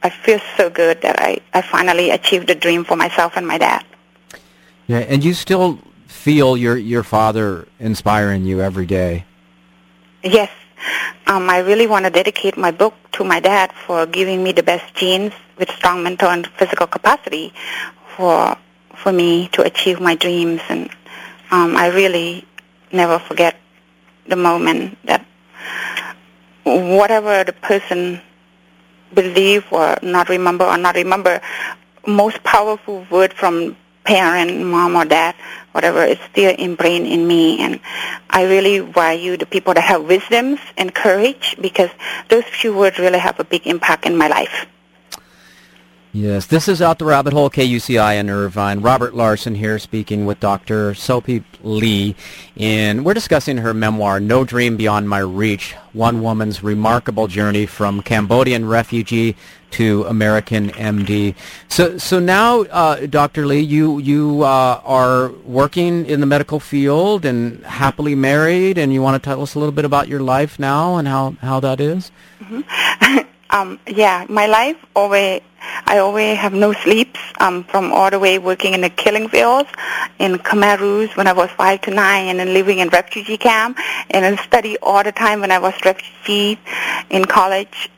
I 0.03 0.11
feel 0.11 0.41
so 0.57 0.71
good 0.71 1.03
that 1.03 1.21
I, 1.21 1.41
I 1.53 1.63
finally 1.63 2.11
achieved 2.11 2.49
a 2.51 2.55
dream 2.55 2.85
for 2.85 2.97
myself 2.97 3.33
and 3.37 3.47
my 3.47 3.59
dad. 3.59 3.85
Yeah, 4.87 4.99
and 4.99 5.25
you 5.25 5.35
still 5.35 5.79
feel 6.07 6.57
your 6.57 6.77
your 6.77 7.03
father 7.03 7.67
inspiring 7.79 8.45
you 8.45 8.61
every 8.61 8.87
day. 8.87 9.25
Yes, 10.23 10.51
um, 11.27 11.49
I 11.51 11.59
really 11.59 11.87
want 11.87 12.05
to 12.05 12.11
dedicate 12.11 12.57
my 12.57 12.71
book 12.71 12.95
to 13.13 13.25
my 13.25 13.41
dad 13.41 13.73
for 13.73 14.07
giving 14.07 14.43
me 14.43 14.53
the 14.53 14.63
best 14.63 14.95
genes 14.95 15.33
with 15.59 15.71
strong 15.71 16.03
mental 16.03 16.29
and 16.29 16.47
physical 16.47 16.87
capacity 16.87 17.53
for 18.17 18.57
for 18.97 19.13
me 19.13 19.49
to 19.49 19.63
achieve 19.63 20.01
my 20.01 20.15
dreams. 20.15 20.61
And 20.69 20.91
um, 21.51 21.77
I 21.77 21.89
really 21.89 22.47
never 22.93 23.19
forget 23.19 23.57
the 24.27 24.37
moment 24.37 24.99
that 25.05 25.25
whatever 26.65 27.45
the 27.45 27.53
person 27.53 28.21
believe 29.15 29.65
or 29.71 29.97
not 30.03 30.29
remember 30.29 30.65
or 30.65 30.77
not 30.77 30.95
remember, 30.95 31.41
most 32.07 32.43
powerful 32.43 33.07
word 33.11 33.33
from 33.33 33.77
parent, 34.05 34.61
mom 34.65 34.97
or 34.97 35.05
dad, 35.05 35.35
whatever, 35.73 36.05
is 36.05 36.19
still 36.31 36.55
ingrained 36.57 37.07
in 37.07 37.27
me. 37.27 37.61
And 37.61 37.81
I 38.29 38.45
really 38.45 38.81
value 38.81 39.37
the 39.37 39.47
people 39.47 39.75
that 39.75 39.85
have 39.85 40.05
wisdoms 40.05 40.61
and 40.77 40.95
courage 40.95 41.57
because 41.61 41.91
those 42.29 42.45
few 42.45 42.77
words 42.77 42.99
really 42.99 43.19
have 43.19 43.39
a 43.41 43.45
big 43.45 43.67
impact 43.67 44.07
in 44.07 44.17
my 44.17 44.29
life. 44.29 44.67
Yes, 46.13 46.47
this 46.47 46.67
is 46.67 46.83
Out 46.83 46.99
the 46.99 47.05
Rabbit 47.05 47.33
Hole, 47.33 47.49
KUCI 47.49 48.19
in 48.19 48.29
Irvine. 48.29 48.81
Robert 48.81 49.15
Larson 49.15 49.55
here 49.55 49.79
speaking 49.79 50.27
with 50.27 50.41
Dr. 50.41 50.91
Sopheap 50.93 51.45
Ly, 51.63 52.17
and 52.57 53.05
we're 53.05 53.15
discussing 53.15 53.59
her 53.59 53.73
memoir, 53.73 54.19
No 54.19 54.43
Dream 54.43 54.77
Beyond 54.77 55.09
My 55.09 55.21
Reach, 55.21 55.75
One 55.93 56.21
Woman's 56.21 56.65
Remarkable 56.65 57.29
Journey 57.29 57.65
from 57.65 58.03
Cambodian 58.03 58.67
Refugee 58.67 59.37
to 59.71 60.03
American 60.09 60.71
MD. 60.71 61.37
So, 61.69 61.97
so 61.97 62.19
now, 62.19 62.63
uh, 62.63 63.07
Dr. 63.07 63.47
Ly, 63.47 63.55
you, 63.55 64.01
you 64.01 64.43
uh, 64.43 64.81
are 64.85 65.29
working 65.45 66.07
in 66.07 66.19
the 66.19 66.27
medical 66.27 66.59
field 66.59 67.25
and 67.25 67.65
happily 67.65 68.17
married, 68.17 68.79
and 68.79 68.93
you 68.93 69.01
want 69.01 69.23
to 69.23 69.25
tell 69.25 69.43
us 69.43 69.55
a 69.55 69.61
little 69.61 69.71
bit 69.71 69.85
about 69.85 70.09
your 70.09 70.21
life 70.21 70.59
now 70.59 70.97
and 70.97 71.07
how, 71.07 71.37
how 71.41 71.61
that 71.61 71.81
is? 71.81 72.11
Mm-hmm. 72.41 73.29
um, 73.53 73.79
yeah, 73.87 74.27
my 74.29 74.47
life 74.47 74.77
always 74.95 75.43
I 75.87 75.99
always 75.99 76.39
have 76.39 76.55
no 76.55 76.73
sleeps 76.73 77.21
um, 77.39 77.65
from 77.65 77.93
all 77.93 78.11
the 78.11 78.19
way 78.19 78.39
working 78.39 78.75
in 78.75 78.81
the 78.81 78.91
killing 78.91 79.29
fields 79.29 79.69
in 80.19 80.37
Khmer 80.39 80.79
Rouge 80.79 81.17
when 81.17 81.27
I 81.27 81.33
was 81.33 81.51
five 81.51 81.83
to 81.83 81.91
nine, 81.91 82.29
and 82.29 82.39
then 82.39 82.55
living 82.55 82.79
in 82.79 82.89
refugee 82.89 83.37
camp, 83.37 83.79
and 84.11 84.25
then 84.25 84.39
study 84.39 84.79
all 84.79 85.03
the 85.03 85.13
time 85.13 85.41
when 85.41 85.51
I 85.51 85.59
was 85.59 85.75
refugee 85.85 86.59
in 87.11 87.25
college, 87.27 87.91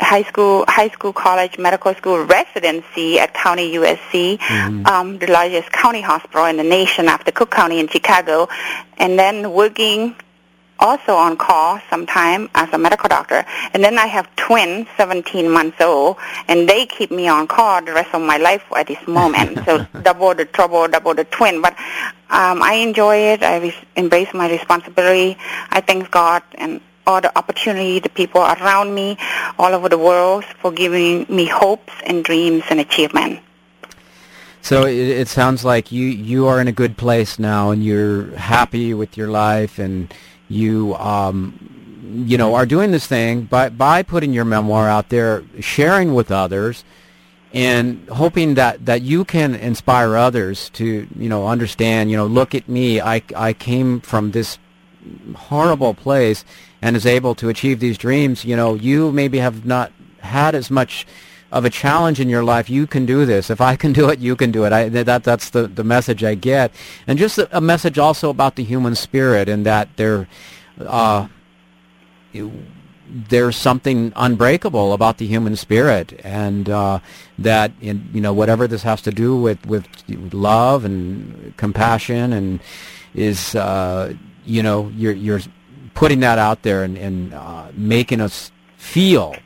high 0.00 0.24
school, 0.24 0.64
high 0.66 0.88
school, 0.88 1.12
college, 1.12 1.58
medical 1.58 1.94
school 1.94 2.24
residency 2.24 3.20
at 3.20 3.34
County 3.34 3.74
USC, 3.74 4.38
mm-hmm. 4.38 4.86
um, 4.86 5.18
the 5.18 5.30
largest 5.30 5.70
county 5.70 6.00
hospital 6.00 6.46
in 6.46 6.56
the 6.56 6.64
nation 6.64 7.06
after 7.06 7.30
Cook 7.30 7.50
County 7.50 7.78
in 7.78 7.86
Chicago, 7.86 8.48
and 8.98 9.18
then 9.18 9.52
working 9.52 10.16
also 10.82 11.14
on 11.14 11.36
call 11.36 11.80
sometime 11.88 12.50
as 12.56 12.68
a 12.72 12.78
medical 12.78 13.08
doctor. 13.08 13.44
And 13.72 13.82
then 13.84 13.98
I 13.98 14.06
have 14.08 14.26
twins, 14.34 14.88
17 14.96 15.48
months 15.48 15.80
old, 15.80 16.16
and 16.48 16.68
they 16.68 16.86
keep 16.86 17.10
me 17.12 17.28
on 17.28 17.46
call 17.46 17.82
the 17.82 17.92
rest 17.92 18.12
of 18.12 18.20
my 18.20 18.36
life 18.36 18.64
at 18.76 18.88
this 18.88 19.06
moment. 19.06 19.60
so 19.64 19.86
double 20.02 20.34
the 20.34 20.44
trouble, 20.44 20.88
double 20.88 21.14
the 21.14 21.24
twin. 21.24 21.62
But 21.62 21.74
um, 22.30 22.62
I 22.62 22.74
enjoy 22.82 23.16
it. 23.16 23.42
I 23.42 23.58
re- 23.58 23.84
embrace 23.94 24.34
my 24.34 24.50
responsibility. 24.50 25.38
I 25.70 25.80
thank 25.80 26.10
God 26.10 26.42
and 26.56 26.80
all 27.06 27.20
the 27.20 27.36
opportunity, 27.38 28.00
the 28.00 28.08
people 28.08 28.42
around 28.42 28.94
me 28.94 29.16
all 29.58 29.72
over 29.74 29.88
the 29.88 29.98
world 29.98 30.44
for 30.44 30.72
giving 30.72 31.26
me 31.28 31.46
hopes 31.46 31.92
and 32.04 32.24
dreams 32.24 32.64
and 32.70 32.80
achievement. 32.80 33.40
So 34.62 34.86
it, 34.86 34.94
it 34.94 35.28
sounds 35.28 35.64
like 35.64 35.90
you, 35.90 36.06
you 36.06 36.46
are 36.46 36.60
in 36.60 36.68
a 36.68 36.72
good 36.72 36.96
place 36.96 37.38
now 37.38 37.70
and 37.70 37.84
you're 37.84 38.36
happy 38.36 38.94
with 38.94 39.16
your 39.16 39.28
life 39.28 39.80
and 39.80 40.12
you 40.52 40.94
um, 40.96 42.22
you 42.26 42.36
know 42.38 42.54
are 42.54 42.66
doing 42.66 42.90
this 42.90 43.06
thing 43.06 43.42
by 43.42 43.68
by 43.68 44.02
putting 44.02 44.32
your 44.32 44.44
memoir 44.44 44.88
out 44.88 45.08
there, 45.08 45.44
sharing 45.60 46.14
with 46.14 46.30
others, 46.30 46.84
and 47.52 48.08
hoping 48.08 48.54
that 48.54 48.86
that 48.86 49.02
you 49.02 49.24
can 49.24 49.54
inspire 49.54 50.16
others 50.16 50.70
to 50.70 51.08
you 51.16 51.28
know 51.28 51.48
understand. 51.48 52.10
You 52.10 52.16
know, 52.16 52.26
look 52.26 52.54
at 52.54 52.68
me. 52.68 53.00
I 53.00 53.22
I 53.34 53.52
came 53.52 54.00
from 54.00 54.30
this 54.32 54.58
horrible 55.34 55.94
place 55.94 56.44
and 56.80 56.96
is 56.96 57.06
able 57.06 57.34
to 57.36 57.48
achieve 57.48 57.80
these 57.80 57.96
dreams, 57.98 58.44
you 58.44 58.56
know, 58.56 58.74
you 58.74 59.12
maybe 59.12 59.38
have 59.38 59.64
not 59.64 59.92
had 60.18 60.54
as 60.54 60.70
much 60.70 61.06
of 61.52 61.66
a 61.66 61.70
challenge 61.70 62.18
in 62.18 62.28
your 62.28 62.42
life. 62.42 62.70
You 62.70 62.86
can 62.86 63.06
do 63.06 63.24
this. 63.26 63.50
If 63.50 63.60
I 63.60 63.76
can 63.76 63.92
do 63.92 64.08
it, 64.08 64.18
you 64.18 64.34
can 64.34 64.50
do 64.50 64.64
it. 64.64 64.72
I, 64.72 64.88
that 64.88 65.22
that's 65.22 65.50
the 65.50 65.68
the 65.68 65.84
message 65.84 66.24
I 66.24 66.34
get, 66.34 66.72
and 67.06 67.18
just 67.18 67.38
a, 67.38 67.60
message 67.60 67.98
also 67.98 68.30
about 68.30 68.56
the 68.56 68.64
human 68.64 68.94
spirit 68.94 69.48
and 69.48 69.64
that 69.66 69.96
there. 69.96 70.26
Uh, 70.80 71.28
there's 73.28 73.56
something 73.56 74.10
unbreakable 74.16 74.94
about 74.94 75.18
the 75.18 75.26
human 75.26 75.54
spirit, 75.54 76.18
and 76.24 76.70
uh, 76.70 76.98
that 77.38 77.72
in, 77.82 78.08
you 78.14 78.22
know 78.22 78.32
whatever 78.32 78.66
this 78.66 78.82
has 78.84 79.02
to 79.02 79.10
do 79.10 79.36
with 79.36 79.64
with 79.66 79.86
love 80.32 80.86
and 80.86 81.54
compassion, 81.58 82.32
and 82.32 82.60
is 83.14 83.54
uh, 83.54 84.14
you 84.46 84.62
know 84.62 84.90
you're 84.96 85.12
you're 85.12 85.40
putting 85.92 86.20
that 86.20 86.38
out 86.38 86.62
there 86.62 86.84
and, 86.84 86.96
and 86.96 87.34
uh, 87.34 87.66
making 87.74 88.22
us 88.22 88.50
feel 88.78 89.36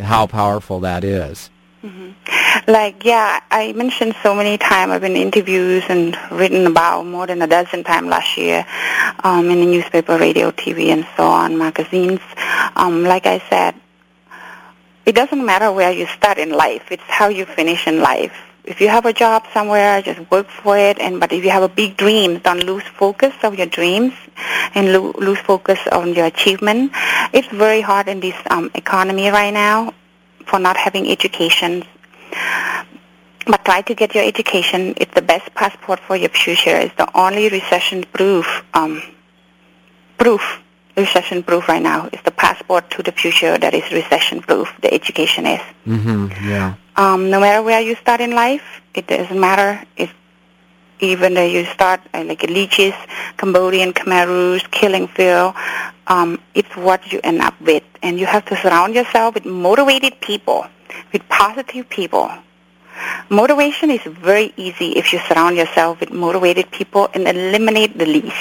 how 0.00 0.26
powerful 0.26 0.80
that 0.80 1.04
is. 1.04 1.50
Mm-hmm. 1.82 2.70
Like, 2.70 3.04
yeah, 3.04 3.40
I 3.50 3.72
mentioned 3.72 4.14
so 4.22 4.34
many 4.34 4.58
times. 4.58 4.92
I've 4.92 5.00
been 5.00 5.16
interviews 5.16 5.82
and 5.88 6.16
written 6.30 6.66
about 6.66 7.06
more 7.06 7.26
than 7.26 7.40
a 7.40 7.46
dozen 7.46 7.84
times 7.84 8.08
last 8.08 8.36
year 8.36 8.66
um, 9.24 9.48
in 9.50 9.60
the 9.60 9.66
newspaper, 9.66 10.18
radio, 10.18 10.50
TV, 10.50 10.88
and 10.88 11.06
so 11.16 11.24
on, 11.24 11.56
magazines. 11.56 12.20
Um, 12.76 13.04
like 13.04 13.24
I 13.24 13.42
said, 13.48 13.74
it 15.06 15.14
doesn't 15.14 15.44
matter 15.44 15.72
where 15.72 15.90
you 15.90 16.06
start 16.06 16.36
in 16.36 16.50
life. 16.50 16.92
It's 16.92 17.02
how 17.06 17.28
you 17.28 17.46
finish 17.46 17.86
in 17.86 18.00
life 18.00 18.49
if 18.64 18.80
you 18.80 18.88
have 18.88 19.06
a 19.06 19.12
job 19.12 19.44
somewhere, 19.52 20.02
just 20.02 20.30
work 20.30 20.48
for 20.48 20.76
it. 20.76 20.98
And 20.98 21.20
but 21.20 21.32
if 21.32 21.44
you 21.44 21.50
have 21.50 21.62
a 21.62 21.68
big 21.68 21.96
dream, 21.96 22.38
don't 22.38 22.64
lose 22.64 22.82
focus 22.84 23.34
of 23.42 23.56
your 23.56 23.66
dreams 23.66 24.14
and 24.74 24.92
lo- 24.92 25.14
lose 25.18 25.38
focus 25.38 25.78
on 25.92 26.14
your 26.14 26.26
achievement. 26.26 26.92
It's 27.32 27.48
very 27.48 27.80
hard 27.80 28.08
in 28.08 28.20
this 28.20 28.36
um, 28.50 28.70
economy 28.74 29.28
right 29.28 29.52
now 29.52 29.94
for 30.46 30.58
not 30.58 30.76
having 30.76 31.10
education. 31.10 31.84
But 33.46 33.64
try 33.64 33.82
to 33.82 33.94
get 33.94 34.14
your 34.14 34.24
education. 34.24 34.94
It's 34.98 35.14
the 35.14 35.22
best 35.22 35.52
passport 35.54 35.98
for 36.00 36.14
your 36.14 36.28
future. 36.28 36.76
It's 36.76 36.94
the 36.96 37.08
only 37.18 37.48
recession-proof 37.48 38.64
um, 38.74 39.02
proof 40.18 40.60
recession 40.96 41.42
proof 41.42 41.68
right 41.68 41.82
now. 41.82 42.08
It's 42.12 42.22
the 42.22 42.30
passport 42.30 42.90
to 42.90 43.02
the 43.02 43.12
future 43.12 43.56
that 43.58 43.74
is 43.74 43.90
recession 43.90 44.42
proof. 44.42 44.68
The 44.82 44.92
education 44.92 45.46
is. 45.46 45.60
Mm-hmm. 45.86 46.48
Yeah. 46.48 46.74
Um, 47.00 47.30
no 47.30 47.40
matter 47.40 47.62
where 47.62 47.80
you 47.80 47.94
start 47.94 48.20
in 48.20 48.32
life, 48.32 48.82
it 48.92 49.06
doesn't 49.06 49.40
matter 49.40 49.82
if 49.96 50.12
even 50.98 51.32
though 51.32 51.46
you 51.46 51.64
start 51.64 51.98
uh, 52.12 52.22
like 52.24 52.42
leeches, 52.42 52.92
Cambodian, 53.38 53.94
Khmer 53.94 54.26
Rouge, 54.26 54.66
killing 54.70 55.08
field, 55.08 55.54
um, 56.08 56.38
it's 56.54 56.76
what 56.76 57.10
you 57.10 57.18
end 57.24 57.40
up 57.40 57.58
with. 57.62 57.84
And 58.02 58.20
you 58.20 58.26
have 58.26 58.44
to 58.50 58.56
surround 58.56 58.94
yourself 58.94 59.32
with 59.32 59.46
motivated 59.46 60.20
people, 60.20 60.66
with 61.10 61.26
positive 61.30 61.88
people. 61.88 62.30
Motivation 63.30 63.90
is 63.90 64.02
very 64.02 64.52
easy 64.58 64.90
if 64.98 65.10
you 65.10 65.20
surround 65.20 65.56
yourself 65.56 66.00
with 66.00 66.12
motivated 66.12 66.70
people 66.70 67.08
and 67.14 67.26
eliminate 67.26 67.96
the 67.96 68.04
least. 68.04 68.36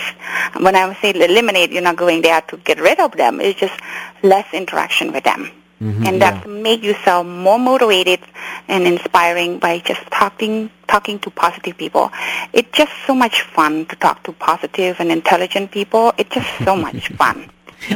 When 0.59 0.75
I 0.75 0.93
say 0.95 1.11
eliminate, 1.11 1.71
you're 1.71 1.81
not 1.81 1.95
going 1.95 2.23
there 2.23 2.41
to 2.41 2.57
get 2.57 2.81
rid 2.81 2.99
of 2.99 3.13
them. 3.13 3.39
It's 3.39 3.57
just 3.57 3.79
less 4.21 4.53
interaction 4.53 5.13
with 5.13 5.23
them. 5.23 5.49
Mm-hmm, 5.81 6.05
and 6.05 6.21
that 6.21 6.45
yeah. 6.45 6.51
make 6.51 6.83
yourself 6.83 7.25
more 7.25 7.57
motivated 7.57 8.19
and 8.67 8.85
inspiring 8.85 9.59
by 9.59 9.79
just 9.79 10.01
talking 10.11 10.69
talking 10.87 11.19
to 11.19 11.29
positive 11.29 11.77
people. 11.77 12.11
It's 12.51 12.71
just 12.71 12.91
so 13.07 13.15
much 13.15 13.43
fun 13.43 13.85
to 13.85 13.95
talk 13.95 14.23
to 14.23 14.33
positive 14.33 14.97
and 14.99 15.09
intelligent 15.11 15.71
people. 15.71 16.13
It's 16.17 16.31
just 16.31 16.49
so 16.65 16.75
much 16.87 17.07
fun. 17.13 17.49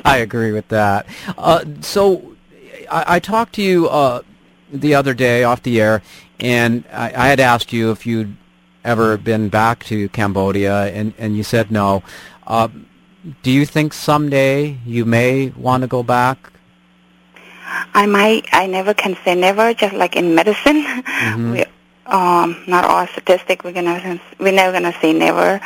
I 0.06 0.18
agree 0.18 0.54
with 0.54 0.70
that. 0.70 1.08
Uh, 1.38 1.66
so 1.82 2.36
I, 2.90 3.16
I, 3.16 3.20
talked 3.20 3.56
to 3.56 3.62
you 3.62 3.90
uh, 3.90 4.22
the 4.72 4.96
other 4.96 5.14
day 5.14 5.44
off 5.44 5.62
the 5.64 5.82
air, 5.82 6.02
and 6.40 6.86
I, 6.92 7.08
I, 7.08 7.28
had 7.28 7.42
asked 7.42 7.74
you 7.74 7.92
if 7.92 8.06
you'd 8.06 8.38
ever 8.86 9.18
been 9.18 9.50
back 9.50 9.84
to 9.86 10.08
Cambodia, 10.10 10.86
and, 10.86 11.14
and 11.18 11.36
you 11.36 11.44
said 11.44 11.70
no. 11.70 12.04
Uh, 12.48 12.70
do 13.42 13.52
you 13.52 13.66
think 13.66 13.94
someday 13.94 14.78
you 14.86 15.06
may 15.06 15.50
want 15.50 15.82
to 15.82 15.88
go 15.88 16.04
back? 16.04 16.52
I 17.94 18.06
might, 18.06 18.48
I 18.52 18.68
never 18.68 18.94
can 18.94 19.18
say 19.24 19.36
never, 19.36 19.74
just 19.74 19.96
like 19.96 20.16
in 20.16 20.36
medicine. 20.36 20.84
Mm-hmm. 20.84 21.52
we, 21.52 21.66
um, 22.06 22.64
not 22.68 22.84
all 22.84 23.08
statistic, 23.08 23.64
we're 23.64 23.72
gonna, 23.72 24.20
we're 24.40 24.52
never 24.52 24.74
gonna 24.74 24.94
say 25.00 25.14
never. 25.14 25.62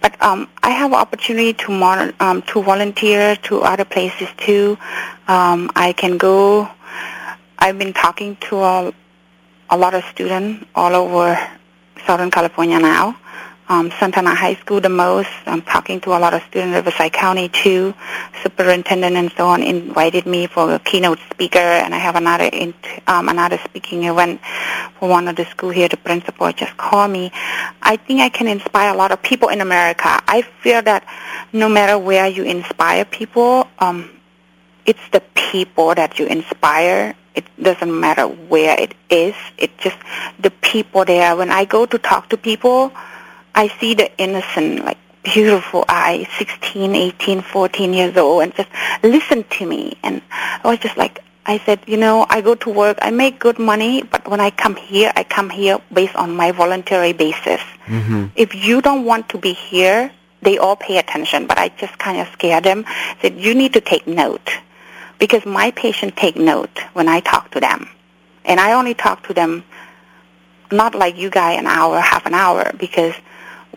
But 0.00 0.20
um, 0.22 0.48
I 0.62 0.70
have 0.70 0.92
opportunity 0.92 1.52
to 1.54 1.70
mon- 1.70 2.14
um, 2.20 2.42
to 2.42 2.62
volunteer 2.62 3.36
to 3.48 3.60
other 3.60 3.84
places 3.84 4.28
too. 4.36 4.76
Um, 5.28 5.70
I 5.76 5.92
can 5.96 6.18
go. 6.18 6.68
I've 7.58 7.78
been 7.78 7.92
talking 7.92 8.36
to 8.48 8.58
a, 8.58 8.92
a 9.70 9.76
lot 9.76 9.94
of 9.94 10.04
students 10.04 10.66
all 10.74 10.94
over 10.94 11.38
Southern 12.06 12.30
California 12.30 12.78
now 12.78 13.16
um, 13.68 13.90
Santa 13.98 14.18
Ana 14.18 14.34
High 14.34 14.54
School 14.54 14.80
the 14.80 14.88
most. 14.88 15.30
I'm 15.46 15.62
talking 15.62 16.00
to 16.02 16.10
a 16.10 16.18
lot 16.18 16.34
of 16.34 16.42
students 16.42 16.68
in 16.68 16.72
Riverside 16.72 17.12
County 17.12 17.48
too. 17.48 17.94
Superintendent 18.42 19.16
and 19.16 19.32
so 19.36 19.46
on 19.48 19.62
invited 19.62 20.26
me 20.26 20.46
for 20.46 20.74
a 20.74 20.78
keynote 20.78 21.18
speaker, 21.30 21.58
and 21.58 21.94
I 21.94 21.98
have 21.98 22.16
another 22.16 22.44
in, 22.44 22.74
um, 23.06 23.28
another 23.28 23.58
speaking 23.64 24.04
event 24.04 24.40
for 24.98 25.08
one 25.08 25.28
of 25.28 25.36
the 25.36 25.44
school 25.46 25.70
here. 25.70 25.88
The 25.88 25.96
principal 25.96 26.50
just 26.52 26.76
called 26.76 27.10
me. 27.10 27.32
I 27.82 27.96
think 27.96 28.20
I 28.20 28.28
can 28.28 28.46
inspire 28.46 28.94
a 28.94 28.96
lot 28.96 29.12
of 29.12 29.22
people 29.22 29.48
in 29.48 29.60
America. 29.60 30.22
I 30.28 30.42
feel 30.42 30.82
that 30.82 31.04
no 31.52 31.68
matter 31.68 31.98
where 31.98 32.26
you 32.28 32.44
inspire 32.44 33.04
people, 33.04 33.68
um, 33.78 34.10
it's 34.84 35.08
the 35.12 35.22
people 35.34 35.94
that 35.94 36.18
you 36.18 36.26
inspire 36.26 37.14
it 37.34 37.44
doesn't 37.62 38.00
matter 38.00 38.26
where 38.26 38.80
it 38.80 38.94
is. 39.10 39.34
It's 39.58 39.74
just 39.76 39.98
the 40.40 40.50
people 40.50 41.04
there. 41.04 41.36
When 41.36 41.50
I 41.50 41.66
go 41.66 41.84
to 41.84 41.98
talk 41.98 42.30
to 42.30 42.38
people, 42.38 42.92
I 43.56 43.68
see 43.80 43.94
the 43.94 44.14
innocent, 44.18 44.84
like 44.84 44.98
beautiful 45.22 45.84
eyes, 45.88 46.26
16, 46.38 46.94
18, 46.94 47.40
14 47.40 47.94
years 47.94 48.16
old, 48.16 48.42
and 48.42 48.54
just 48.54 48.68
listen 49.02 49.44
to 49.44 49.66
me. 49.66 49.96
And 50.04 50.22
I 50.30 50.60
was 50.64 50.78
just 50.78 50.96
like, 50.96 51.24
I 51.46 51.58
said, 51.58 51.80
you 51.86 51.96
know, 51.96 52.26
I 52.28 52.42
go 52.42 52.54
to 52.54 52.70
work, 52.70 52.98
I 53.00 53.10
make 53.10 53.38
good 53.38 53.58
money, 53.58 54.02
but 54.02 54.28
when 54.28 54.40
I 54.40 54.50
come 54.50 54.76
here, 54.76 55.12
I 55.16 55.24
come 55.24 55.48
here 55.48 55.78
based 55.92 56.14
on 56.16 56.36
my 56.36 56.52
voluntary 56.52 57.12
basis. 57.12 57.60
Mm-hmm. 57.86 58.26
If 58.36 58.54
you 58.54 58.82
don't 58.82 59.04
want 59.04 59.28
to 59.30 59.38
be 59.38 59.52
here, 59.52 60.12
they 60.42 60.58
all 60.58 60.76
pay 60.76 60.98
attention, 60.98 61.46
but 61.46 61.58
I 61.58 61.70
just 61.70 61.98
kind 61.98 62.20
of 62.20 62.28
scare 62.28 62.60
them. 62.60 62.84
Said, 63.22 63.40
you 63.40 63.54
need 63.54 63.72
to 63.72 63.80
take 63.80 64.06
note. 64.06 64.50
Because 65.18 65.46
my 65.46 65.70
patients 65.70 66.14
take 66.16 66.36
note 66.36 66.78
when 66.92 67.08
I 67.08 67.20
talk 67.20 67.50
to 67.52 67.60
them. 67.60 67.88
And 68.44 68.60
I 68.60 68.72
only 68.72 68.94
talk 68.94 69.26
to 69.28 69.34
them 69.34 69.64
not 70.70 70.94
like 70.94 71.16
you 71.16 71.30
guys 71.30 71.58
an 71.58 71.66
hour, 71.66 72.00
half 72.00 72.26
an 72.26 72.34
hour, 72.34 72.72
because 72.76 73.14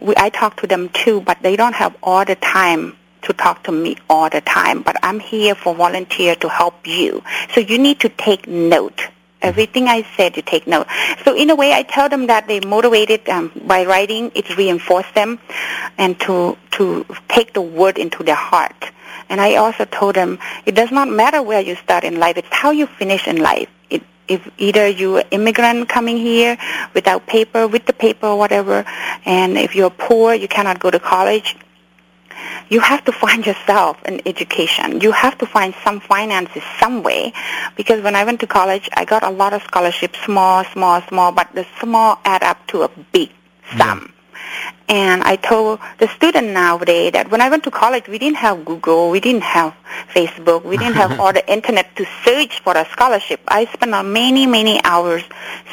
we, 0.02 0.14
I 0.18 0.30
talk 0.30 0.58
to 0.62 0.68
them 0.68 0.90
too, 0.90 1.22
but 1.22 1.42
they 1.42 1.56
don't 1.56 1.76
have 1.76 1.96
all 2.04 2.26
the 2.26 2.36
time 2.36 2.96
to 3.24 3.34
talk 3.34 3.64
to 3.64 3.72
me 3.72 3.98
all 4.10 4.30
the 4.30 4.42
time. 4.42 4.82
But 4.82 4.98
I'm 5.04 5.20
here 5.20 5.56
for 5.56 5.76
volunteer 5.76 6.36
to 6.38 6.50
help 6.50 6.88
you. 6.88 7.24
So 7.54 7.60
you 7.62 7.78
need 7.78 8.00
to 8.02 8.10
take 8.10 8.48
note. 8.48 9.02
Everything 9.42 9.88
I 9.88 10.06
said, 10.18 10.36
you 10.36 10.44
take 10.44 10.68
note. 10.68 10.88
So 11.24 11.36
in 11.36 11.50
a 11.50 11.56
way, 11.56 11.72
I 11.72 11.84
tell 11.84 12.10
them 12.10 12.28
that 12.28 12.48
they 12.48 12.60
motivated 12.60 13.28
um, 13.30 13.52
by 13.66 13.86
writing. 13.86 14.32
It 14.36 14.58
reinforce 14.58 15.10
them, 15.16 15.40
and 15.98 16.20
to 16.22 16.58
to 16.72 17.06
take 17.30 17.54
the 17.54 17.62
word 17.62 17.98
into 17.98 18.22
their 18.24 18.36
heart. 18.36 18.92
And 19.30 19.40
I 19.40 19.56
also 19.56 19.86
told 19.86 20.16
them 20.16 20.40
it 20.66 20.76
does 20.76 20.92
not 20.92 21.08
matter 21.08 21.42
where 21.42 21.62
you 21.62 21.76
start 21.76 22.04
in 22.04 22.20
life; 22.20 22.36
it's 22.36 22.50
how 22.52 22.72
you 22.72 22.86
finish 22.86 23.28
in 23.28 23.38
life 23.38 23.70
if 24.30 24.50
either 24.58 24.88
you're 24.88 25.24
immigrant 25.32 25.90
coming 25.90 26.18
here 26.18 26.58
without 26.94 27.28
paper, 27.28 27.68
with 27.68 27.86
the 27.86 27.94
paper 27.94 28.28
or 28.28 28.38
whatever, 28.38 28.86
and 29.26 29.58
if 29.58 29.76
you're 29.76 29.90
poor, 29.90 30.34
you 30.34 30.48
cannot 30.48 30.80
go 30.80 30.92
to 30.92 31.00
college, 31.00 31.56
you 32.70 32.80
have 32.80 33.04
to 33.06 33.12
find 33.24 33.46
yourself 33.46 33.98
an 34.06 34.22
education. 34.26 35.02
You 35.02 35.12
have 35.12 35.38
to 35.40 35.46
find 35.46 35.74
some 35.84 36.00
finances 36.00 36.64
some 36.80 37.04
way. 37.04 37.34
Because 37.76 38.04
when 38.04 38.16
I 38.16 38.24
went 38.24 38.40
to 38.42 38.48
college, 38.48 38.90
I 38.94 39.06
got 39.06 39.24
a 39.24 39.30
lot 39.30 39.54
of 39.54 39.64
scholarships, 39.64 40.20
small, 40.20 40.64
small, 40.66 41.02
small, 41.04 41.32
but 41.32 41.50
the 41.54 41.66
small 41.80 42.20
add 42.26 42.44
up 42.44 42.66
to 42.68 42.84
a 42.84 42.90
big 43.12 43.32
sum. 43.78 44.14
Yeah. 44.14 44.16
And 44.90 45.22
I 45.22 45.36
told 45.36 45.80
the 46.00 46.08
student 46.08 46.48
nowadays 46.48 47.12
that 47.12 47.30
when 47.30 47.42
I 47.42 47.50
went 47.50 47.64
to 47.66 47.72
college, 47.72 48.08
we 48.08 48.18
didn't 48.18 48.38
have 48.38 48.66
Google, 48.66 49.12
we 49.12 49.20
didn't 49.20 49.44
have 49.44 49.76
Facebook, 50.12 50.66
we 50.66 50.78
didn't 50.78 50.96
have 50.96 51.20
all 51.20 51.32
the 51.32 51.48
internet 51.48 51.96
to 51.98 52.08
search 52.26 52.60
for 52.62 52.76
a 52.76 52.86
scholarship. 52.90 53.40
I 53.48 53.66
spent 53.66 53.92
many, 54.08 54.48
many 54.48 54.84
hours 54.84 55.24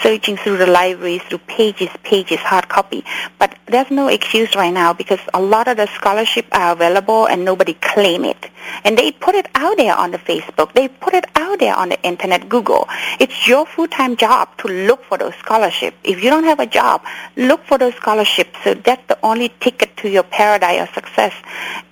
searching 0.03 0.37
through 0.37 0.59
the 0.59 0.67
libraries, 0.67 1.23
through 1.23 1.39
pages, 1.39 1.89
pages, 2.03 2.41
hard 2.41 2.69
copy. 2.69 3.05
But 3.39 3.57
there's 3.67 3.91
no 3.91 4.09
excuse 4.09 4.55
right 4.55 4.73
now 4.73 4.93
because 4.93 5.21
a 5.33 5.41
lot 5.41 5.67
of 5.67 5.79
the 5.79 5.87
scholarships 5.87 6.49
are 6.53 6.73
available 6.73 7.27
and 7.27 7.43
nobody 7.43 7.73
claim 7.73 8.25
it. 8.25 8.51
And 8.85 8.99
they 8.99 9.13
put 9.13 9.35
it 9.35 9.47
out 9.55 9.77
there 9.77 9.95
on 9.95 10.11
the 10.11 10.19
Facebook. 10.19 10.73
They 10.73 10.89
put 10.89 11.15
it 11.15 11.25
out 11.37 11.61
there 11.61 11.75
on 11.75 11.89
the 11.89 12.03
internet, 12.03 12.49
Google. 12.49 12.87
It's 13.19 13.47
your 13.47 13.65
full-time 13.65 14.17
job 14.17 14.57
to 14.59 14.69
look 14.69 15.05
for 15.05 15.17
those 15.17 15.35
scholarships. 15.37 15.97
If 16.05 16.23
you 16.23 16.31
don't 16.31 16.45
have 16.45 16.61
a 16.61 16.67
job, 16.67 17.03
look 17.37 17.65
for 17.65 17.79
those 17.79 17.95
scholarships. 17.95 18.59
So 18.65 18.75
that's 18.75 19.06
the 19.09 19.19
only 19.23 19.49
ticket 19.61 19.97
to 19.99 20.09
your 20.09 20.25
paradise 20.25 20.89
or 20.89 20.93
success 20.93 21.33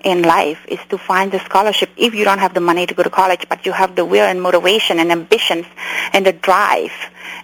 in 0.02 0.22
life 0.22 0.64
is 0.68 0.80
to 0.88 0.98
find 0.98 1.30
the 1.30 1.38
scholarship 1.40 1.90
if 1.96 2.14
you 2.14 2.24
don't 2.24 2.38
have 2.38 2.54
the 2.54 2.60
money 2.60 2.86
to 2.86 2.94
go 2.94 3.02
to 3.02 3.10
college, 3.10 3.46
but 3.48 3.64
you 3.64 3.72
have 3.72 3.94
the 3.94 4.04
will 4.04 4.24
and 4.24 4.42
motivation 4.42 4.98
and 4.98 5.12
ambitions 5.12 5.66
and 6.12 6.26
the 6.26 6.32
drive. 6.32 6.92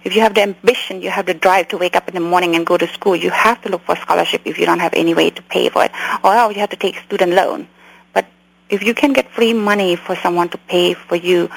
If 0.03 0.15
you 0.15 0.21
have 0.21 0.33
the 0.33 0.41
ambition, 0.41 1.01
you 1.01 1.09
have 1.09 1.25
the 1.25 1.33
drive 1.33 1.69
to 1.69 1.77
wake 1.77 1.95
up 1.95 2.07
in 2.07 2.15
the 2.15 2.19
morning 2.19 2.55
and 2.55 2.65
go 2.65 2.77
to 2.77 2.87
school. 2.87 3.15
You 3.15 3.29
have 3.29 3.61
to 3.61 3.69
look 3.69 3.83
for 3.83 3.95
scholarship 3.95 4.41
if 4.45 4.57
you 4.57 4.65
don't 4.65 4.79
have 4.79 4.93
any 4.93 5.13
way 5.13 5.29
to 5.29 5.41
pay 5.43 5.69
for 5.69 5.85
it, 5.85 5.91
or 6.23 6.33
else 6.33 6.53
you 6.53 6.59
have 6.59 6.71
to 6.71 6.75
take 6.75 6.97
student 7.05 7.33
loan. 7.33 7.67
But 8.13 8.25
if 8.69 8.83
you 8.83 8.93
can 8.93 9.13
get 9.13 9.31
free 9.31 9.53
money 9.53 9.95
for 9.95 10.15
someone 10.17 10.49
to 10.49 10.57
pay 10.57 10.95
for 10.95 11.15
you, 11.15 11.49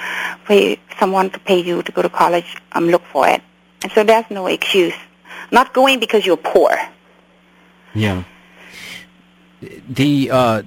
for 0.45 0.77
someone 0.99 1.31
to 1.31 1.39
pay 1.39 1.61
you 1.61 1.83
to 1.83 1.93
go 1.93 2.03
to 2.03 2.09
college, 2.09 2.57
um, 2.73 2.89
look 2.89 3.03
for 3.05 3.29
it. 3.29 3.43
And 3.83 3.91
so 3.93 4.05
there's 4.05 4.31
no 4.31 4.47
excuse. 4.47 4.95
Not 5.51 5.75
going 5.75 6.01
because 6.01 6.25
you're 6.25 6.37
poor. 6.37 6.77
Yeah. 7.95 8.25
The 9.89 10.31
uh, 10.31 10.63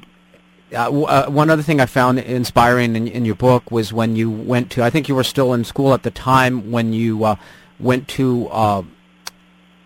uh, 0.73 1.03
uh, 1.03 1.29
one 1.29 1.49
other 1.49 1.63
thing 1.63 1.79
I 1.79 1.85
found 1.85 2.19
inspiring 2.19 2.95
in, 2.95 3.07
in, 3.07 3.25
your 3.25 3.35
book 3.35 3.71
was 3.71 3.93
when 3.93 4.15
you 4.15 4.29
went 4.29 4.71
to. 4.71 4.83
I 4.83 4.89
think 4.89 5.07
you 5.07 5.15
were 5.15 5.23
still 5.23 5.53
in 5.53 5.63
school 5.63 5.93
at 5.93 6.03
the 6.03 6.11
time 6.11 6.71
when 6.71 6.91
you 6.91 7.23
uh, 7.23 7.35
went 7.79 8.07
to 8.09 8.47
uh, 8.49 8.83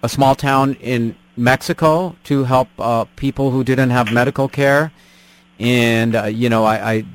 a 0.01 0.09
small 0.09 0.33
town 0.33 0.75
in 0.75 1.15
Mexico 1.37 2.15
to 2.23 2.45
help 2.45 2.69
uh, 2.79 3.05
people 3.15 3.51
who 3.51 3.63
didn't 3.63 3.91
have 3.91 4.11
medical 4.11 4.47
care, 4.47 4.91
and 5.59 6.35
you 6.35 6.49
know, 6.49 6.63
I, 6.63 6.93
I, 6.93 7.05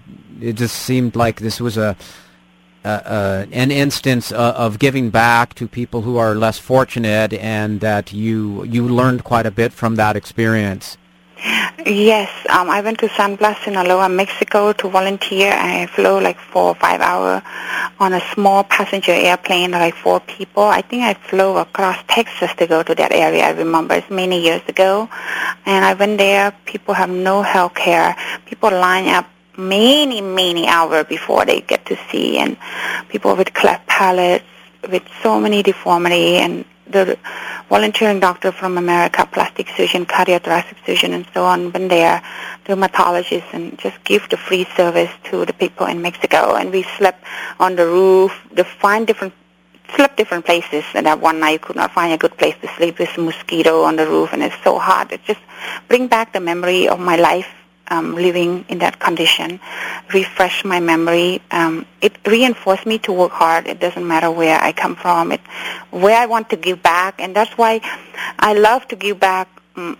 it 0.41 0.53
just 0.53 0.77
seemed 0.77 1.17
like 1.17 1.41
this 1.41 1.61
was 1.61 1.77
a. 1.77 1.97
an 2.87 3.71
instance 3.71 4.33
of 4.33 4.79
giving 4.79 5.11
back 5.11 5.55
to 5.55 5.67
people 5.67 6.03
who 6.03 6.17
are 6.17 6.35
less 6.35 6.59
fortunate, 6.59 7.33
and 7.35 7.81
that 7.81 8.13
you 8.13 8.65
you 8.65 8.87
learned 8.89 9.25
quite 9.25 9.47
a 9.47 9.51
bit 9.51 9.73
from 9.73 9.97
that 9.97 10.17
experience. 10.17 10.97
Yes, 11.85 12.31
um, 12.49 12.69
I 12.69 12.81
went 12.81 12.99
to 13.01 13.09
San 13.11 13.37
Blas, 13.37 13.59
in 13.59 13.75
Sinaloa, 13.75 14.09
Mexico 14.09 14.73
to 14.73 14.89
volunteer. 14.89 15.53
I 15.53 15.87
flew 15.87 16.19
like 16.21 16.39
four 16.39 16.71
or 16.71 16.75
five 16.75 17.01
hours 17.01 17.43
on 18.01 18.13
a 18.13 18.21
small 18.35 18.65
passenger 18.65 19.13
airplane, 19.13 19.71
like 19.71 19.95
four 19.95 20.19
people. 20.21 20.65
I 20.65 20.81
think 20.83 21.05
I 21.05 21.15
flew 21.15 21.59
across 21.59 22.03
Texas 22.09 22.51
to 22.57 22.67
go 22.67 22.83
to 22.83 22.95
that 22.95 23.13
area. 23.13 23.45
I 23.47 23.51
remember 23.51 23.95
it's 23.95 24.11
many 24.11 24.43
years 24.43 24.63
ago. 24.67 25.09
And 25.65 25.85
I 25.85 25.95
went 25.95 26.19
there. 26.19 26.53
People 26.65 26.95
have 26.95 27.11
no 27.11 27.43
health 27.43 27.75
care. 27.75 28.17
People 28.47 28.71
line 28.71 29.07
up 29.09 29.29
many, 29.57 30.21
many 30.21 30.67
hours 30.67 31.07
before 31.09 31.45
they 31.45 31.61
get 31.61 31.87
to 31.87 31.99
see. 32.11 32.39
And 32.39 32.57
people 33.09 33.35
with 33.37 33.53
cleft 33.55 33.87
palates, 33.87 34.45
with 34.89 35.03
so 35.23 35.41
many 35.41 35.63
deformity 35.63 36.37
and 36.37 36.65
the 36.89 37.19
volunteering 37.69 38.21
doctor 38.21 38.53
from 38.53 38.79
America, 38.79 39.29
plastic 39.31 39.69
surgeon, 39.77 40.07
cardiothoracic 40.07 40.77
surgeon, 40.87 41.13
and 41.13 41.27
so 41.35 41.45
on, 41.45 41.71
been 41.71 41.89
there, 41.89 42.23
dermatologists, 42.65 43.53
and 43.53 43.77
just 43.79 44.03
give 44.05 44.29
the 44.29 44.37
free 44.37 44.65
service 44.77 45.11
to 45.25 45.45
the 45.45 45.53
people 45.53 45.87
in 45.87 46.01
Mexico. 46.01 46.55
And 46.55 46.71
we 46.71 46.85
slept 46.97 47.25
on 47.59 47.77
the 47.77 47.87
roof, 47.87 48.33
to 48.55 48.65
find 48.65 49.07
different 49.07 49.35
slept 49.95 50.17
different 50.17 50.45
places 50.45 50.85
and 50.95 51.07
that 51.07 51.21
one 51.21 51.39
night 51.39 51.63
could 51.63 51.77
not 51.77 51.93
find 51.93 52.13
a 52.13 52.19
good 52.19 52.37
place 52.37 52.57
to 52.61 52.67
sleep 52.77 52.99
with 52.99 53.17
mosquito 53.19 53.83
on 53.83 53.95
the 53.95 54.05
roof 54.05 54.33
and 54.33 54.43
it's 54.43 54.57
so 54.65 54.81
hot 54.81 55.13
it 55.13 55.23
just 55.25 55.39
bring 55.87 56.09
back 56.09 56.33
the 56.33 56.41
memory 56.41 56.89
of 56.89 56.99
my 56.99 57.15
life 57.15 57.47
um, 57.89 58.15
living 58.15 58.65
in 58.69 58.79
that 58.79 58.99
condition, 58.99 59.61
refresh 60.13 60.65
my 60.65 60.81
memory. 60.81 61.43
Um, 61.51 61.87
it 62.01 62.17
reinforced 62.27 62.87
me 62.87 62.99
to 63.01 63.13
work 63.13 63.33
hard. 63.33 63.67
It 63.67 63.81
doesn't 63.81 64.07
matter 64.07 64.31
where 64.31 64.59
I 64.61 64.73
come 64.73 64.97
from, 64.97 65.33
it, 65.33 65.41
where 65.91 66.17
I 66.17 66.27
want 66.27 66.51
to 66.51 66.57
give 66.57 66.83
back, 66.83 67.21
and 67.21 67.35
that's 67.35 67.53
why 67.57 67.81
I 68.39 68.55
love 68.55 68.87
to 68.89 68.97
give 68.97 69.21
back. 69.21 69.49
Um, 69.77 69.99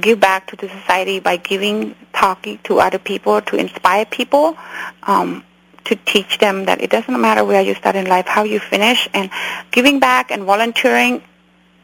give 0.00 0.18
back 0.18 0.48
to 0.48 0.56
the 0.56 0.68
society 0.68 1.20
by 1.20 1.36
giving, 1.36 1.94
talking 2.12 2.58
to 2.64 2.80
other 2.80 2.98
people, 2.98 3.40
to 3.40 3.56
inspire 3.56 4.04
people, 4.04 4.58
um, 5.04 5.44
to 5.84 5.94
teach 5.94 6.38
them 6.38 6.64
that 6.64 6.80
it 6.80 6.90
doesn't 6.90 7.20
matter 7.20 7.44
where 7.44 7.62
you 7.62 7.76
start 7.76 7.94
in 7.94 8.06
life, 8.06 8.26
how 8.26 8.42
you 8.42 8.58
finish, 8.58 9.08
and 9.14 9.30
giving 9.70 10.00
back 10.00 10.32
and 10.32 10.42
volunteering 10.42 11.22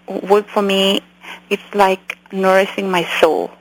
work 0.08 0.48
for 0.48 0.60
me. 0.60 1.02
It's 1.50 1.62
like 1.72 2.18
nourishing 2.32 2.90
my 2.90 3.04
soul 3.20 3.52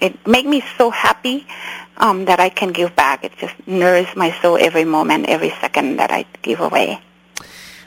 it 0.00 0.26
makes 0.26 0.48
me 0.48 0.62
so 0.78 0.90
happy 0.90 1.46
um, 1.96 2.24
that 2.24 2.40
I 2.40 2.48
can 2.48 2.72
give 2.72 2.96
back. 2.96 3.24
It 3.24 3.36
just 3.38 3.54
nourishes 3.66 4.16
my 4.16 4.32
soul 4.40 4.56
every 4.56 4.84
moment, 4.84 5.28
every 5.28 5.50
second 5.60 5.96
that 5.96 6.10
I 6.10 6.24
give 6.42 6.60
away. 6.60 7.00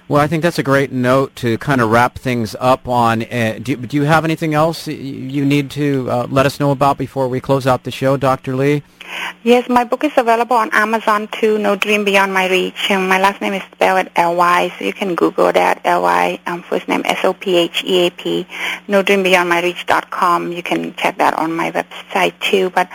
Well, 0.09 0.21
I 0.21 0.27
think 0.27 0.43
that's 0.43 0.59
a 0.59 0.63
great 0.63 0.91
note 0.91 1.33
to 1.37 1.57
kind 1.59 1.79
of 1.79 1.89
wrap 1.89 2.19
things 2.19 2.57
up 2.59 2.89
on. 2.89 3.23
Uh, 3.23 3.57
do, 3.63 3.77
do, 3.77 3.95
you 3.95 4.03
have 4.03 4.25
anything 4.25 4.53
else 4.53 4.85
you 4.85 5.45
need 5.45 5.71
to 5.71 6.11
uh, 6.11 6.27
let 6.29 6.45
us 6.45 6.59
know 6.59 6.71
about 6.71 6.97
before 6.97 7.29
we 7.29 7.39
close 7.39 7.65
out 7.65 7.85
the 7.85 7.91
show, 7.91 8.17
Dr. 8.17 8.53
Ly? 8.53 8.83
Yes, 9.43 9.69
my 9.69 9.85
book 9.85 10.03
is 10.03 10.11
available 10.17 10.57
on 10.57 10.69
Amazon 10.73 11.29
too, 11.29 11.57
No 11.57 11.77
Dream 11.77 12.03
Beyond 12.03 12.33
My 12.33 12.49
Reach. 12.49 12.89
And 12.89 13.07
my 13.07 13.19
last 13.19 13.39
name 13.39 13.53
is 13.53 13.63
spelled 13.71 14.09
L-Y, 14.15 14.73
so 14.77 14.85
you 14.85 14.93
can 14.93 15.15
Google 15.15 15.51
that, 15.53 15.79
L-Y, 15.85 16.39
um, 16.47 16.63
first 16.63 16.87
name 16.89 17.03
S-O-P-H-E-A-P, 17.05 18.47
No 18.89 19.03
Dream 19.03 19.23
Beyond 19.23 19.47
My 19.47 19.61
Reach.com. 19.61 20.51
You 20.51 20.63
can 20.63 20.95
check 20.95 21.17
that 21.17 21.33
on 21.35 21.53
my 21.53 21.71
website 21.71 22.37
too. 22.41 22.71
But 22.71 22.89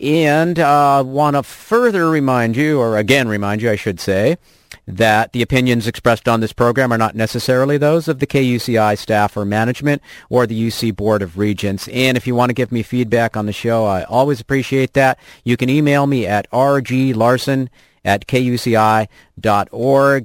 And 0.00 0.58
uh, 0.58 1.04
want 1.06 1.36
to 1.36 1.42
further 1.42 2.08
remind 2.08 2.56
you, 2.56 2.80
or 2.80 2.96
again 2.96 3.28
remind 3.28 3.60
you, 3.60 3.70
I 3.70 3.76
should 3.76 4.00
say, 4.00 4.38
that 4.86 5.32
the 5.32 5.42
opinions 5.42 5.86
expressed 5.86 6.26
on 6.26 6.40
this 6.40 6.54
program 6.54 6.90
are 6.92 6.98
not 6.98 7.14
necessarily 7.14 7.76
those 7.76 8.08
of 8.08 8.18
the 8.18 8.26
KUCI 8.26 8.96
staff 8.96 9.36
or 9.36 9.44
management 9.44 10.00
or 10.30 10.46
the 10.46 10.68
UC 10.68 10.96
Board 10.96 11.20
of 11.20 11.36
Regents. 11.36 11.86
And 11.88 12.16
if 12.16 12.26
you 12.26 12.34
want 12.34 12.48
to 12.48 12.54
give 12.54 12.72
me 12.72 12.82
feedback 12.82 13.36
on 13.36 13.44
the 13.44 13.52
show, 13.52 13.84
I 13.84 14.04
always 14.04 14.40
appreciate 14.40 14.94
that. 14.94 15.18
You 15.44 15.58
can 15.58 15.68
email 15.68 16.06
me 16.06 16.26
at 16.26 16.50
rglarson 16.50 17.68
at 18.02 18.26
kuci.org. 18.26 19.10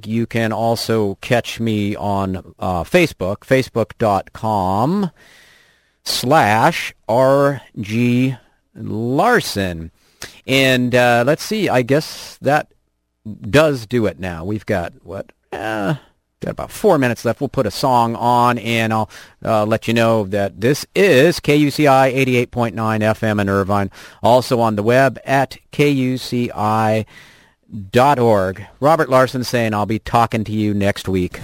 You 0.06 0.26
can 0.26 0.52
also 0.52 1.14
catch 1.16 1.60
me 1.60 1.94
on 1.96 2.54
uh, 2.58 2.84
Facebook, 2.84 3.40
facebook.com 3.40 5.10
slash 6.02 6.94
rg 7.08 8.38
Larson. 8.76 9.90
And 10.46 10.94
uh, 10.94 11.24
let's 11.26 11.42
see, 11.42 11.68
I 11.68 11.82
guess 11.82 12.38
that 12.40 12.72
does 13.42 13.86
do 13.86 14.06
it 14.06 14.18
now. 14.18 14.44
We've 14.44 14.66
got, 14.66 14.92
what, 15.04 15.32
uh, 15.52 15.94
got 16.40 16.50
about 16.50 16.70
four 16.70 16.98
minutes 16.98 17.24
left. 17.24 17.40
We'll 17.40 17.48
put 17.48 17.66
a 17.66 17.70
song 17.70 18.14
on, 18.16 18.58
and 18.58 18.92
I'll 18.92 19.10
uh, 19.44 19.66
let 19.66 19.88
you 19.88 19.94
know 19.94 20.24
that 20.24 20.60
this 20.60 20.86
is 20.94 21.40
KUCI 21.40 22.14
88.9 22.14 22.74
FM 22.74 23.40
in 23.40 23.48
Irvine. 23.48 23.90
Also 24.22 24.60
on 24.60 24.76
the 24.76 24.82
web 24.82 25.18
at 25.24 25.58
KUCI.org. 25.72 27.06
Robert 28.80 29.08
Larson 29.10 29.44
saying 29.44 29.74
I'll 29.74 29.86
be 29.86 29.98
talking 29.98 30.44
to 30.44 30.52
you 30.52 30.72
next 30.74 31.08
week. 31.08 31.40